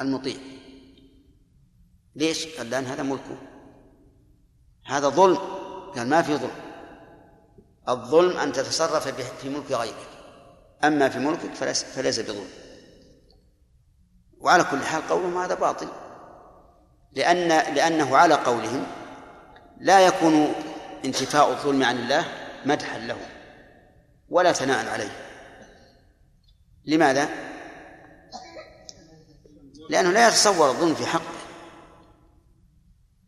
المطيع. 0.00 0.36
ليش؟ 2.16 2.46
قال 2.46 2.70
لأن 2.70 2.84
هذا 2.84 3.02
ملكه. 3.02 3.38
هذا 4.86 5.08
ظلم. 5.08 5.55
قال 5.96 6.08
ما 6.08 6.22
في 6.22 6.36
ظلم. 6.36 6.50
الظلم 7.88 8.36
أن 8.36 8.52
تتصرف 8.52 9.08
في 9.08 9.48
ملك 9.48 9.72
غيرك. 9.72 10.08
أما 10.84 11.08
في 11.08 11.18
ملكك 11.18 11.54
فليس, 11.54 11.84
فليس 11.84 12.20
بظلم. 12.20 12.48
وعلى 14.38 14.64
كل 14.64 14.78
حال 14.78 15.08
قولهم 15.08 15.38
هذا 15.38 15.54
باطل. 15.54 15.88
لأن 17.12 17.48
لأنه 17.48 18.16
على 18.16 18.34
قولهم 18.34 18.86
لا 19.80 20.00
يكون 20.00 20.52
انتفاء 21.04 21.50
الظلم 21.50 21.84
عن 21.84 21.96
الله 21.96 22.24
مدحا 22.64 22.98
له 22.98 23.18
ولا 24.28 24.52
ثناء 24.52 24.88
عليه. 24.88 25.10
لماذا؟ 26.84 27.28
لأنه 29.90 30.10
لا 30.10 30.28
يتصور 30.28 30.70
الظلم 30.70 30.94
في 30.94 31.06
حقه. 31.06 31.36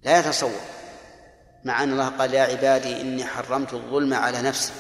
لا 0.03 0.19
يتصور. 0.19 0.78
مع 1.69 1.83
أن 1.83 1.93
الله 1.93 2.09
قال 2.09 2.35
يا 2.35 2.43
عبادي 2.43 3.01
إني 3.01 3.25
حرمت 3.25 3.75
الظلم 3.75 4.15
على 4.15 4.43
نفسي 4.43 4.73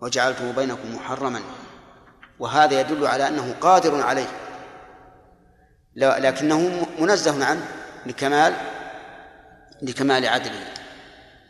وجعلته 0.00 0.52
بينكم 0.52 0.94
محرما 0.94 1.40
وهذا 2.38 2.80
يدل 2.80 3.06
على 3.06 3.28
أنه 3.28 3.54
قادر 3.60 4.02
عليه 4.02 4.28
لكنه 5.96 6.86
منزه 6.98 7.44
عنه 7.44 7.66
لكمال 8.06 8.54
لكمال 9.82 10.26
عدله 10.26 10.64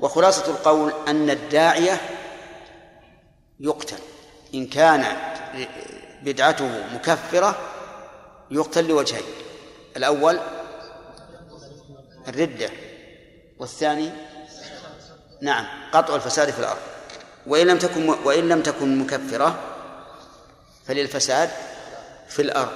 وخلاصة 0.01 0.51
القول 0.51 0.93
أن 1.09 1.31
الداعية 1.31 2.01
يقتل. 3.61 3.99
إن 4.55 4.67
كان 4.67 5.05
بدعته 6.23 6.85
مكفرة 6.95 7.59
يقتل 8.51 8.89
لوجهين. 8.89 9.23
الأول 9.97 10.39
الردة. 12.29 12.71
والثاني؟ 13.59 14.11
نعم 15.41 15.67
قطع 15.93 16.15
الفساد 16.15 16.51
في 16.51 16.59
الأرض. 16.59 16.79
وإن 17.47 17.67
لم 17.67 17.79
تكن 17.79 18.09
وإن 18.09 18.49
لم 18.49 18.63
تكن 18.63 18.99
مكفرة 18.99 19.59
فللفساد 20.87 21.51
في 22.29 22.43
الأرض. 22.43 22.73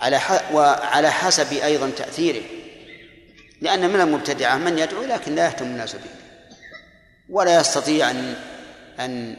على 0.00 0.20
وعلى 0.52 1.10
حسب 1.10 1.52
أيضا 1.52 1.90
تأثيره. 1.90 2.42
لأن 3.60 3.90
من 3.90 4.00
المبتدعة؟ 4.00 4.56
من 4.56 4.78
يدعو 4.78 5.02
لكن 5.02 5.34
لا 5.34 5.46
يهتم 5.46 5.64
الناس 5.64 5.94
به. 5.94 6.10
ولا 7.28 7.60
يستطيع 7.60 8.10
أن 8.10 8.36
أن 9.00 9.36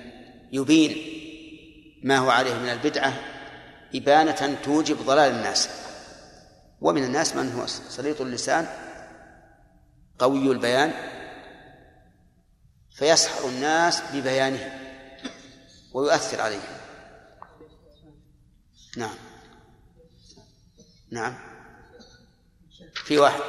يبين 0.51 0.95
ما 2.03 2.17
هو 2.17 2.29
عليه 2.29 2.53
من 2.53 2.69
البدعة. 2.69 3.13
إبانة 3.95 4.57
توجب 4.63 5.05
ضلال 5.05 5.31
الناس. 5.31 5.69
ومن 6.81 7.03
الناس 7.03 7.35
من 7.35 7.51
هو؟ 7.51 7.67
سليط 7.67 8.21
اللسان. 8.21 8.67
قوي 10.21 10.51
البيان 10.51 10.93
فيسحر 12.91 13.49
الناس 13.49 14.01
ببيانه 14.13 14.79
ويؤثر 15.93 16.41
عليهم 16.41 16.61
نعم. 18.97 19.15
نعم. 21.11 21.37
في 22.93 23.17
واحد. 23.17 23.41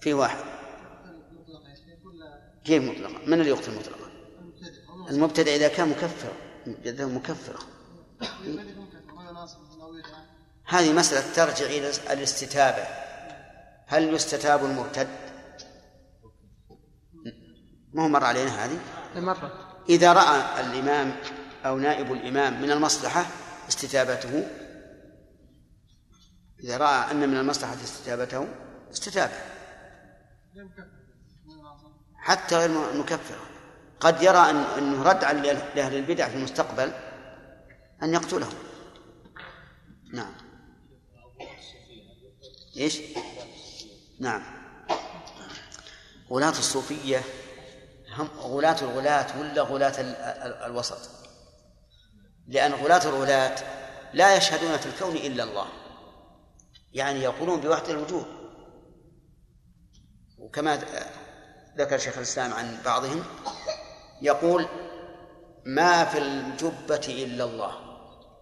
في 0.00 0.14
واحد. 0.14 0.44
كيف 2.64 2.82
مطلقة؟ 2.82 3.26
من 3.26 3.40
اللي 3.40 3.50
يقتل 3.50 3.74
مطلقة؟ 3.74 4.10
المبتدع 5.10 5.54
إذا 5.54 5.68
كان 5.68 5.88
مكفر. 5.88 6.32
مكفرة 7.00 7.58
هذه 10.64 10.92
مسألة 10.92 11.32
ترجع 11.34 11.66
إلى 11.66 11.90
الاستتابة 12.10 13.05
هل 13.86 14.14
يستتاب 14.14 14.64
المرتد؟ 14.64 15.08
ما 17.92 18.04
هو 18.04 18.08
مر 18.08 18.24
علينا 18.24 18.64
هذه؟ 18.64 18.78
مرت 19.16 19.52
إذا 19.88 20.12
رأى 20.12 20.60
الإمام 20.60 21.16
أو 21.66 21.78
نائب 21.78 22.12
الإمام 22.12 22.62
من 22.62 22.70
المصلحة 22.70 23.26
استتابته 23.68 24.48
إذا 26.64 26.76
رأى 26.76 27.10
أن 27.10 27.28
من 27.28 27.36
المصلحة 27.36 27.74
استتابته 27.74 28.48
استتابه 28.92 29.36
حتى 32.16 32.56
غير 32.56 32.90
المكفرة 32.90 33.40
قد 34.00 34.22
يرى 34.22 34.38
أن 34.50 34.56
أنه 34.56 35.02
ردعا 35.02 35.32
لأهل 35.32 35.96
البدع 35.96 36.28
في 36.28 36.36
المستقبل 36.36 36.92
أن 38.02 38.14
يقتلهم 38.14 38.54
نعم 40.12 40.32
إيش؟ 42.76 43.00
نعم. 44.20 44.42
غلاة 46.30 46.50
الصوفية 46.50 47.22
هم 48.16 48.28
غلاة 48.38 48.76
الغلاة 48.82 49.40
ولا 49.40 49.62
غلاة 49.62 50.00
ال- 50.00 50.16
ال- 50.16 50.62
الوسط؟ 50.70 50.98
لأن 52.48 52.72
غلاة 52.72 53.04
الغلاة 53.08 53.56
لا 54.14 54.36
يشهدون 54.36 54.76
في 54.76 54.86
الكون 54.86 55.16
إلا 55.16 55.44
الله. 55.44 55.66
يعني 56.92 57.20
يقولون 57.20 57.60
بوحدة 57.60 57.90
الوجود. 57.90 58.26
وكما 60.38 60.80
ذكر 61.78 61.98
شيخ 61.98 62.16
الإسلام 62.16 62.52
عن 62.52 62.78
بعضهم 62.84 63.24
يقول 64.22 64.66
ما 65.66 66.04
في 66.04 66.18
الجبة 66.18 67.06
إلا 67.08 67.44
الله. 67.44 67.72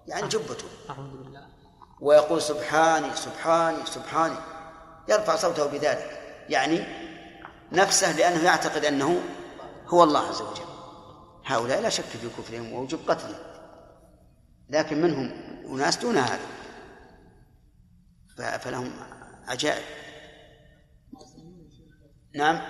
يعني 0.07 0.29
جبته 0.29 0.65
أعوذ 0.91 1.11
بالله. 1.11 1.47
ويقول 2.01 2.43
سبحاني 2.43 3.17
سبحاني 3.17 3.87
سبحاني. 3.87 4.37
يرفع 5.09 5.37
صوته 5.37 5.67
بذلك. 5.67 6.21
يعني 6.49 6.85
نفسه 7.73 8.17
لأنه 8.17 8.45
يعتقد 8.45 8.85
أنه 8.85 9.21
هو 9.87 10.03
الله 10.03 10.29
عز 10.29 10.43
وجل. 10.43 10.65
هؤلاء 11.45 11.81
لا 11.81 11.89
شك 11.89 12.05
في 12.05 12.29
كفرهم 12.29 12.73
ووجوب 12.73 13.01
قتلهم. 13.11 13.55
لكن 14.71 15.03
منهم 15.03 15.31
أناس 15.75 15.97
دون 15.97 16.17
هذا. 16.17 16.49
فلهم 18.59 18.93
عجائب. 19.49 19.85
نعم. 22.35 22.61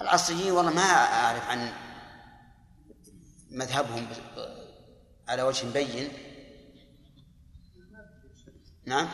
العصريين 0.00 0.52
والله 0.52 0.72
ما 0.72 0.82
أعرف 0.82 1.50
عن 1.50 1.72
مذهبهم 3.50 4.06
على 5.28 5.42
وجه 5.42 5.66
مبين 5.66 6.27
نعم. 8.88 9.08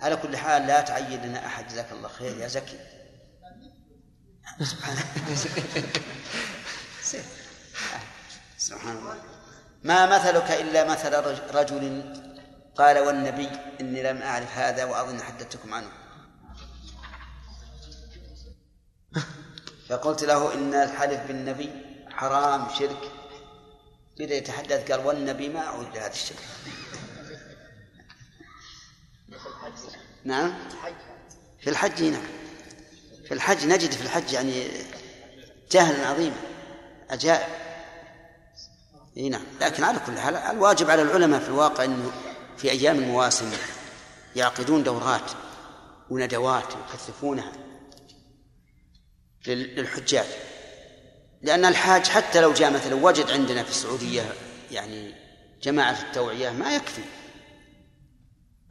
على 0.00 0.16
كل 0.16 0.36
حال 0.36 0.66
لا 0.66 0.80
تعين 0.80 1.22
لنا 1.22 1.46
أحد. 1.46 1.68
جزاك 1.68 1.92
الله 1.92 2.08
خير 2.08 2.36
يا 2.36 2.48
زكي. 2.48 2.78
سبحان 4.60 4.96
سبحان 8.58 8.96
الله. 8.96 9.16
ما 9.84 10.06
مثلك 10.18 10.50
إلا 10.50 10.84
مثل 10.84 11.12
رج- 11.14 11.56
رجل 11.56 11.84
قال 12.76 12.98
والنبي 12.98 13.48
إني 13.80 14.02
لم 14.02 14.22
أعرف 14.22 14.56
هذا 14.58 14.84
وأظن 14.84 15.22
حدثتكم 15.22 15.74
عنه. 15.74 15.90
فقلت 19.88 20.24
له 20.24 20.54
إن 20.54 20.74
الحلف 20.74 21.20
بالنبي 21.26 21.70
حرام 22.10 22.68
شرك. 22.78 23.12
بدأ 24.18 24.34
يتحدث 24.34 24.90
قال 24.90 25.06
والنبي 25.06 25.48
ما 25.48 25.60
أعود 25.66 25.86
لهذا 25.96 26.12
الشرك 26.12 26.38
نعم؟ 30.28 30.54
في 31.60 31.70
الحج 31.70 32.02
نعم. 32.02 32.22
في 33.28 33.34
الحج 33.34 33.66
نجد 33.66 33.92
في 33.92 34.02
الحج 34.02 34.32
يعني 34.32 34.64
جهلا 35.72 36.06
عظيما 36.06 36.36
عجائب. 37.10 37.48
إي 39.16 39.28
نعم. 39.28 39.42
لكن 39.60 39.84
على 39.84 39.98
كل 40.06 40.18
حال 40.18 40.36
الواجب 40.36 40.90
على 40.90 41.02
العلماء 41.02 41.40
في 41.40 41.48
الواقع 41.48 41.84
إنه 41.84 42.12
في 42.56 42.70
أيام 42.70 42.98
المواسم 42.98 43.50
يعقدون 44.36 44.82
دورات 44.82 45.30
وندوات 46.10 46.64
يكثفونها 46.72 47.52
لل- 49.46 49.76
للحجاج. 49.76 50.26
لأن 51.42 51.64
الحاج 51.64 52.06
حتى 52.06 52.40
لو 52.40 52.52
جاء 52.52 52.70
مثلا 52.70 52.94
وجد 52.94 53.30
عندنا 53.30 53.62
في 53.62 53.70
السعودية 53.70 54.32
يعني 54.70 55.14
جماعة 55.62 56.02
التوعية 56.02 56.50
ما 56.50 56.76
يكفي. 56.76 57.02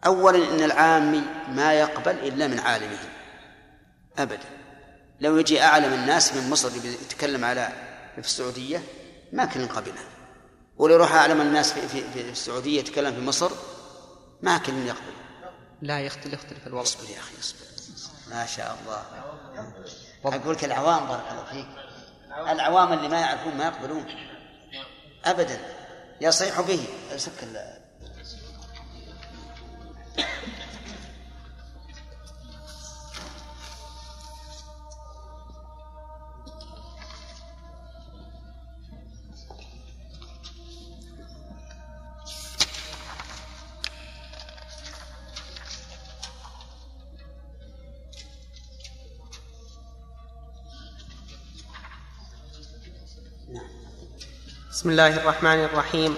أولا 0.06 0.50
إن 0.50 0.64
العامي 0.64 1.24
ما 1.50 1.74
يقبل 1.74 2.12
إلا 2.12 2.48
من 2.48 2.60
عالمه 2.60 3.00
أبدا. 4.18 4.46
لو 5.20 5.38
يجي 5.38 5.62
أعلم 5.62 5.94
الناس 5.94 6.34
من 6.34 6.50
مصر 6.50 6.72
يتكلم 6.86 7.46
على 7.46 7.70
في 8.14 8.20
السعودية 8.20 8.84
ما 9.34 9.46
كل 9.46 9.68
قبله 9.68 10.02
ولو 10.78 10.96
يروح 10.96 11.14
أعلم 11.14 11.42
الناس 11.42 11.74
في, 11.74 11.88
في, 11.88 12.12
في 12.14 12.30
السعودية 12.30 12.80
يتكلم 12.80 13.16
في 13.16 13.22
مصر 13.22 13.52
ما 14.42 14.58
كل 14.58 14.74
يقبل. 14.74 15.14
لا 15.82 16.00
يختلف 16.00 16.34
يختلف 16.34 16.68
الوضع. 16.68 16.84
اصبر 16.84 17.10
يا 17.10 17.20
أخي 17.20 17.40
اصبر. 17.40 17.66
ما 18.30 18.46
شاء 18.46 18.78
الله. 18.82 19.04
أقول 20.26 20.56
لك 20.56 20.66
العوام 20.66 21.08
بارك 21.08 21.32
الله 21.32 21.44
فيك. 21.44 21.68
العوام 22.50 22.94
اللي 22.94 23.08
ما 23.08 23.20
يعرفون 23.20 23.58
ما 23.58 23.66
يقبلون. 23.66 24.06
أبدا. 25.26 25.60
يصيح 26.22 26.62
به. 26.62 26.88
سك 27.16 27.44
بسم 54.88 55.00
الله 55.00 55.18
الرحمن 55.18 55.64
الرحيم. 55.64 56.18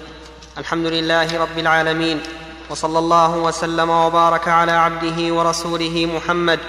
الحمد 0.57 0.86
لله 0.86 1.39
رب 1.39 1.57
العالمين 1.57 2.22
وصلى 2.70 2.99
الله 2.99 3.38
وسلم 3.38 3.89
وبارك 3.89 4.47
على 4.47 4.72
عبده 4.72 5.34
ورسوله 5.34 6.05
محمد 6.15 6.59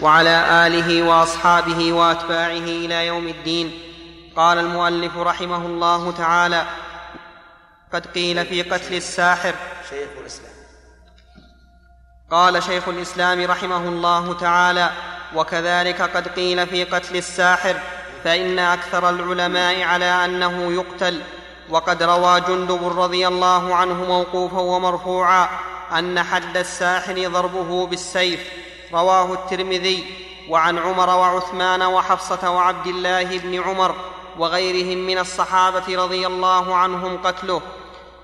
وعلى 0.00 0.66
آله 0.66 1.02
وأصحابه 1.02 1.92
وأتباعه 1.92 2.66
إلى 2.82 3.06
يوم 3.06 3.28
الدين. 3.28 3.72
قال 4.36 4.58
المؤلف 4.58 5.16
رحمه 5.16 5.66
الله 5.66 6.12
تعالى 6.12 6.66
قد 7.92 8.06
قيل 8.06 8.46
في 8.46 8.62
قتل 8.62 8.94
الساحر. 8.94 9.54
شيخ 9.90 10.08
الإسلام. 10.20 10.52
قال 12.30 12.62
شيخ 12.62 12.88
الإسلام 12.88 13.44
رحمه 13.44 13.88
الله 13.88 14.38
تعالى 14.38 14.90
وكذلك 15.34 16.02
قد 16.02 16.28
قيل 16.28 16.66
في 16.66 16.84
قتل 16.84 17.16
الساحر 17.16 17.76
فإن 18.24 18.58
أكثر 18.58 19.10
العلماء 19.10 19.82
على 19.82 20.24
أنه 20.24 20.72
يقتل. 20.72 21.22
وقد 21.70 22.02
روى 22.02 22.40
جندب 22.40 22.98
رضي 22.98 23.28
الله 23.28 23.74
عنه 23.74 23.94
موقوفا 23.94 24.60
ومرفوعا 24.60 25.48
أن 25.98 26.22
حد 26.22 26.56
الساحر 26.56 27.28
ضربه 27.28 27.86
بالسيف. 27.86 28.40
رواه 28.92 29.32
الترمذي 29.32 30.04
وعن 30.48 30.78
عمر 30.78 31.10
وعثمان 31.10 31.82
وحفصة 31.82 32.50
وعبد 32.50 32.86
الله 32.86 33.38
بن 33.38 33.62
عمر 33.62 33.94
وغيرهم 34.38 34.98
من 34.98 35.18
الصحابة 35.18 36.04
رضي 36.04 36.26
الله 36.26 36.74
عنهم 36.74 37.18
قتله. 37.24 37.60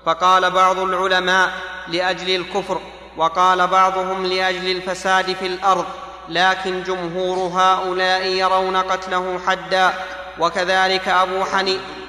فقال 0.05 0.51
بعض 0.51 0.79
العلماء 0.79 1.51
لأجل 1.87 2.35
الكفر 2.35 2.81
وقال 3.17 3.67
بعضهم 3.67 4.25
لأجل 4.25 4.71
الفساد 4.71 5.33
في 5.33 5.45
الأرض 5.47 5.85
لكن 6.29 6.83
جمهور 6.83 7.61
هؤلاء 7.61 8.25
يرون 8.25 8.77
قتله 8.77 9.39
حدا. 9.47 9.93
وكذلك 10.39 11.07
أبو 11.07 11.43
حنيفة 11.43 12.00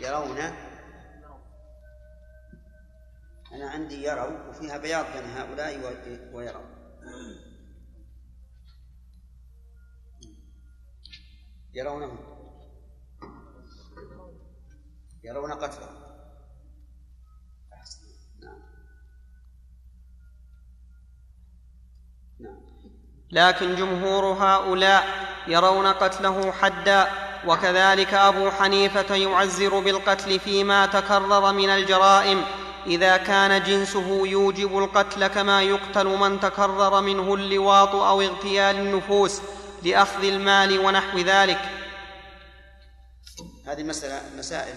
يرون 0.00 0.38
أنا 3.52 3.70
عندي 3.70 4.02
يروا 4.02 4.48
وفيها 4.48 4.78
بياض 4.78 5.06
بين 5.12 5.24
هؤلاء 5.24 5.78
ويروا 6.32 6.76
يرونه 11.74 12.18
يرون 15.24 15.52
قتله. 15.52 15.88
نعم. 18.42 18.62
نعم. 22.40 22.60
لكن 23.30 23.74
جمهور 23.74 24.24
هؤلاء 24.24 25.04
يرون 25.46 25.86
قتله 25.86 26.52
حدا 26.52 27.25
وكذلك 27.46 28.14
أبو 28.14 28.50
حنيفة 28.50 29.14
يعزر 29.14 29.80
بالقتل 29.80 30.40
فيما 30.40 30.86
تكرر 30.86 31.52
من 31.52 31.70
الجرائم. 31.70 32.44
إذا 32.86 33.16
كان 33.16 33.62
جنسه 33.62 34.26
يوجب 34.26 34.78
القتل 34.78 35.26
كما 35.26 35.62
يقتل 35.62 36.06
من 36.06 36.40
تكرر 36.40 37.00
منه 37.00 37.34
اللواط 37.34 37.94
أو 37.94 38.20
اغتيال 38.20 38.76
النفوس 38.76 39.40
لأخذ 39.82 40.24
المال 40.24 40.78
ونحو 40.78 41.18
ذلك. 41.18 41.60
هذه 43.66 43.82
مسألة 43.82 44.38
مسائل 44.38 44.74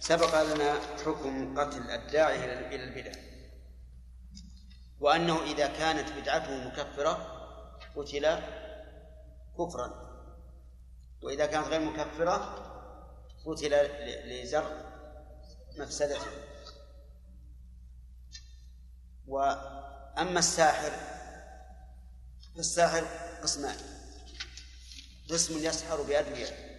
سبق 0.00 0.42
لنا 0.42 0.74
حكم 1.06 1.58
قتل 1.60 1.90
الداعي 1.90 2.44
إلى 2.74 2.84
البدع. 2.84 3.12
وأنه 5.00 5.42
إذا 5.42 5.66
كانت 5.66 6.08
بدعته 6.20 6.68
مكفرة 6.68 7.26
قتل 7.96 8.38
كفرا. 9.58 10.09
وإذا 11.22 11.46
كانت 11.46 11.66
غير 11.66 11.80
مكفرة 11.80 12.36
قتل 13.46 13.70
ل- 13.70 14.42
لزرع 14.42 14.70
مفسدته 15.78 16.26
وأما 19.26 20.38
الساحر 20.38 20.92
فالساحر 22.56 23.04
قسمان. 23.42 23.76
قسم 25.30 25.58
يسحر 25.58 26.02
بأدوية. 26.02 26.70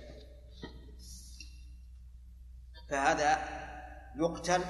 فهذا 2.90 3.32
يقتل 4.20 4.64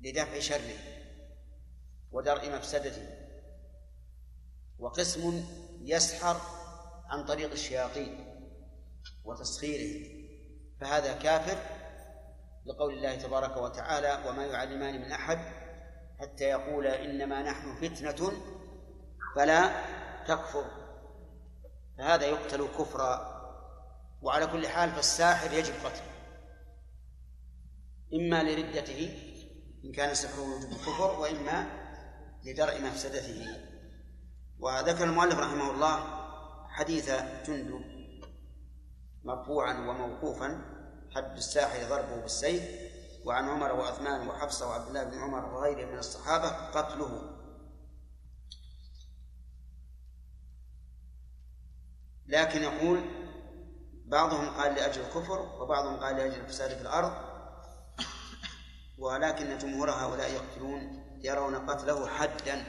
لدفع 0.00 0.40
شره 0.40 0.78
ودرء 2.12 2.50
مفسدته. 2.56 3.08
وقسم 4.78 5.44
يسحر 5.82 6.40
عن 7.08 7.24
طريق 7.24 7.50
الشياطين. 7.50 8.25
وتسخيرهم 9.26 10.26
فهذا 10.80 11.12
كافر 11.12 11.58
لقول 12.66 12.94
الله 12.94 13.16
تبارك 13.16 13.56
وتعالى 13.56 14.28
وما 14.28 14.46
يعلمان 14.46 15.00
من 15.00 15.12
أحد 15.12 15.38
حتى 16.20 16.44
يقول 16.44 16.86
إنما 16.86 17.42
نحن 17.42 17.74
فتنة 17.74 18.32
فلا 19.36 19.84
تكفر. 20.24 20.64
فهذا 21.98 22.26
يقتل 22.26 22.68
كفرا 22.78 23.36
وعلى 24.22 24.46
كل 24.46 24.68
حال 24.68 24.90
فالساحر 24.90 25.52
يجب 25.52 25.74
قتله. 25.84 26.16
إما 28.14 28.42
لردته 28.42 29.14
إن 29.84 29.92
كان 29.92 30.14
سحره 30.14 30.44
يوجب 30.44 30.72
الكفر 30.72 31.20
وإما 31.20 31.66
لدرء 32.44 32.82
مفسدته. 32.82 33.46
وذكر 34.58 35.04
المؤلف 35.04 35.38
رحمه 35.38 35.70
الله 35.70 36.26
حديث 36.68 37.10
جندب 37.46 37.95
مرفوعا 39.26 39.72
وموقوفا 39.72 40.62
حد 41.14 41.36
الساحر 41.36 41.88
ضربه 41.88 42.16
بالسيف 42.16 42.62
وعن 43.24 43.48
عمر 43.48 43.72
وعثمان 43.72 44.28
وحفصة 44.28 44.68
وعبد 44.68 44.88
الله 44.88 45.04
بن 45.04 45.18
عمر 45.18 45.54
وغيره 45.54 45.86
من 45.86 45.98
الصحابة 45.98 46.48
قتله. 46.48 47.36
لكن 52.26 52.62
يقول 52.62 53.00
بعضهم 54.06 54.50
قال 54.50 54.74
لأجل 54.74 55.00
الكفر 55.00 55.40
وبعضهم 55.40 55.96
قال 55.96 56.16
لأجل 56.16 56.40
الفساد 56.40 56.70
في 56.70 56.82
الأرض. 56.82 57.12
ولكن 58.98 59.58
جمهور 59.58 59.90
هؤلاء 59.90 60.30
يقتلون 60.30 61.04
يرون 61.22 61.70
قتله 61.70 62.08
حدا 62.08 62.64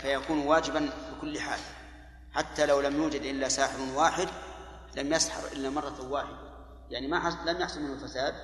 فيكون 0.00 0.46
واجبا 0.46 0.90
بكل 1.12 1.40
حال. 1.40 1.60
حتى 2.32 2.66
لو 2.66 2.80
لم 2.80 3.02
يوجد 3.02 3.22
إلا 3.22 3.48
ساحر 3.48 3.80
واحد 3.96 4.28
لم 4.96 5.12
يسحر 5.12 5.52
إلا 5.52 5.70
مرة 5.70 6.10
واحدة. 6.10 6.48
يعني 6.90 7.08
ما 7.08 7.20
حصل 7.20 7.48
لم 7.48 7.60
يحصل 7.60 7.80
منه 7.82 7.92
الفساد 7.92 8.34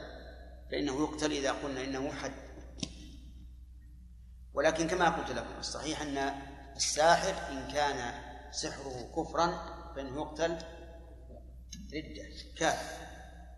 فإنه 0.70 1.02
يقتل 1.02 1.32
إذا 1.32 1.52
قلنا 1.52 1.84
إنه 1.84 2.12
حد. 2.12 2.32
ولكن 4.54 4.88
كما 4.88 5.08
قلت 5.08 5.30
لكم 5.30 5.58
الصحيح 5.58 6.02
أن 6.02 6.18
الساحر 6.76 7.52
إن 7.52 7.72
كان 7.72 8.14
سحره 8.50 9.12
كفرا 9.16 9.46
فإنه 9.96 10.22
يقتل 10.22 10.52
ردة 11.94 12.28
كافر. 12.58 13.04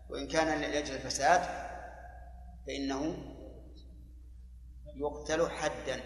وإن 0.09 0.27
كان 0.27 0.61
لأجل 0.61 0.95
الفساد 0.95 1.41
فإنه 2.67 3.17
يقتل 4.95 5.49
حدا 5.49 6.01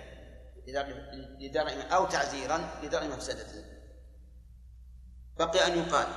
لدرع 1.39 1.71
أو 1.95 2.05
تعزيرا 2.05 2.79
لدرع 2.83 3.03
مفسدته 3.03 3.70
بقي 5.45 5.67
أن 5.67 5.79
يقال 5.79 6.07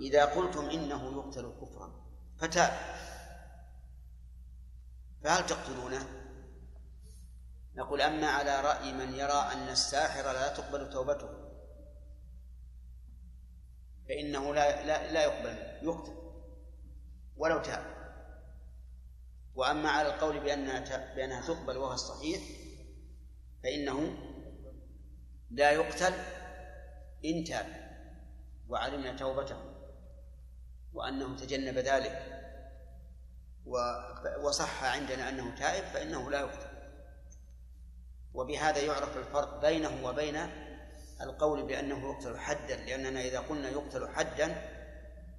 إذا 0.00 0.24
قلتم 0.24 0.70
إنه 0.70 1.12
يقتل 1.12 1.52
كفرا 1.60 1.92
فتاب. 2.38 2.72
فهل 5.24 5.46
تقتلونه؟ 5.46 6.08
نقول 7.74 8.00
أما 8.00 8.26
على 8.26 8.60
رأي 8.60 8.92
من 8.92 9.14
يرى 9.14 9.48
أن 9.52 9.68
الساحر 9.68 10.22
لا 10.22 10.54
تقبل 10.54 10.90
توبته 10.90 11.28
فإنه 14.08 14.54
لا 14.54 14.86
لا, 14.86 15.12
لا 15.12 15.24
يقبل 15.24 15.86
يقتل 15.86 16.16
ولو 17.36 17.62
تاب. 17.62 18.00
وأما 19.54 19.90
على 19.90 20.08
القول 20.08 20.40
بأنها 20.40 21.14
بأنها 21.14 21.46
تقبل 21.46 21.76
وهو 21.76 21.92
الصحيح 21.92 22.42
فإنه 23.62 24.16
لا 25.50 25.70
يقتل 25.70 26.12
إن 27.24 27.44
تاب. 27.44 27.89
وعلمنا 28.70 29.16
توبته 29.16 29.56
وأنه 30.92 31.36
تجنب 31.36 31.78
ذلك 31.78 32.36
وصح 34.42 34.84
عندنا 34.84 35.28
أنه 35.28 35.54
تائب 35.56 35.84
فإنه 35.84 36.30
لا 36.30 36.40
يقتل. 36.40 36.70
وبهذا 38.34 38.78
يعرف 38.78 39.16
الفرق 39.16 39.60
بينه 39.60 40.06
وبين 40.06 40.36
القول 41.20 41.66
بأنه 41.66 42.10
يقتل 42.10 42.38
حدا 42.38 42.76
لأننا 42.76 43.20
إذا 43.20 43.40
قلنا 43.40 43.68
يقتل 43.68 44.08
حدا 44.08 44.70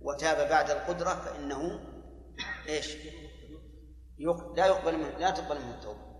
وتاب 0.01 0.49
بعد 0.49 0.69
القدرة 0.69 1.15
فإنه 1.15 1.79
إيش؟ 2.67 2.97
لا 4.55 4.65
يقبل 4.65 4.97
منه 4.97 5.17
لا 5.17 5.31
تقبل 5.31 5.61
منه 5.61 5.75
التوبة. 5.75 6.11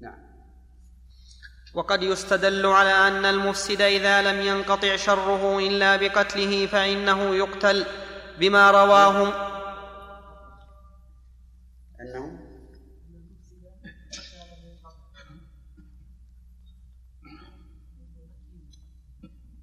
نعم. 0.00 0.29
وقد 1.74 2.02
يستدل 2.02 2.66
على 2.66 2.90
أن 2.90 3.24
المفسد 3.24 3.80
إذا 3.80 4.22
لم 4.22 4.40
ينقطع 4.46 4.96
شره 4.96 5.58
إلا 5.58 5.96
بقتله 5.96 6.66
فإنه 6.66 7.34
يقتل 7.34 7.86
بما 8.38 8.70
رواه 8.70 9.28
أنه؟ 12.00 12.50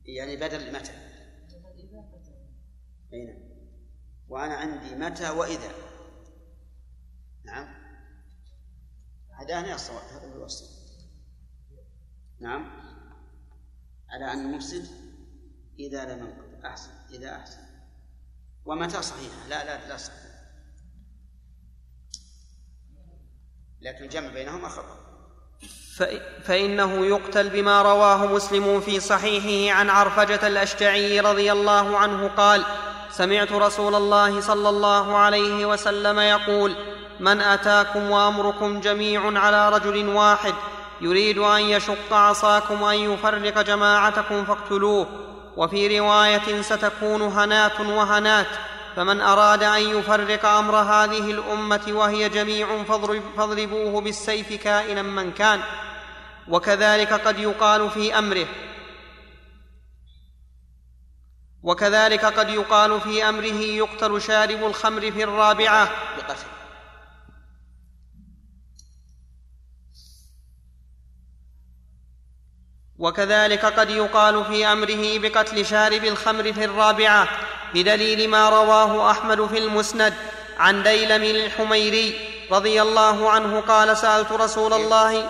يعني 0.06 0.36
بدل 0.36 0.74
متى؟ 0.74 0.92
أي 3.14 3.26
نعم. 3.26 3.38
وأنا 4.30 4.54
عندي 4.56 4.96
متى 4.96 5.30
وإذا. 5.30 5.72
نعم. 7.46 7.68
هداني 9.34 9.74
الصواب 9.74 10.04
هذا 10.04 10.34
هو 10.34 10.46
الصواب 10.46 10.77
نعم. 12.40 12.70
على 14.10 14.34
أن 14.34 14.46
المفسد 14.46 14.88
إذا 15.80 16.06
لم 16.06 16.20
ينقض. 16.20 16.66
أحسن. 16.66 16.92
إذا 17.14 17.36
أحسن. 17.36 17.62
ومتى 18.66 19.02
صحيحة 19.02 19.48
لا 19.50 19.66
لا 19.66 19.88
لا 19.88 19.98
صحيح. 19.98 20.22
لكن 23.82 24.04
الجمع 24.04 24.34
بينهما 24.34 24.70
خطأ. 24.70 25.08
فإنه 26.44 27.06
يقتل 27.06 27.50
بما 27.50 27.82
رواه 27.82 28.26
مسلم 28.26 28.82
في 28.82 29.00
صحيحه 29.00 29.78
عن 29.80 29.90
عرفجة 29.90 30.48
الأشجعي 30.48 31.20
رضي 31.20 31.52
الله 31.52 31.98
عنه 31.98 32.28
قال 32.28 32.66
سمعت 33.10 33.52
رسول 33.52 33.96
الله 33.96 34.42
صلى 34.42 34.70
الله 34.70 35.18
عليه 35.18 35.66
وسلم 35.66 36.20
يقول 36.20 36.76
من 37.20 37.42
أتاكم 37.42 38.12
وأمركم 38.12 38.80
جميع 38.80 39.40
على 39.40 39.70
رجل 39.70 40.08
واحد 40.08 40.54
يريد 41.02 41.38
أن 41.38 41.62
يشق 41.62 42.14
عصاكم 42.14 42.84
أن 42.84 42.96
يفرق 42.96 43.62
جماعتكم 43.62 44.46
فاقتلوه. 44.46 45.08
وفي 45.58 46.00
رواية 46.00 46.62
ستكون 46.62 47.22
هنات 47.22 47.80
وهنات. 47.80 48.48
فمن 48.96 49.22
أراد 49.22 49.64
أن 49.64 49.82
يفرق 49.82 50.46
أمر 50.46 50.76
هذه 50.76 51.32
الأمة 51.32 51.82
وهي 51.88 52.30
جميع 52.30 52.84
فاضربوه 53.38 54.02
بالسيف 54.02 54.54
كائنا 54.54 55.02
من 55.02 55.32
كان. 55.32 55.60
وكذلك 56.48 57.14
قد 57.14 57.40
يقال 57.40 57.90
في 57.90 58.20
أمره. 58.20 58.46
وكذلك 61.64 62.26
قد 62.26 62.50
يقال 62.50 63.02
في 63.02 63.30
أمره 63.30 63.62
يقتل 63.62 64.22
شارب 64.22 64.64
الخمر 64.64 65.12
في 65.12 65.24
الرابعة. 65.24 65.90
بقتل 66.18 66.57
وكذلك 73.00 73.66
قد 73.66 73.90
يقال 73.90 74.46
في 74.46 74.66
أمره 74.66 75.20
بقتل 75.20 75.66
شارب 75.66 76.06
الخمر 76.06 76.54
في 76.54 76.66
الرابعة 76.66 77.28
بدليل 77.74 78.30
ما 78.30 78.50
رواه 78.50 79.12
أحمد 79.12 79.48
في 79.48 79.58
المسند 79.58 80.14
عن 80.60 80.84
ديلم 80.84 81.24
الحميري 81.24 82.20
رضي 82.52 82.82
الله 82.82 83.30
عنه 83.30 83.60
قال 83.62 83.98
سألت 83.98 84.32
رسول 84.32 84.74
الله 84.74 85.30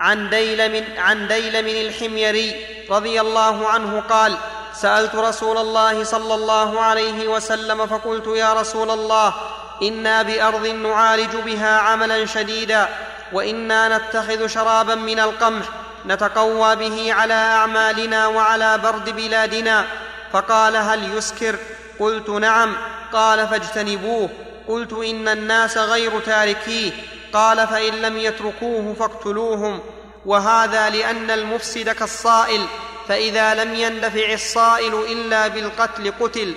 عن 0.00 0.30
ديلم 0.30 0.84
عن 0.96 1.28
ديلم 1.28 1.66
الحميري 1.66 2.66
رضي 2.90 3.20
الله 3.20 3.68
عنه 3.68 4.00
قال 4.00 4.36
سألت 4.74 5.14
رسول 5.14 5.58
الله 5.58 6.04
صلى 6.04 6.34
الله 6.34 6.80
عليه 6.80 7.28
وسلم 7.28 7.86
فقلت 7.86 8.26
يا 8.26 8.52
رسول 8.52 8.90
الله 8.90 9.34
إنا 9.82 10.22
بأرض 10.22 10.66
نعالج 10.66 11.36
بها 11.36 11.78
عملا 11.78 12.26
شديدا 12.26 12.88
وإنا 13.32 13.98
نتخذ 13.98 14.46
شرابا 14.46 14.94
من 14.94 15.20
القمح 15.20 15.68
نتقوى 16.06 16.76
به 16.76 17.12
على 17.12 17.34
أعمالنا 17.34 18.26
وعلى 18.26 18.78
برد 18.78 19.10
بلادنا. 19.10 19.86
فقال 20.32 20.76
هل 20.76 21.16
يسكر؟ 21.16 21.58
قلت 21.98 22.28
نعم. 22.28 22.76
قال 23.12 23.48
فاجتنبوه. 23.48 24.28
قلت 24.68 24.92
إن 24.92 25.28
الناس 25.28 25.78
غير 25.78 26.20
تاركيه. 26.20 26.92
قال 27.32 27.66
فإن 27.66 27.92
لم 27.92 28.16
يتركوه 28.16 28.94
فاقتلوهم. 28.94 29.80
وهذا 30.26 30.90
لأن 30.90 31.30
المفسد 31.30 31.88
كالصائل. 31.90 32.66
فإذا 33.08 33.64
لم 33.64 33.74
يندفع 33.74 34.32
الصائل 34.32 34.94
إلا 34.94 35.48
بالقتل 35.48 36.12
قتل. 36.20 36.54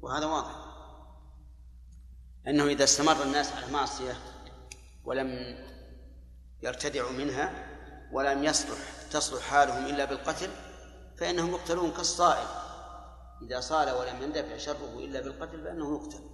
وهذا 0.00 0.26
واضح. 0.26 0.59
أنه 2.50 2.66
إذا 2.66 2.84
استمر 2.84 3.22
الناس 3.22 3.52
على 3.52 3.72
معصية 3.72 4.12
ولم 5.04 5.58
يرتدعوا 6.62 7.12
منها 7.12 7.66
ولم 8.12 8.44
يصلح 8.44 8.78
تصلح 9.10 9.42
حالهم 9.42 9.86
إلا 9.86 10.04
بالقتل 10.04 10.50
فإنهم 11.16 11.50
يقتلون 11.50 11.90
كالصائل 11.90 12.46
إذا 13.42 13.60
صال 13.60 13.90
ولم 13.90 14.22
يندفع 14.22 14.56
شره 14.56 14.98
إلا 14.98 15.20
بالقتل 15.20 15.64
فإنه 15.64 15.94
يقتل. 15.94 16.30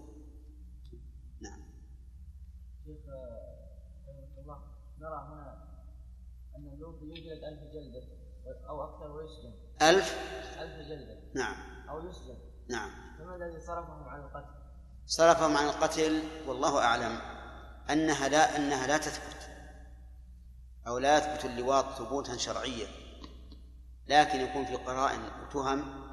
نعم. 1.40 1.60
رحمة 4.08 4.38
الله 4.38 4.58
نرى 5.00 5.28
هنا 5.28 5.66
أن 6.56 6.66
اللوط 6.74 7.02
يجلد 7.02 7.44
ألف 7.44 7.60
جلدة 7.72 8.02
أو 8.68 8.84
أكثر 8.84 9.10
ويسجن. 9.10 9.52
ألف؟ 9.82 10.18
ألف 10.60 10.88
جلدة. 10.88 11.20
نعم. 11.34 11.88
أو 11.88 12.08
يسجن. 12.08 12.38
نعم. 12.68 12.90
فما 13.18 13.36
الذي 13.36 13.60
صرفهم 13.60 14.08
عن 14.08 14.20
القتل؟ 14.20 14.55
صرفهم 15.06 15.56
عن 15.56 15.64
القتل 15.64 16.22
والله 16.46 16.78
أعلم 16.78 17.20
أنها 17.90 18.28
لا 18.28 18.56
أنها 18.56 18.86
لا 18.86 18.98
تثبت 18.98 19.36
أو 20.86 20.98
لا 20.98 21.18
يثبت 21.18 21.44
اللواط 21.44 21.98
ثبوتا 21.98 22.36
شرعيا. 22.36 22.88
لكن 24.08 24.40
يكون 24.40 24.64
في 24.64 24.74
قرائن 24.74 25.20
وتهم 25.42 26.06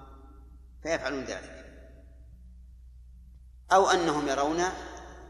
فيفعلون 0.84 1.24
ذلك. 1.24 1.64
أو 3.72 3.90
أنهم 3.90 4.28
يرون 4.28 4.64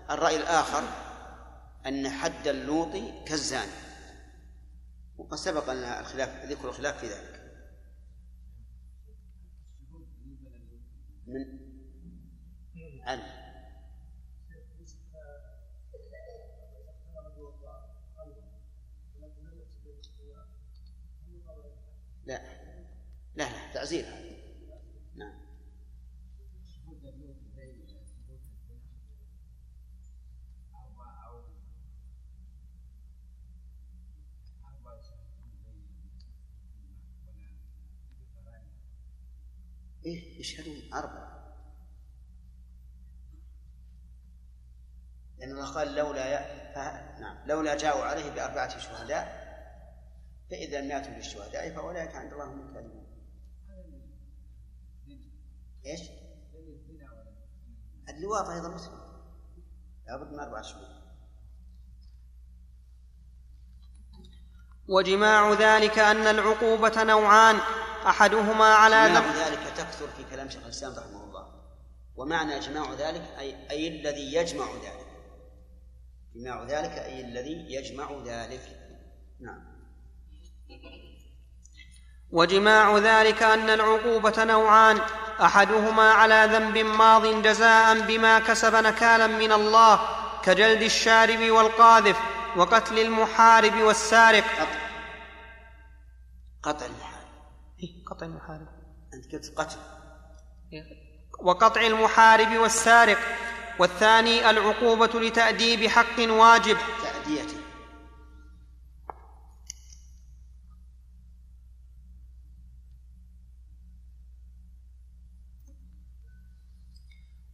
الرأي 0.09 0.37
الآخر 0.37 0.83
أن 1.85 2.09
حد 2.09 2.47
اللوط 2.47 2.91
كالزاني. 3.27 3.71
وقد 5.17 5.37
سبق 5.37 5.73
لنا 5.73 5.99
الخلاف 5.99 6.45
ذكر 6.45 6.69
الخلاف 6.69 6.99
في 6.99 7.07
ذلك. 7.07 7.43
من؟ 11.27 11.63
ألف 13.07 13.42
لا. 22.25 22.41
لا 23.35 23.43
لا 23.43 23.73
تعزير. 23.73 24.05
نعم. 25.15 25.43
إيه 40.05 40.39
يشهدون 40.39 40.93
أربعة. 40.93 41.33
لأن 45.37 45.51
الله 45.51 45.73
قال 45.73 45.95
لولا 45.95 46.25
ي... 46.33 46.73
ف... 46.73 46.77
نعم 47.19 47.47
لولا 47.47 47.77
جاءوا 47.77 48.03
عليه 48.03 48.31
بأربعة 48.31 48.77
شهداء 48.77 49.42
فإذا 50.53 50.81
لم 50.81 50.91
يأتوا 50.91 51.13
بالشهداء 51.13 51.75
فأولئك 51.75 52.15
عند 52.15 52.31
الله 52.31 52.45
هم 52.45 52.67
الكاذبون. 52.67 53.05
إيش؟ 55.85 56.01
اللواط 58.09 58.49
أيضا 58.49 58.67
مسلم. 58.69 58.99
لابد 60.07 60.33
من 60.33 60.39
أربعة 60.39 60.61
شهور. 60.61 60.87
وجماع 64.87 65.53
ذلك 65.53 65.99
أن 65.99 66.27
العقوبة 66.27 67.03
نوعان 67.03 67.55
أحدهما 68.07 68.65
على 68.65 69.09
جماع 69.09 69.47
ذلك 69.47 69.77
تكثر 69.77 70.07
في 70.07 70.23
كلام 70.23 70.49
شيخ 70.49 70.63
الإسلام 70.63 70.93
رحمه 70.93 71.23
الله. 71.23 71.63
ومعنى 72.15 72.59
جماع 72.59 72.93
ذلك 72.93 73.21
أي 73.39 73.69
أي 73.71 73.87
الذي 73.87 74.33
يجمع 74.33 74.65
ذلك. 74.65 75.07
جماع 76.35 76.63
ذلك 76.63 76.91
أي 76.91 77.21
الذي 77.21 77.73
يجمع 77.73 78.23
ذلك. 78.25 78.79
نعم. 79.39 79.72
وجماع 82.31 82.97
ذلك 82.97 83.43
أن 83.43 83.69
العقوبة 83.69 84.43
نوعان 84.43 85.01
أحدهما 85.41 86.11
على 86.11 86.49
ذنب 86.51 86.77
ماض 86.77 87.41
جزاء 87.41 87.99
بما 87.99 88.39
كسب 88.39 88.75
نكالا 88.75 89.27
من 89.27 89.51
الله 89.51 89.99
كجلد 90.43 90.81
الشارب 90.81 91.51
والقاذف 91.51 92.19
وقتل 92.55 92.99
المحارب 92.99 93.81
والسارق. 93.81 94.43
قطع 94.43 94.69
قطع 96.63 96.85
المحارم 96.85 97.27
إيه، 97.83 98.05
قطع 98.05 98.25
المحارب. 98.25 98.67
أنت 99.13 99.35
قلت 99.35 99.59
قتل. 99.59 99.77
وقطع 101.39 101.81
المحارب 101.81 102.57
والسارق. 102.57 103.19
والثاني 103.79 104.49
العقوبة 104.49 105.19
لتأديب 105.19 105.87
حق 105.87 106.19
واجب. 106.19 106.77
تأديته 107.03 107.62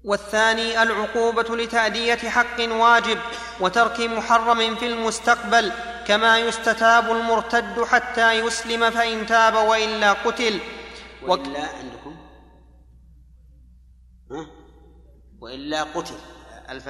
والثاني 0.04 0.84
العقوبة 0.84 1.56
لتأدية 1.56 2.16
حق 2.16 2.60
واجب 2.60 3.20
وترك 3.60 4.00
محرم 4.00 4.76
في 4.76 4.86
المستقبل 4.86 5.72
كما 6.08 6.39
يستتاب 6.39 7.12
المرتد 7.12 7.84
حتى 7.84 8.34
يسلم 8.34 8.89
فإن 8.89 9.26
تاب 9.26 9.56
وإلا 9.56 10.14
قتل. 10.14 10.60
وإلا 11.22 11.60
عندكم؟ 11.60 12.16
ها؟ 14.32 14.45
وإلا 15.41 15.84
قتل 15.84 16.16
ألف 16.70 16.89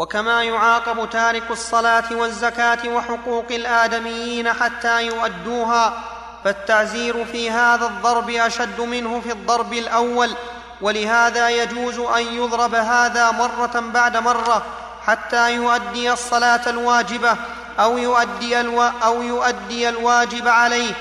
وكما 0.00 0.44
يعاقب 0.44 1.10
تارك 1.10 1.50
الصلاة 1.50 2.16
والزكاة 2.16 2.88
وحقوق 2.88 3.44
الآدميين 3.50 4.52
حتى 4.52 5.06
يؤدوها 5.06 6.02
فالتعزير 6.44 7.24
في 7.24 7.50
هذا 7.50 7.86
الضرب 7.86 8.30
أشد 8.30 8.80
منه 8.80 9.20
في 9.20 9.32
الضرب 9.32 9.72
الأول 9.72 10.30
ولهذا 10.80 11.50
يجوز 11.50 11.98
أن 11.98 12.22
يضرب 12.22 12.74
هذا 12.74 13.30
مرة 13.30 13.80
بعد 13.94 14.16
مرة 14.16 14.62
حتى 15.06 15.54
يؤدي 15.54 16.12
الصلاة 16.12 16.70
الواجبة 16.70 17.36
أو 17.78 17.98
يؤدي, 17.98 18.60
الوا 18.60 18.88
أو 18.88 19.22
يؤدي 19.22 19.88
الواجب 19.88 20.48
عليه. 20.48 20.94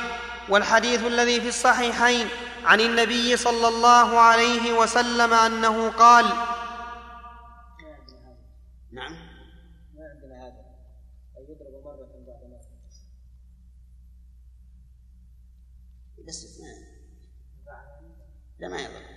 والحديث 0.50 1.08
الذي 1.08 1.42
في 1.42 1.48
الصحيحين 1.48 2.28
عن 2.66 2.80
النبي 2.80 3.38
صلى 3.38 3.68
الله 3.68 4.20
عليه 4.20 4.74
وسلم 4.74 5.34
أنه 5.34 5.92
قال 6.00 6.26
نعم 8.92 9.12
ما 9.96 10.10
عندنا 10.10 10.48
هذا 10.48 10.66
أو 11.38 11.44
يضرب 11.44 11.84
مرة 11.86 12.26
بعد 12.28 12.44
مرة 12.50 12.66
بس 16.28 16.60
ما 16.60 16.90
لا 18.60 18.68
ما 18.68 18.82
يضر. 18.82 19.10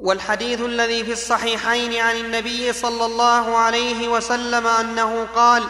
والحديث 0.00 0.60
الذي 0.60 1.04
في 1.04 1.12
الصحيحين 1.12 2.00
عن 2.00 2.16
النبي 2.16 2.72
صلى 2.72 3.06
الله 3.06 3.56
عليه 3.56 4.08
وسلم 4.08 4.66
أنه 4.66 5.24
قال 5.24 5.64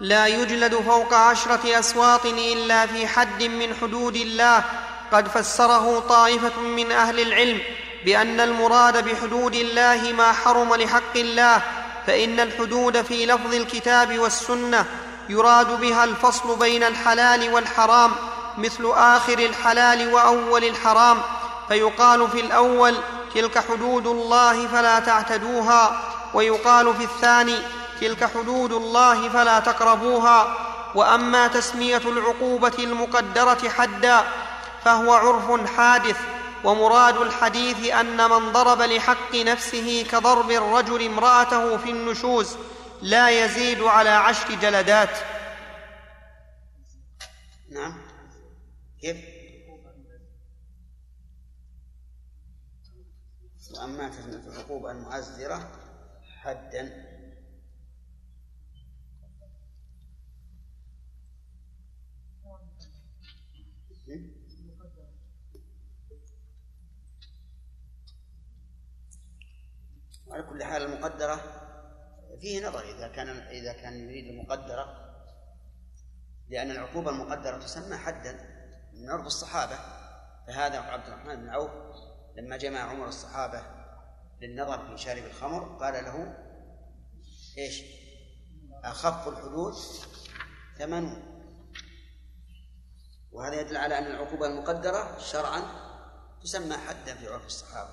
لا 0.00 0.26
يجلد 0.26 0.74
فوق 0.74 1.14
عشرة 1.14 1.78
أسواط 1.78 2.26
إلا 2.26 2.86
في 2.86 3.06
حد 3.06 3.42
من 3.42 3.74
حدود 3.74 4.16
الله. 4.16 4.64
قد 5.12 5.28
فسره 5.28 6.00
طائفة 6.00 6.60
من 6.60 6.92
أهل 6.92 7.20
العلم 7.20 7.60
بأن 8.04 8.40
المراد 8.40 9.04
بحدود 9.04 9.54
الله 9.54 10.12
ما 10.12 10.32
حرم 10.32 10.74
لحق 10.74 11.16
الله 11.16 11.62
فإن 12.06 12.40
الحدود 12.40 13.02
في 13.02 13.26
لفظ 13.26 13.54
الكتاب 13.54 14.18
والسنة 14.18 14.86
يراد 15.28 15.80
بها 15.80 16.04
الفصل 16.04 16.58
بين 16.58 16.82
الحلال 16.82 17.52
والحرام. 17.52 18.12
مثل 18.62 18.92
آخر 18.94 19.38
الحلال 19.38 20.14
وأول 20.14 20.64
الحرام 20.64 21.22
فيقال 21.68 22.30
في 22.30 22.40
الأول 22.40 22.96
تلك 23.34 23.58
حدود 23.58 24.06
الله 24.06 24.66
فلا 24.66 25.00
تعتدوها 25.00 26.00
ويقال 26.34 26.94
في 26.94 27.04
الثاني 27.04 27.58
تلك 28.00 28.30
حدود 28.34 28.72
الله 28.72 29.28
فلا 29.28 29.58
تقربوها. 29.60 30.70
وأما 30.94 31.48
تسمية 31.48 32.02
العقوبة 32.06 32.72
المقدرة 32.78 33.68
حدا 33.68 34.24
فهو 34.84 35.12
عرف 35.12 35.76
حادث 35.76 36.16
ومراد 36.64 37.16
الحديث 37.16 37.92
أن 37.92 38.30
من 38.30 38.52
ضرب 38.52 38.82
لحق 38.82 39.34
نفسه 39.34 40.06
كضرب 40.10 40.50
الرجل 40.50 41.06
امرأته 41.06 41.76
في 41.76 41.90
النشوز 41.90 42.56
لا 43.02 43.44
يزيد 43.44 43.82
على 43.82 44.10
عشر 44.10 44.54
جلدات. 44.54 45.18
نعم. 47.70 47.99
كيف؟ 49.00 49.40
وأما 53.74 54.10
في 54.10 54.20
العقوبة 54.20 54.90
المعزرة 54.90 55.72
حدا. 56.22 57.10
على 70.30 70.42
كل 70.42 70.64
حال 70.64 70.82
المقدرة 70.82 71.36
فيه 72.40 72.68
نظر 72.68 72.96
إذا 72.96 73.08
كان 73.08 73.28
إذا 73.28 73.72
كان 73.72 73.96
يريد 73.96 74.26
المقدرة 74.26 75.10
لأن 76.48 76.70
العقوبة 76.70 77.10
المقدرة 77.10 77.58
تسمى 77.58 77.96
حدا. 77.96 78.49
من 78.94 79.10
عرف 79.10 79.26
الصحابة 79.26 79.78
فهذا 80.46 80.78
عبد 80.80 81.06
الرحمن 81.06 81.36
بن 81.36 81.48
عوف 81.48 81.70
لما 82.36 82.56
جمع 82.56 82.80
عمر 82.80 83.08
الصحابة 83.08 83.62
للنظر 84.40 84.86
في 84.86 85.02
شارب 85.02 85.24
الخمر 85.24 85.78
قال 85.78 86.04
له 86.04 86.36
إيش؟ 87.58 87.82
أخف 88.84 89.28
الحدود 89.28 89.74
ثمن 90.78 91.22
وهذا 93.32 93.60
يدل 93.60 93.76
على 93.76 93.98
أن 93.98 94.06
العقوبة 94.06 94.46
المقدرة 94.46 95.18
شرعا 95.18 95.62
تسمى 96.42 96.76
حدا 96.76 97.14
في 97.14 97.28
عرف 97.28 97.46
الصحابة 97.46 97.90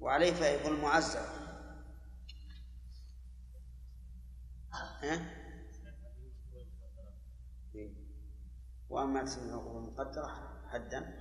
وعليه 0.00 0.32
فيكون 0.32 0.74
المعزر 0.74 1.26
ها؟ 5.02 5.37
وأما 8.88 9.24
تسمى 9.24 9.44
العقوبة 9.44 9.78
المقدرة 9.78 10.62
حدا. 10.68 11.18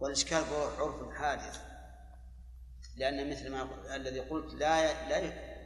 والإشكال 0.00 0.44
هو 0.44 0.62
عرف 0.62 1.14
حادث 1.14 1.60
لأن 2.96 3.30
مثل 3.30 3.50
ما 3.50 3.96
الذي 3.96 4.20
قلت 4.20 4.54
لا 4.54 5.08
لا 5.08 5.18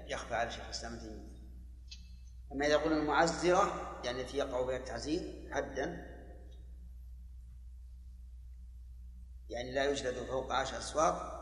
يخفى 0.07 0.35
على 0.35 0.51
شيخ 0.51 0.65
الإسلام 0.65 0.99
تيمية. 0.99 1.35
أما 2.53 2.67
إذا 2.67 2.77
قلنا 2.77 2.97
المعزرة 2.97 4.01
يعني 4.05 4.21
التي 4.21 4.37
يقع 4.37 4.63
بها 4.63 4.77
التعزير 4.77 5.49
حدا. 5.53 6.15
يعني 9.49 9.73
لا 9.73 9.85
يجلد 9.85 10.15
فوق 10.15 10.53
عشر 10.53 10.79
أسواق 10.79 11.35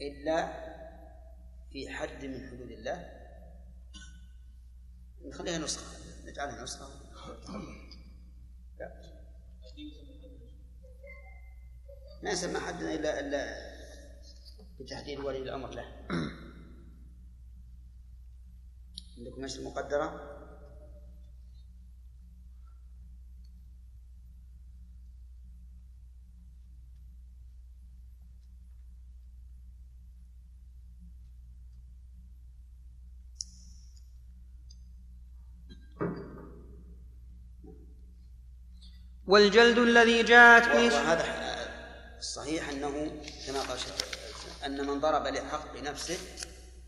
إلا 0.00 0.68
في 1.72 1.90
حد 1.90 2.24
من 2.24 2.48
حدود 2.48 2.70
الله. 2.70 3.18
نخليها 5.24 5.58
نسخة 5.58 5.98
نجعلها 6.24 6.62
نسخة. 6.62 6.97
ما 12.22 12.30
يسمى 12.30 12.60
حدا 12.60 12.94
إلا 12.94 13.20
إلا 13.20 13.68
بتحديد 14.80 15.18
ولي 15.18 15.38
الأمر 15.38 15.70
له 15.70 15.84
عندكم 19.18 19.42
إيش 19.42 19.58
المقدرة؟ 19.58 20.37
والجلد 39.28 39.78
الذي 39.78 40.22
جاءت 40.22 40.68
به 40.68 40.94
وهذا 40.94 41.24
الصحيح 42.18 42.68
أنه 42.68 43.22
كما 43.46 43.60
قال 43.60 43.78
أن 44.66 44.86
من 44.86 45.00
ضرب 45.00 45.26
لحق 45.26 45.76
نفسه 45.76 46.18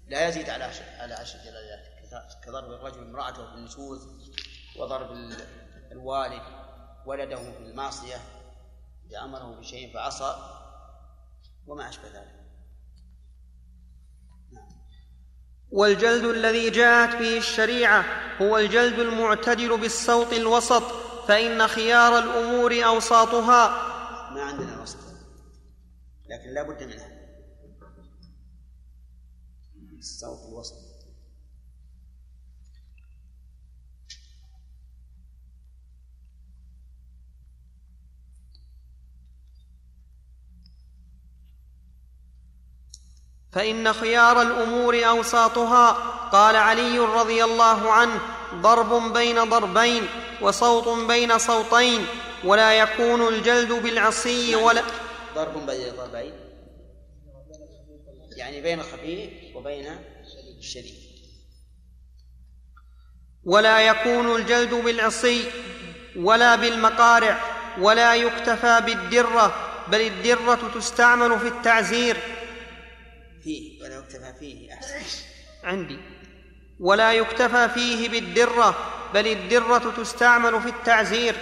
لا 0.09 0.29
يزيد 0.29 0.51
على 0.51 0.65
عشر 0.65 0.85
على 0.99 1.15
عشر 1.15 1.39
جلدات 1.39 2.45
كضرب 2.45 2.73
الرجل 2.73 2.99
امرأته 2.99 3.47
في 3.47 3.55
النشوز 3.55 4.09
وضرب 4.77 5.11
الوالد 5.93 6.43
ولده 7.07 7.37
في 7.37 7.59
المعصية 7.59 8.17
إذا 9.11 9.19
أمره 9.25 9.61
بشيء 9.61 9.95
فعصى 9.95 10.37
وما 11.67 11.89
أشبه 11.89 12.09
ذلك. 12.09 12.41
والجلد 15.71 16.25
الذي 16.25 16.71
جاءت 16.71 17.17
به 17.17 17.39
الشريعة 17.39 18.05
هو 18.43 18.59
الجلد 18.59 18.99
المعتدل 18.99 19.79
بالصوت 19.79 20.33
الوسط 20.33 20.99
فإن 21.31 21.69
خيار 21.69 22.19
الأمور 22.19 22.85
أوساطها. 22.85 23.69
ما 24.35 24.43
عندنا 24.43 24.82
وسط. 24.82 24.98
لكن 26.27 26.55
لا 26.55 26.62
بد 26.62 26.82
منها. 26.82 27.09
الصوت 29.98 30.48
الوسط. 30.48 30.74
فإن 43.52 43.93
خيار 43.93 44.43
الأمور 44.43 45.09
أوساطها. 45.09 45.90
قال 46.31 46.57
علي 46.57 46.98
رضي 46.98 47.44
الله 47.44 47.93
عنه 47.93 48.40
ضرب 48.55 49.12
بين 49.12 49.44
ضربين 49.44 50.06
وصوت 50.40 51.06
بين 51.09 51.39
صوتين 51.39 52.06
ولا 52.44 52.72
يكون 52.72 53.28
الجلد 53.35 53.72
بالعصي 53.72 54.55
ولا 54.55 54.82
ضرب 55.35 55.66
بين 55.66 55.97
ضربين. 55.97 56.32
يعني 58.36 58.60
بين 58.60 58.82
خفيف 58.82 59.56
وبين 59.56 59.98
الشديد 60.59 60.94
ولا 63.44 63.81
يكون 63.81 64.36
الجلد 64.36 64.74
بالعصي 64.74 65.44
ولا 66.16 66.56
بالمقارع 66.56 67.40
ولا 67.78 68.14
يكتفى 68.14 68.81
بالدرة 68.86 69.55
بل 69.89 70.01
الدرة 70.01 70.70
تستعمل 70.74 71.39
في 71.39 71.48
التعزير. 71.48 72.16
فيه 73.43 73.82
ولا 73.82 73.98
يكتفى 73.98 74.35
فيه 74.40 74.74
أحسن. 74.74 75.01
عندي. 75.64 75.98
ولا 76.81 77.12
يكتفى 77.12 77.69
فيه 77.69 78.09
بالدرة 78.09 78.74
بل 79.15 79.27
الدرة 79.27 79.93
تستعمل 79.97 80.61
في 80.62 80.69
التعزير. 80.69 81.36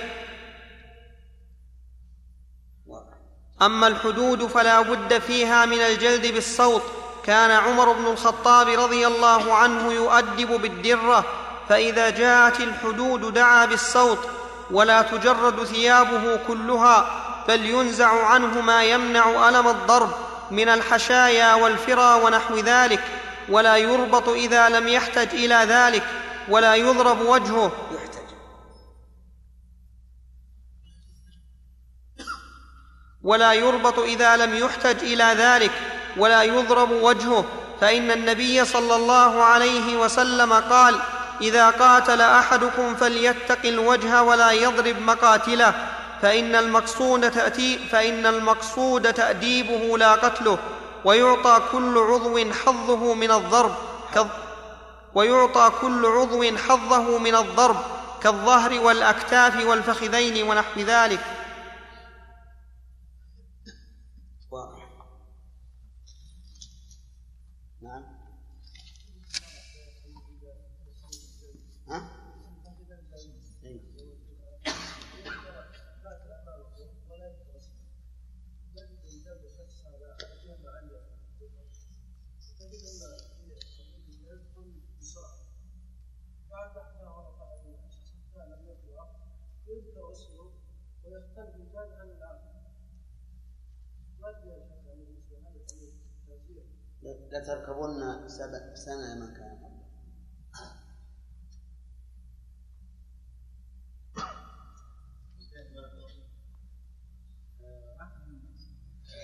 أما 3.62 3.86
الحدود 3.86 4.46
فلا 4.46 4.80
بد 4.80 5.18
فيها 5.18 5.66
من 5.66 5.78
الجلد 5.78 6.26
بالصوت. 6.26 6.82
كان 7.28 7.50
عمر 7.50 7.92
بن 7.92 8.06
الخطاب 8.06 8.68
رضي 8.68 9.06
الله 9.06 9.54
عنه 9.54 9.92
يؤدب 9.92 10.60
بالدرة 10.62 11.24
فإذا 11.68 12.10
جاءت 12.10 12.60
الحدود 12.60 13.34
دعا 13.34 13.66
بالصوت 13.66 14.18
ولا 14.70 15.02
تجرد 15.02 15.64
ثيابه 15.64 16.36
كلها 16.36 17.24
بل 17.48 17.64
ينزع 17.64 18.26
عنه 18.26 18.60
ما 18.60 18.84
يمنع 18.84 19.48
ألم 19.48 19.68
الضرب 19.68 20.10
من 20.50 20.68
الحشايا 20.68 21.54
والفرى 21.54 22.20
ونحو 22.24 22.56
ذلك. 22.56 23.04
ولا 23.50 23.76
يربط 23.76 24.28
إذا 24.28 24.68
لم 24.68 24.88
يحتج 24.88 25.28
إلى 25.34 25.54
ذلك 25.54 26.02
ولا 26.48 26.74
يضرب 26.74 27.20
وجهه. 27.20 27.72
يحتج 27.92 28.18
ولا 33.22 33.52
يربط 33.52 33.98
إذا 33.98 34.36
لم 34.36 34.54
يحتج 34.54 34.98
إلى 35.02 35.24
ذلك 35.24 35.70
ولا 36.16 36.42
يضرب 36.42 36.90
وجهه. 36.90 37.44
فإن 37.80 38.10
النبي 38.10 38.64
صلى 38.64 38.96
الله 38.96 39.42
عليه 39.44 39.96
وسلم 39.96 40.52
قال 40.52 41.00
إذا 41.40 41.70
قاتل 41.70 42.20
أحدكم 42.20 42.94
فليتق 42.94 43.58
الوجه 43.64 44.22
ولا 44.22 44.50
يضرب 44.50 44.98
مقاتله. 45.00 45.74
فإن 46.22 46.54
المقصود 46.54 47.30
تأتي 47.30 47.78
فإن 47.78 48.26
المقصود 48.26 49.12
تأديبه 49.12 49.98
لا 49.98 50.12
قتله. 50.12 50.58
ويعطى 51.04 51.62
كل 51.72 51.98
عضو 51.98 52.52
حظه 52.52 53.14
من 53.14 53.30
الضرب 53.30 53.74
ويعطى 55.14 55.72
كل 55.80 56.06
عضو 56.06 56.56
حظه 56.56 57.18
من 57.18 57.34
الضرب 57.34 57.76
كالظهر 58.20 58.80
والأكتاف 58.80 59.66
والفخذين 59.66 60.48
ونحو 60.48 60.80
ذلك 60.80 61.20
يذكر 89.68 90.12
اسمه 90.12 90.50
ويختلف 91.04 91.54
الجاد 91.56 91.92
عن 91.92 92.08
الآخر 92.10 92.52
ما 94.20 94.28
أدري 94.30 94.50
يا 94.50 94.58
شيخ 94.58 94.86
يعني 94.86 95.04
بالنسبة 95.04 95.36
لهذا 95.36 95.60
التوزيع 96.22 96.62
لتركبن 97.48 98.28
سبع 98.28 98.74
سنة 98.74 99.14
من 99.14 99.34
كان 99.34 99.58
قبل. 99.58 99.78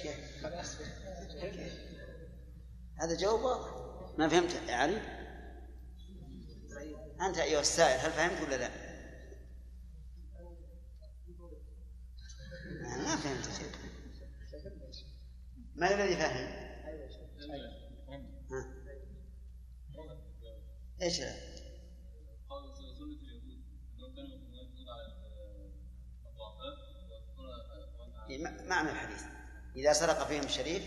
كيف؟ 0.02 1.74
هذا 3.00 3.16
جواب 3.16 3.40
واضح 3.40 4.18
ما 4.18 4.28
فهمت 4.28 4.52
يا 4.68 4.74
علي؟ 4.74 5.00
أنت 7.20 7.38
أيها 7.38 7.60
السائل 7.60 8.00
هل 8.00 8.12
فهمت 8.12 8.40
ولا 8.48 8.56
لا؟ 8.56 8.68
ما 12.96 13.16
فهمت 13.16 13.44
شيء 13.44 13.72
من 15.76 15.86
الذي 15.86 16.16
فهم؟ 16.16 16.64
ها؟ 18.50 18.64
إيش 21.04 21.20
معنى 28.68 28.90
الحديث. 28.90 29.22
إذا 29.76 29.92
سرق 29.92 30.26
فيهم 30.26 30.44
الشريف 30.44 30.82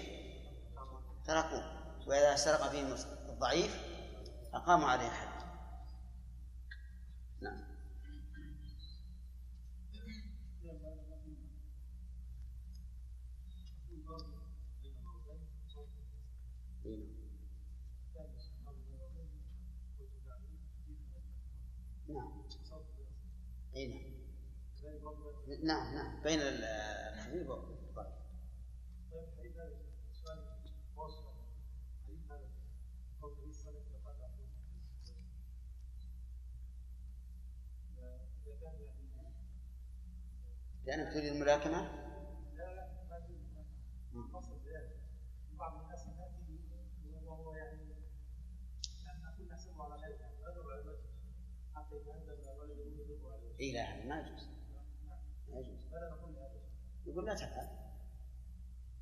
تركوه 1.25 1.63
وإذا 2.07 2.35
سرق 2.35 2.69
فيهم 2.69 2.93
الضعيف 3.29 3.75
أقاموا 4.53 4.87
عليه 4.87 5.07
الحد. 5.07 5.36
نعم 25.63 25.95
نعم. 25.95 26.23
بين 26.23 26.39
الحبيب 26.41 27.49
والضعيف 27.49 27.77
لأنك 40.87 41.13
تريد 41.13 41.33
الملاكمة؟ 41.33 42.07
بعض 45.59 45.81
الناس 45.81 46.07
ياتي 46.07 46.59
وهو 47.25 47.55
يعني 47.55 47.81
يعني 49.05 49.23
نقول 49.23 49.47
نحسبه 49.47 49.83
على 49.83 50.01
يعني 50.01 50.41
لا 50.41 50.61
نضع 50.61 50.79
الوجه 50.79 50.99
حتى 51.75 51.95
يتهدد 51.95 52.29
الرجل 52.29 52.99
يضرب 52.99 53.31
عليه 53.31 53.59
اي 53.59 53.73
لا 53.73 54.05
ما 54.05 54.19
يجوز 54.19 54.49
ما 55.49 55.59
يجوز 55.59 55.87
فلا 55.91 56.09
نقول 56.09 56.35
هذا 56.35 56.61
يقول 57.07 57.25
لا 57.25 57.33
تفعل. 57.35 57.67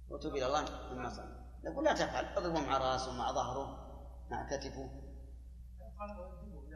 وتوب 0.10 0.36
إلى 0.36 0.46
الله 0.46 0.62
مما 0.94 1.10
صنع 1.10 1.46
يقول 1.64 1.86
لا 1.86 1.94
تفعل. 1.94 2.26
اضربه 2.26 2.60
مع 2.62 2.78
رأسه 2.78 3.12
مع 3.18 3.32
ظهره 3.32 3.86
مع 4.32 4.50
كتفه. 4.50 5.02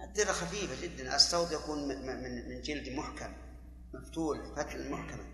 الدرة 0.00 0.32
خفيفة 0.32 0.82
جدا. 0.86 1.16
الصوت 1.16 1.52
يكون 1.52 1.88
من 1.88 2.06
من 2.06 2.48
من 2.48 2.60
جلد 2.62 2.88
محكم. 2.88 3.32
مفتول. 3.94 4.56
فتل 4.56 4.90
محكمة 4.90 5.24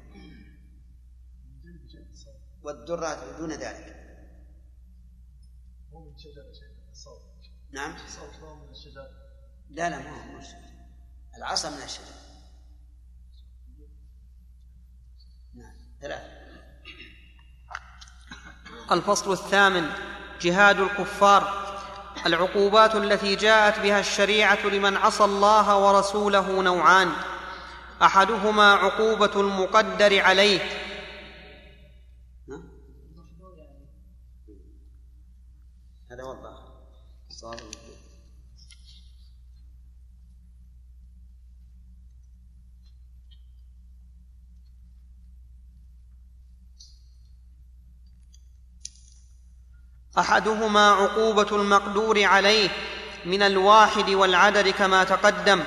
والدرة 2.62 3.38
دون 3.38 3.50
ذلك. 3.52 4.02
من 5.94 6.12
نعم. 7.72 7.90
من 7.92 8.70
الشجرة 8.70 9.08
لا 9.70 9.90
لا 9.90 9.98
ما 9.98 10.10
هو 10.10 10.32
من 10.32 10.40
الشجر 10.40 10.72
العصا 11.36 11.70
من 11.70 11.82
الشجر. 11.82 12.14
نعم. 15.54 15.74
ثلاثة. 16.00 16.42
الفصل 18.90 19.32
الثامن 19.32 19.90
جهاد 20.40 20.80
الكفار. 20.80 21.62
العقوبات 22.26 22.94
التي 22.94 23.36
جاءت 23.36 23.80
بها 23.80 24.00
الشريعة 24.00 24.66
لمن 24.66 24.96
عصى 24.96 25.24
الله 25.24 25.78
ورسوله 25.78 26.62
نوعان. 26.62 27.12
أحدهما 28.02 28.72
عقوبة 28.72 29.40
المقدر 29.40 30.20
عليه 30.20 30.60
ها؟ 32.48 32.62
هذا 36.10 36.24
وضح 36.24 36.72
صار 37.28 37.54
المفروض. 37.54 37.92
أحدهما 50.18 50.90
عقوبة 50.90 51.46
المقدور 51.52 52.24
عليه 52.24 52.68
من 53.24 53.42
الواحد 53.42 54.10
والعدد 54.10 54.68
كما 54.68 55.04
تقدم 55.04 55.64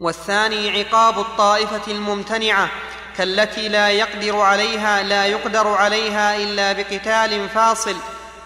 والثاني 0.00 0.70
عقاب 0.70 1.18
الطائفة 1.18 1.92
الممتنعة 1.92 2.68
كالتي 3.16 3.68
لا 3.68 3.90
يقدر 3.90 4.40
عليها 4.40 5.02
لا 5.02 5.26
يقدر 5.26 5.68
عليها 5.68 6.36
إلا 6.36 6.72
بقتال 6.72 7.48
فاصل 7.48 7.96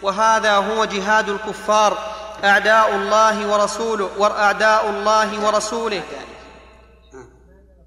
وهذا 0.02 0.56
هو 0.56 0.84
جهاد 0.84 1.28
الكفار 1.28 1.98
أعداء 2.44 2.96
الله 2.96 3.52
ورسوله 3.52 4.10
وأعداء 4.18 4.90
الله 4.90 5.46
ورسوله 5.46 6.02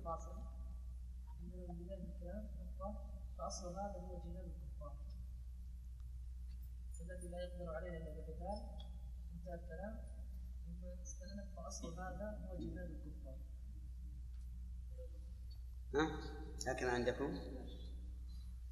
فاصل 0.05 0.31
من 1.41 1.75
بداية 1.75 2.03
الكلام 2.15 2.47
نقطة 2.79 2.95
فأصل 3.37 3.67
هذا 3.67 3.99
هو 4.09 4.17
جهاد 4.25 4.45
الكفار 4.45 4.93
الذي 7.01 7.27
لا 7.27 7.43
يقدر 7.43 7.75
عليه 7.75 7.97
إلا 7.97 8.11
بقتال 8.15 8.61
انتهى 9.33 9.55
الكلام 9.55 9.99
ثم 10.65 11.01
استأنف 11.03 11.45
فأصل 11.55 11.93
هذا 11.93 12.37
هو 12.45 12.57
جهاد 12.57 12.89
الكفار 12.89 13.35
ها؟ 15.95 16.07
لكن 16.73 16.87
عندكم؟ 16.87 17.39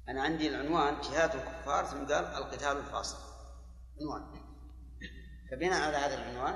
أنا 0.08 0.22
عندي 0.22 0.48
العنوان 0.48 1.00
جهاد 1.00 1.34
الكفار 1.34 1.84
ثم 1.84 1.98
قال 1.98 2.24
القتال 2.24 2.76
الفاصل 2.76 3.18
عنوان. 4.00 4.42
فبناء 5.50 5.82
على 5.82 5.96
هذا 5.96 6.14
العنوان 6.14 6.54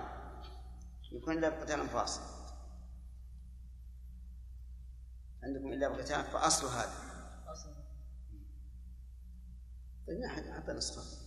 يكون 1.13 1.39
إلا 1.39 1.49
بقتال 1.49 1.89
فاصل 1.89 2.21
عندكم 5.43 5.73
إلا 5.73 5.89
بقتال 5.89 6.25
فأصل 6.25 6.67
هذا. 6.67 6.93
أصل 7.53 7.71
طيب 10.07 10.19
ما 10.19 10.29
حد 10.29 10.63
حتى 10.63 10.73
نسخة. 10.73 11.26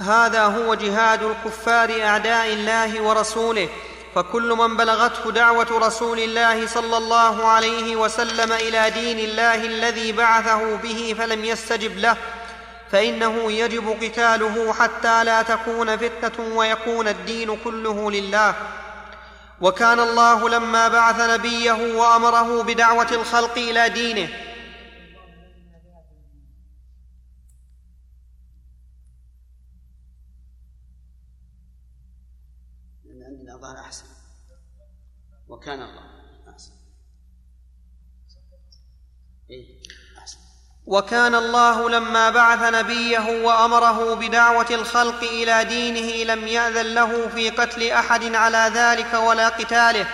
هذا 0.00 0.44
هو 0.44 0.74
جهاد 0.74 1.22
الكفار 1.22 2.02
أعداء 2.02 2.52
الله 2.52 3.00
ورسوله 3.02 3.68
فكل 4.14 4.54
من 4.58 4.76
بلغته 4.76 5.30
دعوة 5.30 5.66
رسول 5.70 6.18
الله 6.18 6.66
صلى 6.66 6.96
الله 6.96 7.46
عليه 7.48 7.96
وسلم 7.96 8.52
إلى 8.52 8.90
دين 8.90 9.18
الله 9.18 9.54
الذي 9.54 10.12
بعثه 10.12 10.76
به 10.76 11.14
فلم 11.18 11.44
يستجب 11.44 11.98
له 11.98 12.16
فإنه 12.92 13.52
يجب 13.52 13.96
قتاله 14.02 14.72
حتى 14.72 15.24
لا 15.24 15.42
تكون 15.42 15.96
فتنة 15.96 16.56
ويكون 16.56 17.08
الدين 17.08 17.56
كله 17.64 18.10
لله. 18.10 18.54
وكان 19.60 20.00
الله 20.00 20.48
لما 20.48 20.88
بعث 20.88 21.20
نبيه 21.20 21.96
وأمره 21.96 22.62
بدعوة 22.62 23.12
الخلق 23.12 23.58
إلى 23.58 23.88
دينه 23.88 24.28
لأن 33.04 33.22
عندنا 33.22 33.56
ظاهر 33.56 33.78
أحسن 33.78 34.06
وكان 35.60 35.82
الله. 35.82 36.02
إيه 39.50 39.64
أحسن. 40.18 40.38
وكان 40.86 41.34
الله 41.34 41.90
لما 41.90 42.30
بعث 42.30 42.74
نبيه 42.74 43.44
وأمره 43.44 44.14
بدعوة 44.14 44.66
الخلق 44.70 45.22
إلى 45.22 45.64
دينه 45.64 46.34
لم 46.34 46.46
يأذن 46.46 46.94
له 46.94 47.28
في 47.28 47.50
قتل 47.50 47.90
أحد 47.90 48.34
على 48.34 48.70
ذلك 48.74 49.14
ولا 49.14 49.48
قتاله. 49.48 50.06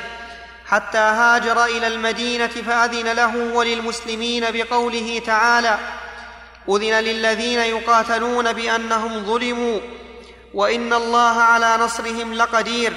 حتى 0.66 0.98
هاجر 0.98 1.64
إلى 1.64 1.86
المدينة 1.86 2.47
فأذن 2.47 3.12
له 3.12 3.55
وللمسلمين 3.55 4.51
بقوله 4.51 5.18
تعالى 5.27 5.78
أذن 6.68 6.94
للذين 6.94 7.59
يقاتلون 7.59 8.52
بأنهم 8.52 9.24
ظلموا 9.24 9.81
وإن 10.55 10.93
الله 10.93 11.40
على 11.40 11.77
نصرهم 11.77 12.35
لقدير. 12.35 12.93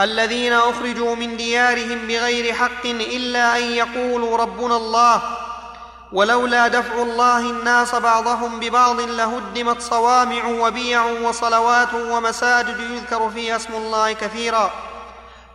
الذين 0.00 0.52
أخرجوا 0.52 1.14
من 1.14 1.36
ديارهم 1.36 2.06
بغير 2.06 2.54
حق 2.54 2.86
إلا 2.86 3.58
أن 3.58 3.62
يقولوا 3.62 4.36
ربنا 4.36 4.76
الله 4.76 5.22
ولولا 6.12 6.68
دفع 6.68 7.02
الله 7.02 7.38
الناس 7.38 7.94
بعضهم 7.94 8.60
ببعض 8.60 9.00
لهدمت 9.00 9.82
صوامع 9.82 10.44
وبيع 10.44 11.04
وصلوات 11.04 11.94
ومساجد 11.94 12.80
يذكر 12.80 13.30
فيها 13.30 13.56
اسم 13.56 13.74
الله 13.74 14.12
كثيرا. 14.12 14.70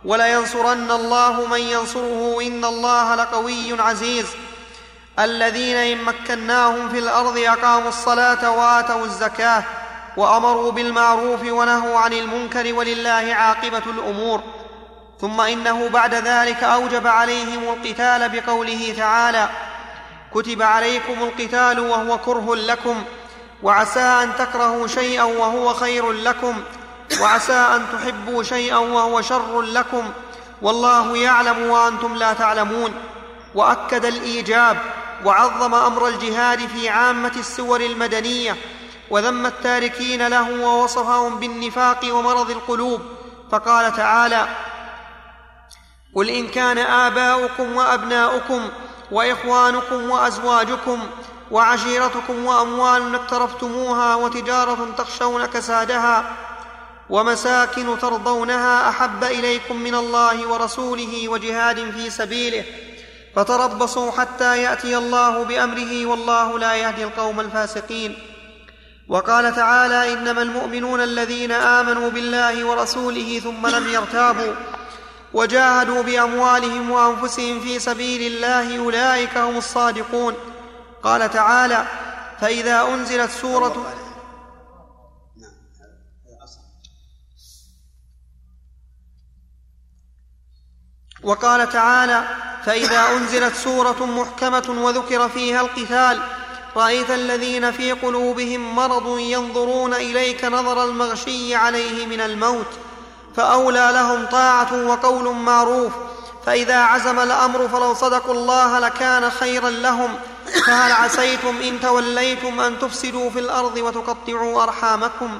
ولينصرن 0.04 0.90
الله 0.90 1.46
من 1.46 1.60
ينصره 1.60 2.38
إن 2.42 2.64
الله 2.64 3.14
لقوي 3.14 3.80
عزيز. 3.80 4.26
الذين 5.18 5.76
إن 5.76 6.04
مكناهم 6.04 6.88
في 6.88 6.98
الأرض 6.98 7.38
أقاموا 7.38 7.88
الصلاة 7.88 8.50
وآتوا 8.50 9.04
الزكاة. 9.04 9.64
وأمروا 10.16 10.72
بالمعروف 10.72 11.40
ونهوا 11.42 11.98
عن 11.98 12.12
المنكر 12.12 12.74
ولله 12.74 13.34
عاقبة 13.34 13.82
الأمور. 13.86 14.42
ثم 15.20 15.40
إنه 15.40 15.88
بعد 15.88 16.14
ذلك 16.14 16.64
أوجب 16.64 17.06
عليهم 17.06 17.62
القتال 17.62 18.28
بقوله 18.28 18.94
تعالى 18.96 19.48
كتب 20.34 20.62
عليكم 20.62 21.22
القتال 21.22 21.80
وهو 21.80 22.18
كره 22.18 22.54
لكم 22.54 23.02
وعسى 23.62 24.00
أن 24.00 24.30
تكرهوا 24.38 24.86
شيئا 24.86 25.22
وهو 25.22 25.74
خير 25.74 26.12
لكم 26.12 26.62
وعسى 27.20 27.52
أن 27.52 27.86
تحبوا 27.92 28.42
شيئا 28.42 28.76
وهو 28.76 29.20
شر 29.20 29.62
لكم 29.62 30.10
والله 30.62 31.16
يعلم 31.16 31.70
وأنتم 31.70 32.16
لا 32.16 32.32
تعلمون. 32.32 32.94
وأكد 33.54 34.04
الإيجاب 34.04 34.76
وعظم 35.24 35.74
أمر 35.74 36.08
الجهاد 36.08 36.66
في 36.66 36.88
عامة 36.88 37.32
السور 37.36 37.80
المدنية 37.80 38.56
وذم 39.10 39.46
التاركين 39.46 40.26
له 40.26 40.60
ووصفهم 40.66 41.40
بالنفاق 41.40 42.14
ومرض 42.14 42.50
القلوب. 42.50 43.00
فقال 43.52 43.96
تعالى 43.96 44.48
قل 46.14 46.28
إن 46.28 46.48
كان 46.48 46.78
آباؤكم 46.78 47.76
وأبناؤكم 47.76 48.68
وإخوانكم 49.10 50.10
وأزواجكم 50.10 50.98
وعشيرتكم 51.50 52.46
وأموال 52.46 53.14
اقترفتموها 53.14 54.14
وتجارة 54.14 54.88
تخشون 54.98 55.46
كسادها 55.46 56.36
ومساكن 57.10 57.98
ترضونها 57.98 58.88
أحب 58.88 59.24
إليكم 59.24 59.76
من 59.76 59.94
الله 59.94 60.46
ورسوله 60.48 61.28
وجهاد 61.28 61.90
في 61.90 62.10
سبيله. 62.10 62.64
فتربصوا 63.36 64.10
حتى 64.10 64.62
يأتي 64.62 64.98
الله 64.98 65.44
بأمره 65.44 66.06
والله 66.06 66.58
لا 66.58 66.74
يهدي 66.74 67.04
القوم 67.04 67.40
الفاسقين. 67.40 68.18
وقال 69.10 69.54
تعالى 69.54 70.12
إنما 70.12 70.42
المؤمنون 70.42 71.00
الذين 71.00 71.52
آمنوا 71.52 72.10
بالله 72.10 72.64
ورسوله 72.64 73.40
ثم 73.44 73.66
لم 73.66 73.88
يرتابوا 73.88 74.54
وجاهدوا 75.32 76.02
بأموالهم 76.02 76.90
وأنفسهم 76.90 77.60
في 77.60 77.78
سبيل 77.78 78.32
الله 78.32 78.78
أولئك 78.78 79.36
هم 79.36 79.56
الصادقون. 79.56 80.34
قال 81.02 81.30
تعالى 81.30 81.86
فإذا 82.40 82.82
أنزلت 82.82 83.30
سوره 83.30 83.94
نعم 85.36 85.52
وقال 91.22 91.68
تعالى 91.68 92.24
فإذا 92.64 93.16
أنزلت 93.16 93.54
سورة 93.54 94.06
محكمة 94.06 94.82
وذكر 94.84 95.28
فيها 95.28 95.60
القتال 95.60 96.39
رأيت 96.76 97.10
الذين 97.10 97.70
في 97.70 97.92
قلوبهم 97.92 98.74
مرض 98.76 99.18
ينظرون 99.18 99.94
إليك 99.94 100.44
نظر 100.44 100.84
المغشي 100.84 101.54
عليه 101.54 102.06
من 102.06 102.20
الموت 102.20 102.66
فأولى 103.36 103.90
لهم 103.94 104.26
طاعة 104.26 104.86
وقول 104.86 105.34
معروف 105.34 105.92
فإذا 106.46 106.76
عزم 106.76 107.18
الأمر 107.18 107.68
فلو 107.68 107.94
صدقوا 107.94 108.34
الله 108.34 108.78
لكان 108.78 109.30
خيرا 109.30 109.70
لهم 109.70 110.08
فهل 110.66 110.92
عسيتم 110.92 111.56
إن 111.62 111.80
توليتم 111.80 112.60
أن 112.60 112.78
تفسدوا 112.78 113.30
في 113.30 113.38
الأرض 113.38 113.76
وتقطعوا 113.76 114.62
أرحامكم؟ 114.62 115.38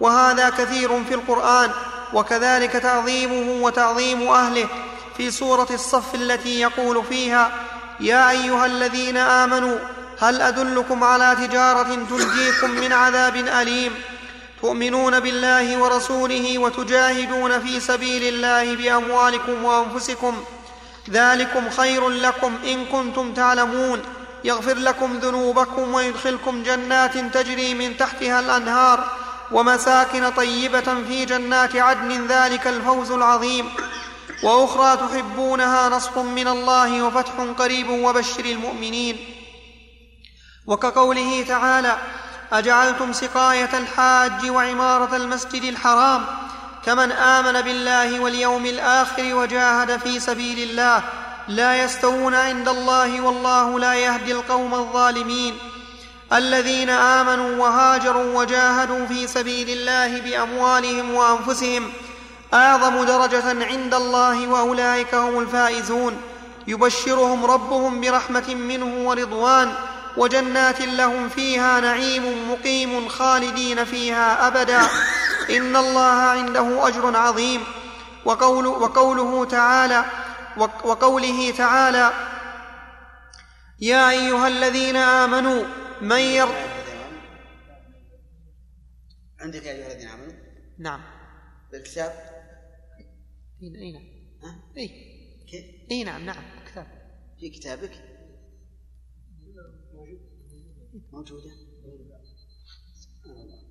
وهذا 0.00 0.50
كثير 0.50 1.04
في 1.04 1.14
القرآن 1.14 1.70
وكذلك 2.12 2.72
تعظيمه 2.72 3.64
وتعظيم 3.64 4.28
أهله 4.28 4.68
في 5.16 5.30
سورة 5.30 5.66
الصف 5.70 6.14
التي 6.14 6.60
يقول 6.60 7.04
فيها 7.04 7.52
يا 8.00 8.30
أيها 8.30 8.66
الذين 8.66 9.16
آمنوا 9.16 9.78
هل 10.22 10.42
أدلكم 10.42 11.04
على 11.04 11.36
تجارة 11.46 12.06
تنجيكم 12.10 12.70
من 12.70 12.92
عذاب 12.92 13.36
أليم؟ 13.36 13.92
تؤمنون 14.62 15.20
بالله 15.20 15.78
ورسوله 15.78 16.58
وتجاهدون 16.58 17.60
في 17.60 17.80
سبيل 17.80 18.34
الله 18.34 18.76
بأموالكم 18.76 19.64
وأنفسكم. 19.64 20.44
ذلكم 21.10 21.70
خير 21.70 22.08
لكم 22.08 22.54
إن 22.64 22.84
كنتم 22.84 23.34
تعلمون. 23.34 24.02
يغفر 24.44 24.74
لكم 24.74 25.18
ذنوبكم 25.18 25.94
ويدخلكم 25.94 26.62
جنات 26.62 27.18
تجري 27.18 27.74
من 27.74 27.96
تحتها 27.96 28.40
الأنهار. 28.40 29.04
ومساكن 29.52 30.30
طيبة 30.30 31.04
في 31.08 31.24
جنات 31.24 31.76
عدن 31.76 32.26
ذلك 32.26 32.66
الفوز 32.66 33.10
العظيم. 33.10 33.70
وأخرى 34.42 34.96
تحبونها 34.96 35.88
نصر 35.88 36.22
من 36.22 36.48
الله 36.48 37.02
وفتح 37.02 37.32
قريب 37.58 37.90
وبشر 37.90 38.44
المؤمنين. 38.44 39.41
وكقوله 40.66 41.44
تعالى 41.48 41.96
أجعلتم 42.52 43.12
سقاية 43.12 43.78
الحاج 43.78 44.50
وعمارة 44.50 45.16
المسجد 45.16 45.62
الحرام 45.62 46.24
كمن 46.86 47.12
آمن 47.12 47.60
بالله 47.60 48.20
واليوم 48.20 48.66
الآخر 48.66 49.34
وجاهد 49.34 49.96
في 49.96 50.20
سبيل 50.20 50.70
الله 50.70 51.02
لا 51.48 51.84
يستوون 51.84 52.34
عند 52.34 52.68
الله 52.68 53.20
والله 53.20 53.78
لا 53.78 53.94
يهدي 53.94 54.32
القوم 54.32 54.74
الظالمين 54.74 55.58
الذين 56.32 56.90
آمنوا 56.90 57.62
وهاجروا 57.62 58.38
وجاهدوا 58.40 59.06
في 59.06 59.26
سبيل 59.26 59.70
الله 59.70 60.20
بأموالهم 60.20 61.14
وأنفسهم 61.14 61.92
أعظم 62.54 63.04
درجة 63.04 63.64
عند 63.64 63.94
الله 63.94 64.48
وأولئك 64.48 65.14
هم 65.14 65.38
الفائزون 65.38 66.16
يبشرهم 66.66 67.44
ربهم 67.44 68.00
برحمة 68.00 68.54
منه 68.54 69.08
ورضوان 69.08 69.72
وجنات 70.16 70.80
لهم 70.80 71.28
فيها 71.28 71.80
نعيم 71.80 72.52
مقيم 72.52 73.08
خالدين 73.08 73.84
فيها 73.84 74.46
أبدا. 74.46 74.80
إن 75.56 75.76
الله 75.76 76.12
عنده 76.12 76.88
أجر 76.88 77.16
عظيم. 77.16 77.64
وقول 78.24 78.66
وقوله 78.66 79.44
تعالى 79.44 80.04
وقوله 80.84 81.52
تعالى 81.56 82.12
يا 83.80 84.10
أيها 84.10 84.48
الذين 84.48 84.96
آمنوا 84.96 85.64
من 86.00 86.18
ير 86.18 86.48
عندك 89.40 89.64
يا 89.64 89.72
أيها 89.72 89.92
الذين 89.92 90.08
آمنوا؟ 90.08 90.32
نعم. 90.78 91.02
بالكتاب؟ 91.72 92.12
اي 93.62 93.68
اي 93.68 93.92
نعم. 94.42 94.60
كيف؟ 95.50 95.64
اي 95.90 96.04
نعم 96.04 96.24
نعم 96.24 96.44
كتاب 96.66 96.86
في 97.40 97.50
كتابك؟ 97.50 98.11
موجودة 100.92 101.50
سبحان 102.94 103.36
الله. 103.36 103.62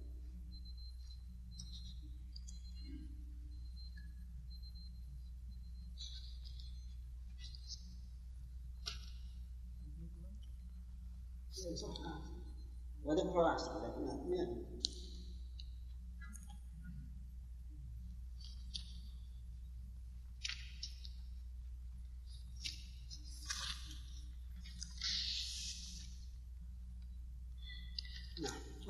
وذكر 13.04 13.36
رأسه 13.36 13.78
لكن 13.78 14.61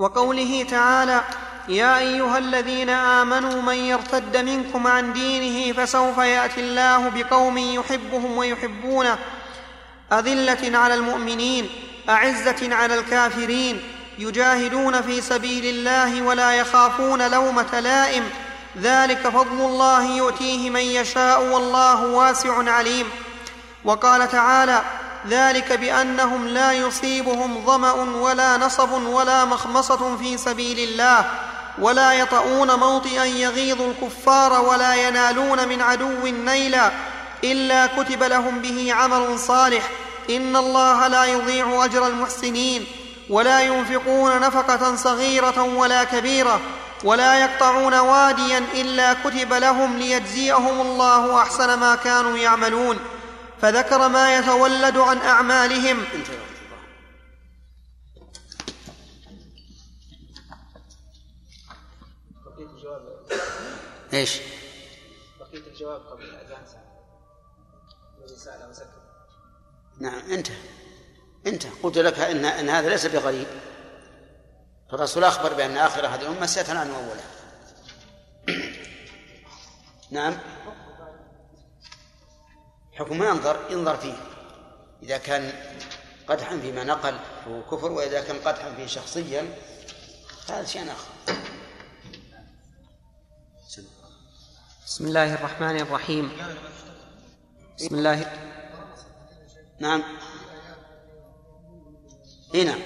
وقوله 0.02 0.65
تعالى 0.69 1.22
يا 1.68 1.99
أيها 1.99 2.38
الذين 2.38 2.90
آمنوا 2.90 3.61
من 3.61 3.73
يرتد 3.76 4.38
منكم 4.38 4.88
عن 4.88 5.14
دينه 5.14 5.73
فسوف 5.73 6.18
يأتي 6.18 6.60
الله 6.61 7.10
بقوم 7.10 7.57
يحبهم 7.57 8.38
ويحبونه. 8.38 9.18
أذلة 10.14 10.78
على 10.78 10.94
المؤمنين 10.94 11.69
أعزة 12.10 12.76
على 12.76 12.95
الكافرين 12.99 13.82
يجاهدون 14.19 15.02
في 15.02 15.22
سبيل 15.22 15.65
الله 15.65 16.22
ولا 16.22 16.53
يخافون 16.53 17.32
لومة 17.32 17.80
لائم. 17.80 18.30
ذلك 18.82 19.28
فضل 19.28 19.65
الله 19.65 20.18
يؤتيه 20.18 20.69
من 20.69 20.80
يشاء 20.80 21.44
والله 21.44 22.06
واسع 22.06 22.72
عليم. 22.72 23.07
وقال 23.86 24.30
تعالى 24.30 24.82
ذلك 25.27 25.73
بأنهم 25.73 26.48
لا 26.48 26.72
يصيبهم 26.73 27.65
ظمأ 27.65 27.91
ولا 27.91 28.57
نصب 28.57 28.91
ولا 28.91 29.45
مخمصة 29.45 30.18
في 30.18 30.38
سبيل 30.38 30.80
الله 30.80 31.26
ولا 31.80 32.14
يطؤون 32.14 32.76
موطئا 32.76 33.26
يغيظ 33.26 33.81
الكفار 33.81 34.61
ولا 34.61 34.95
ينالون 34.95 35.68
من 35.68 35.81
عدو 35.81 36.27
نيلا 36.27 36.91
إلا 37.43 37.88
كتب 37.88 38.23
لهم 38.23 38.60
به 38.60 38.93
عمل 38.93 39.39
صالح. 39.39 39.89
إن 40.30 40.56
الله 40.56 41.07
لا 41.07 41.26
يضيع 41.26 41.85
أجر 41.85 42.07
المحسنين 42.07 42.85
ولا 43.30 43.61
ينفقون 43.61 44.39
نفقة 44.39 44.95
صغيرة 44.95 45.64
ولا 45.64 46.03
كبيرة 46.03 46.61
ولا 47.03 47.39
يقطعون 47.39 47.93
واديا 47.93 48.64
إلا 48.73 49.14
كتب 49.14 49.53
لهم 49.53 49.98
ليجزيهم 49.98 50.81
الله 50.81 51.41
أحسن 51.41 51.80
ما 51.80 51.95
كانوا 51.95 52.38
يعملون. 52.38 52.99
فذكر 53.62 54.08
ما 54.08 54.38
يتولد 54.38 54.98
عن 54.98 55.18
الجواب 62.76 63.02
إيش؟ 64.14 64.40
بقية 65.40 65.68
الجواب 65.68 66.02
قبل 66.02 66.24
الأذان 66.24 66.66
ساعة. 66.66 66.92
الذي 68.20 68.36
سأل 68.36 68.70
وسكت 68.70 69.02
نعم 70.00 70.32
انتهى 70.32 70.62
انتهى 71.48 71.72
قلت 71.84 71.98
لك 71.98 72.20
ان 72.20 72.46
إن 72.46 72.70
هذا 72.70 72.90
ليس 72.90 73.06
بغريب. 73.06 73.48
فالرسول 74.92 75.24
أخبر 75.24 75.54
بأن 75.54 75.78
آخر 75.78 76.08
هذه 76.08 76.22
الامه 76.22 76.46
ستنال 76.46 76.88
أولها. 76.88 77.32
نعم. 80.12 80.38
حكم 82.94 83.18
ما 83.18 83.26
ينظر 83.26 83.72
ينظر 83.72 83.98
فيه. 83.98 84.14
إذا 85.04 85.18
كان 85.18 85.54
قدحا 86.28 86.58
فيما 86.60 86.84
نقل 86.84 87.20
فهو 87.46 87.64
كفر 87.64 87.92
وإذا 87.92 88.22
كان 88.22 88.36
قدحا 88.40 88.76
فيه 88.76 88.86
شخصيا 88.86 89.58
هذا 90.50 90.66
شيء 90.66 90.92
آخر. 90.92 91.12
بسم 94.86 95.08
الله 95.08 95.34
الرحمن 95.34 95.80
الرحيم. 95.80 96.32
بسم 97.78 97.96
الله. 97.96 98.32
نعم. 99.80 100.04
اي 102.56 102.64
نعم. 102.64 102.82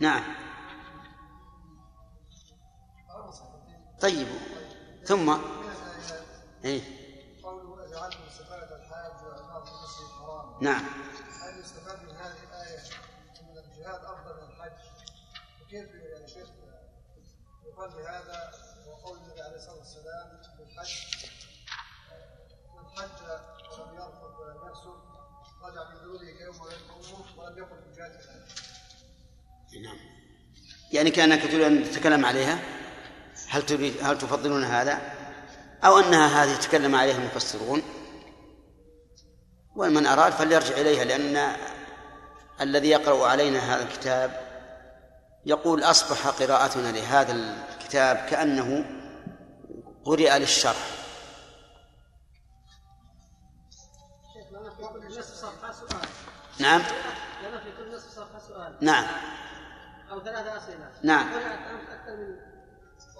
نعم. 0.00 0.24
طيب. 4.00 4.28
ثم. 5.04 5.38
إيه 6.64 6.80
قوله 7.42 7.84
اجعلتم 7.86 8.18
سفارة 8.38 8.76
الحاج 8.76 9.24
وإقامة 9.26 9.68
المسجد 9.78 10.04
الحرام 10.04 10.51
نعم. 10.62 10.84
هل 11.42 11.60
يستفاد 11.60 12.02
من 12.02 12.16
هذه 12.16 12.36
الآية 12.48 12.78
أن 13.40 13.58
الجهاد 13.58 14.04
أفضل 14.04 14.34
من 14.36 14.48
الحج؟ 14.48 14.78
وكيف 15.62 15.88
يا 15.94 16.26
شيخ 16.26 16.48
يقال 17.66 17.90
بهذا 17.90 18.50
وقول 18.86 19.18
النبي 19.18 19.40
عليه 19.40 19.56
الصلاة 19.56 19.78
والسلام 19.78 20.40
في 20.56 20.62
الحج؟ 20.62 20.94
من 22.76 22.88
حج 22.96 23.22
ولم 23.78 23.94
يرفض 23.94 24.38
ولم 24.40 24.70
يفسق 24.70 25.02
رجع 25.62 25.90
من 25.90 25.96
ذنوبه 25.96 26.38
كيوم 26.38 26.60
ولد 26.60 26.74
أمه 26.90 27.44
ولم 27.44 27.58
يقل 27.58 27.76
في 27.82 28.00
جهاد 28.00 28.10
الحج. 28.10 28.62
نعم. 29.84 29.98
يعني 30.92 31.10
كأنك 31.10 31.42
تريد 31.42 31.60
أن 31.60 31.84
تتكلم 31.84 32.24
عليها؟ 32.24 32.58
هل 33.48 33.66
تريد 33.66 33.94
هل 34.02 34.18
تفضلون 34.18 34.64
هذا؟ 34.64 35.12
أو 35.84 35.98
أنها 35.98 36.44
هذه 36.44 36.60
تكلم 36.60 36.94
عليها 36.94 37.16
المفسرون؟ 37.16 37.82
ومن 39.76 40.06
أراد 40.06 40.32
فليرجع 40.32 40.74
إليها 40.74 41.04
لأن 41.04 41.56
الذي 42.60 42.88
يقرأ 42.88 43.28
علينا 43.28 43.58
هذا 43.58 43.82
الكتاب 43.82 44.52
يقول 45.46 45.82
أصبح 45.82 46.28
قراءتنا 46.28 46.92
لهذا 46.92 47.32
الكتاب 47.32 48.16
كأنه 48.16 48.84
قرئ 50.04 50.38
للشرح. 50.38 51.02
سؤال 55.72 56.02
نعم. 56.60 56.82
سؤال 58.48 58.76
نعم. 58.80 59.04
أو 60.10 60.20
ثلاثة 60.20 60.56
أسئلة 60.56 60.90
نعم. 61.02 61.28
أكثر 61.28 62.16
من 62.16 62.36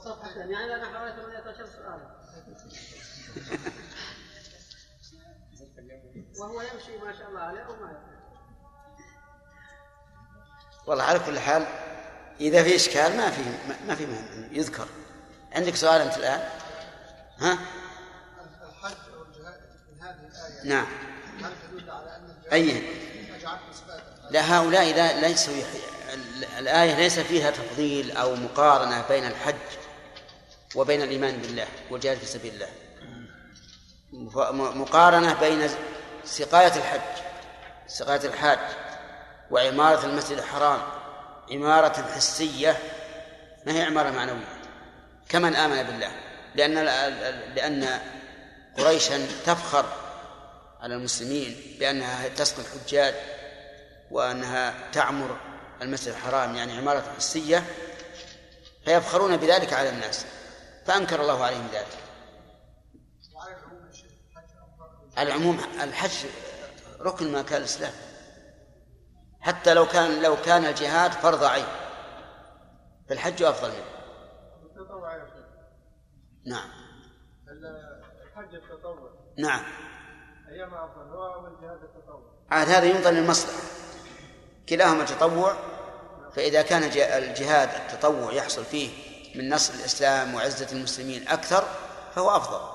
صفحتين 0.04 0.50
يعني 0.50 0.66
لنا 0.66 0.98
حوالي 0.98 1.12
18 1.22 1.66
سؤالا 1.66 2.22
وهو 6.38 6.60
يمشي 6.60 6.98
ما 7.04 7.12
شاء 7.18 7.28
الله 7.28 7.40
عليه 7.40 7.66
وما 7.68 8.02
والله 10.86 11.04
على 11.04 11.18
كل 11.18 11.38
حال 11.38 11.66
إذا 12.40 12.62
في 12.62 12.76
إشكال 12.76 13.16
ما 13.16 13.30
في 13.30 13.42
ما 13.86 13.94
في 13.94 14.06
مهم 14.06 14.48
يذكر. 14.52 14.86
عندك 15.52 15.76
سؤال 15.76 16.00
أنت 16.00 16.16
الآن؟ 16.16 16.48
ها؟ 17.38 17.59
الحج 18.62 18.96
أو 19.14 19.22
الجهاد 19.22 19.60
من 19.92 20.02
هذه 20.02 20.16
الآية. 20.16 20.68
نعم. 20.68 20.86
هل 21.42 21.52
تدل 21.62 21.90
على 21.90 22.16
أن 22.16 22.24
الجهاد 22.24 22.52
أي؟ 22.52 22.82
لا 24.30 24.59
هؤلاء 24.59 24.94
لا 24.94 25.28
ليسوا 25.28 25.54
الآية 26.59 26.96
ليس 26.96 27.18
فيها 27.18 27.50
تفضيل 27.50 28.16
أو 28.16 28.36
مقارنة 28.36 29.09
بين 29.09 29.26
الحج 29.26 29.54
وبين 30.74 31.02
الإيمان 31.02 31.36
بالله 31.36 31.66
والجهاد 31.90 32.18
في 32.18 32.26
سبيل 32.26 32.54
الله. 32.54 32.68
مقارنة 34.74 35.40
بين 35.40 35.68
سقاية 36.24 36.76
الحج 36.76 37.00
سقاية 37.86 38.24
الحاج 38.24 38.58
وعمارة 39.50 40.06
المسجد 40.06 40.38
الحرام 40.38 40.80
عمارة 41.50 42.12
حسية 42.14 42.78
ما 43.66 43.72
هي 43.72 43.82
عمارة 43.82 44.10
معنوية؟ 44.10 44.62
كمن 45.28 45.56
آمن 45.56 45.82
بالله؟ 45.82 46.10
لأن 46.54 46.74
لأن 47.54 48.00
قريشا 48.78 49.26
تفخر 49.46 49.84
على 50.80 50.94
المسلمين 50.94 51.76
بأنها 51.80 52.28
تسقي 52.28 52.62
الحجاج 52.62 53.14
وأنها 54.10 54.74
تعمر 54.92 55.36
المسجد 55.82 56.08
الحرام 56.08 56.54
يعني 56.56 56.78
عمارة 56.78 57.04
حسية 57.16 57.64
فيفخرون 58.84 59.36
بذلك 59.36 59.72
على 59.72 59.88
الناس 59.88 60.24
فأنكر 60.86 61.20
الله 61.20 61.44
عليهم 61.44 61.68
ذلك 61.72 61.86
وعلى 63.34 63.56
العموم 63.56 63.88
الشيخ 63.90 64.10
الحج 64.30 64.44
أفضل 64.44 64.96
على 64.96 65.01
العموم 65.18 65.60
الحج 65.82 66.26
ركن 67.01 67.32
ما 67.32 67.43
كان 67.43 67.59
الإسلام. 67.59 67.93
حتى 69.40 69.74
لو 69.74 69.86
كان 69.86 70.22
لو 70.22 70.36
كان 70.36 70.64
الجهاد 70.64 71.12
فرض 71.12 71.44
عين. 71.44 71.66
فالحج 73.09 73.43
أفضل 73.43 73.68
منه. 73.68 73.93
نعم. 76.47 76.68
الحج 78.22 78.55
التطوع 78.55 79.10
نعم. 79.39 79.64
أيما 80.48 80.84
أفضل 80.84 81.02
هو 81.02 81.34
أو 81.34 81.47
الجهاد 81.47 81.82
التطوع 81.82 82.22
عاد 82.51 82.68
هذا 82.68 82.84
ينظر 82.84 83.10
للمصلحة. 83.10 83.59
كلاهما 84.68 85.05
تطوع 85.05 85.56
فإذا 86.32 86.62
كان 86.62 86.82
الجهاد 87.22 87.68
التطوع 87.68 88.32
يحصل 88.32 88.64
فيه 88.64 88.90
من 89.34 89.55
نصر 89.55 89.74
الإسلام 89.74 90.34
وعزة 90.34 90.72
المسلمين 90.72 91.28
أكثر 91.28 91.64
فهو 92.14 92.36
أفضل. 92.36 92.71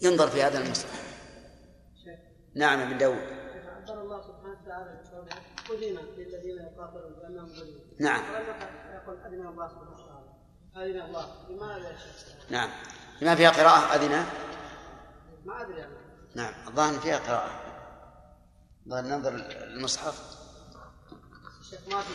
ينظر 0.00 0.28
في 0.28 0.42
هذا 0.42 0.58
المصلحة 0.58 0.98
نعم 2.54 2.80
ابن 2.80 2.98
داود. 2.98 3.18
عبر 3.18 4.02
الله 4.02 4.22
سبحانه 4.22 4.58
وتعالى 4.62 5.02
أذن 5.70 5.98
للذين 6.16 6.56
يقاتلون 6.56 7.12
بأنهم 7.12 7.46
ظلموا 7.46 7.80
نعم. 8.00 8.22
يقل 8.94 9.18
أذن 9.26 9.46
الله 9.46 9.68
سبحانه 9.68 9.90
وتعالى. 9.90 10.90
أذن 10.90 11.00
الله. 11.00 11.26
لماذا 11.50 11.88
يا 11.88 11.96
شيخ؟ 11.96 12.50
نعم. 12.50 12.70
لما 13.20 13.34
فيها 13.34 13.50
قراءة 13.50 13.94
أذنة 13.96 14.30
ما 15.44 15.62
أدري 15.62 15.84
أنا. 15.84 15.98
نعم. 16.34 16.54
الظاهر 16.68 17.00
فيها 17.00 17.18
قراءة. 17.18 17.60
ظاهر 18.88 19.04
ننظر 19.04 19.34
المصحف. 19.50 20.38
الشيخ 21.60 21.80
ما 21.88 22.00
في 22.00 22.12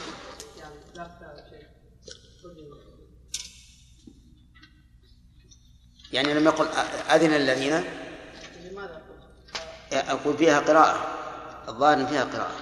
يعني 0.60 0.76
لا 0.96 1.10
شيء 1.50 1.68
يعني 6.14 6.34
لم 6.34 6.46
يقل 6.46 6.68
أذن 7.12 7.34
الذين 7.34 7.84
أقول 9.94 10.38
فيها 10.38 10.60
قراءة 10.60 11.08
الظاهر 11.70 12.06
فيها 12.06 12.24
قراءة. 12.24 12.56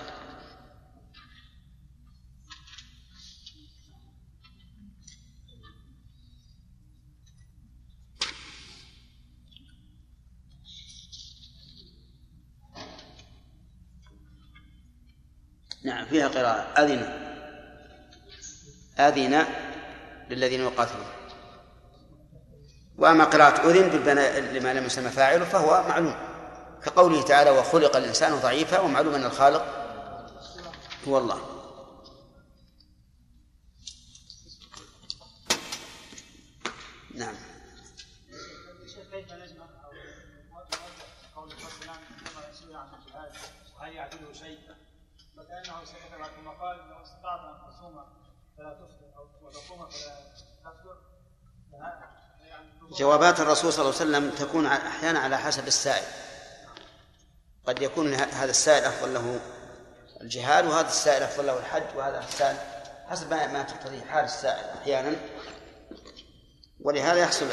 نعم 15.83 16.05
فيها 16.05 16.27
قراءة. 16.27 16.83
أذن. 16.83 17.01
أذن 18.99 19.45
للذين 20.29 20.61
يقاتلون. 20.61 21.20
وأما 23.01 23.23
قراءة 23.23 23.69
أذن 23.69 23.89
بالبناء 23.89 24.39
لما 24.39 24.73
لم 24.73 24.85
يسمى 24.85 25.09
فاعله 25.09 25.45
فهو 25.45 25.83
معلوم. 25.89 26.15
كقوله 26.83 27.21
تعالى 27.21 27.49
وخلق 27.49 27.95
الإنسان 27.95 28.35
ضعيفا 28.35 28.79
ومعلوم 28.79 29.13
أن 29.15 29.23
الخالق 29.23 29.65
هو 31.07 31.17
الله. 31.17 31.39
نعم. 37.15 37.35
وهل 43.79 43.93
يعدله 43.93 44.33
شيء؟ 44.33 44.59
فكانه 45.37 45.85
سيذكر 45.85 46.27
كما 46.37 46.51
قال 46.51 46.77
لو 46.89 47.01
استطعت 47.01 47.39
ان 47.39 47.71
تصوم 47.71 48.03
فلا 48.57 48.73
تفطر 48.73 49.17
أو 49.17 49.47
وتصوم 49.47 49.89
فلا 49.89 50.71
تفطر 50.71 52.20
جوابات 52.97 53.39
الرسول 53.39 53.73
صلى 53.73 53.85
الله 53.89 53.99
عليه 54.01 54.09
وسلم 54.11 54.29
تكون 54.47 54.65
أحيانا 54.65 55.19
على 55.19 55.37
حسب 55.37 55.67
السائل. 55.67 56.03
قد 57.67 57.81
يكون 57.81 58.13
هذا 58.13 58.49
السائل 58.51 58.83
أفضل 58.83 59.13
له 59.13 59.39
الجهاد 60.21 60.65
وهذا 60.65 60.87
السائل 60.87 61.23
أفضل 61.23 61.45
له 61.47 61.59
الحج 61.59 61.97
وهذا 61.97 62.19
السائل 62.19 62.57
حسب 63.09 63.29
ما 63.33 63.63
تقتضيه 63.63 64.01
حال 64.01 64.23
السائل 64.25 64.69
أحيانا. 64.81 65.15
ولهذا 66.81 67.19
يحصل 67.19 67.45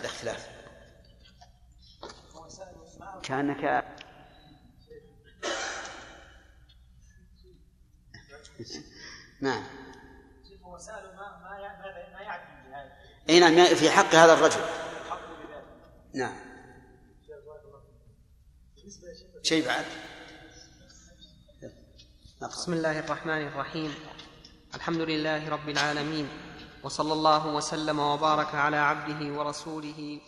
الاختلاف. 0.00 0.52
كأنك 3.22 3.84
نعم. 9.40 9.64
هو 10.64 10.78
ما 11.16 11.38
ما 11.42 11.58
يع- 11.58 11.78
ماذا 11.78 12.12
ما 12.14 12.20
يعرف 12.20 12.42
الجهاد 12.66 12.90
أي 13.30 13.40
نعم 13.40 13.64
في 13.64 13.90
حق 13.90 14.14
هذا 14.14 14.32
الرجل. 14.34 14.60
نعم. 16.14 16.36
شيء 19.42 19.66
بعد. 19.66 19.84
بسم 22.42 22.72
الله 22.72 22.98
الرحمن 22.98 23.46
الرحيم. 23.46 23.94
الحمد 24.74 25.00
لله 25.00 25.48
رب 25.48 25.68
العالمين 25.68 26.28
وصلى 26.82 27.12
الله 27.12 27.46
وسلم 27.46 27.98
وبارك 27.98 28.54
على 28.54 28.76
عبده 28.76 29.38
ورسوله 29.38 30.20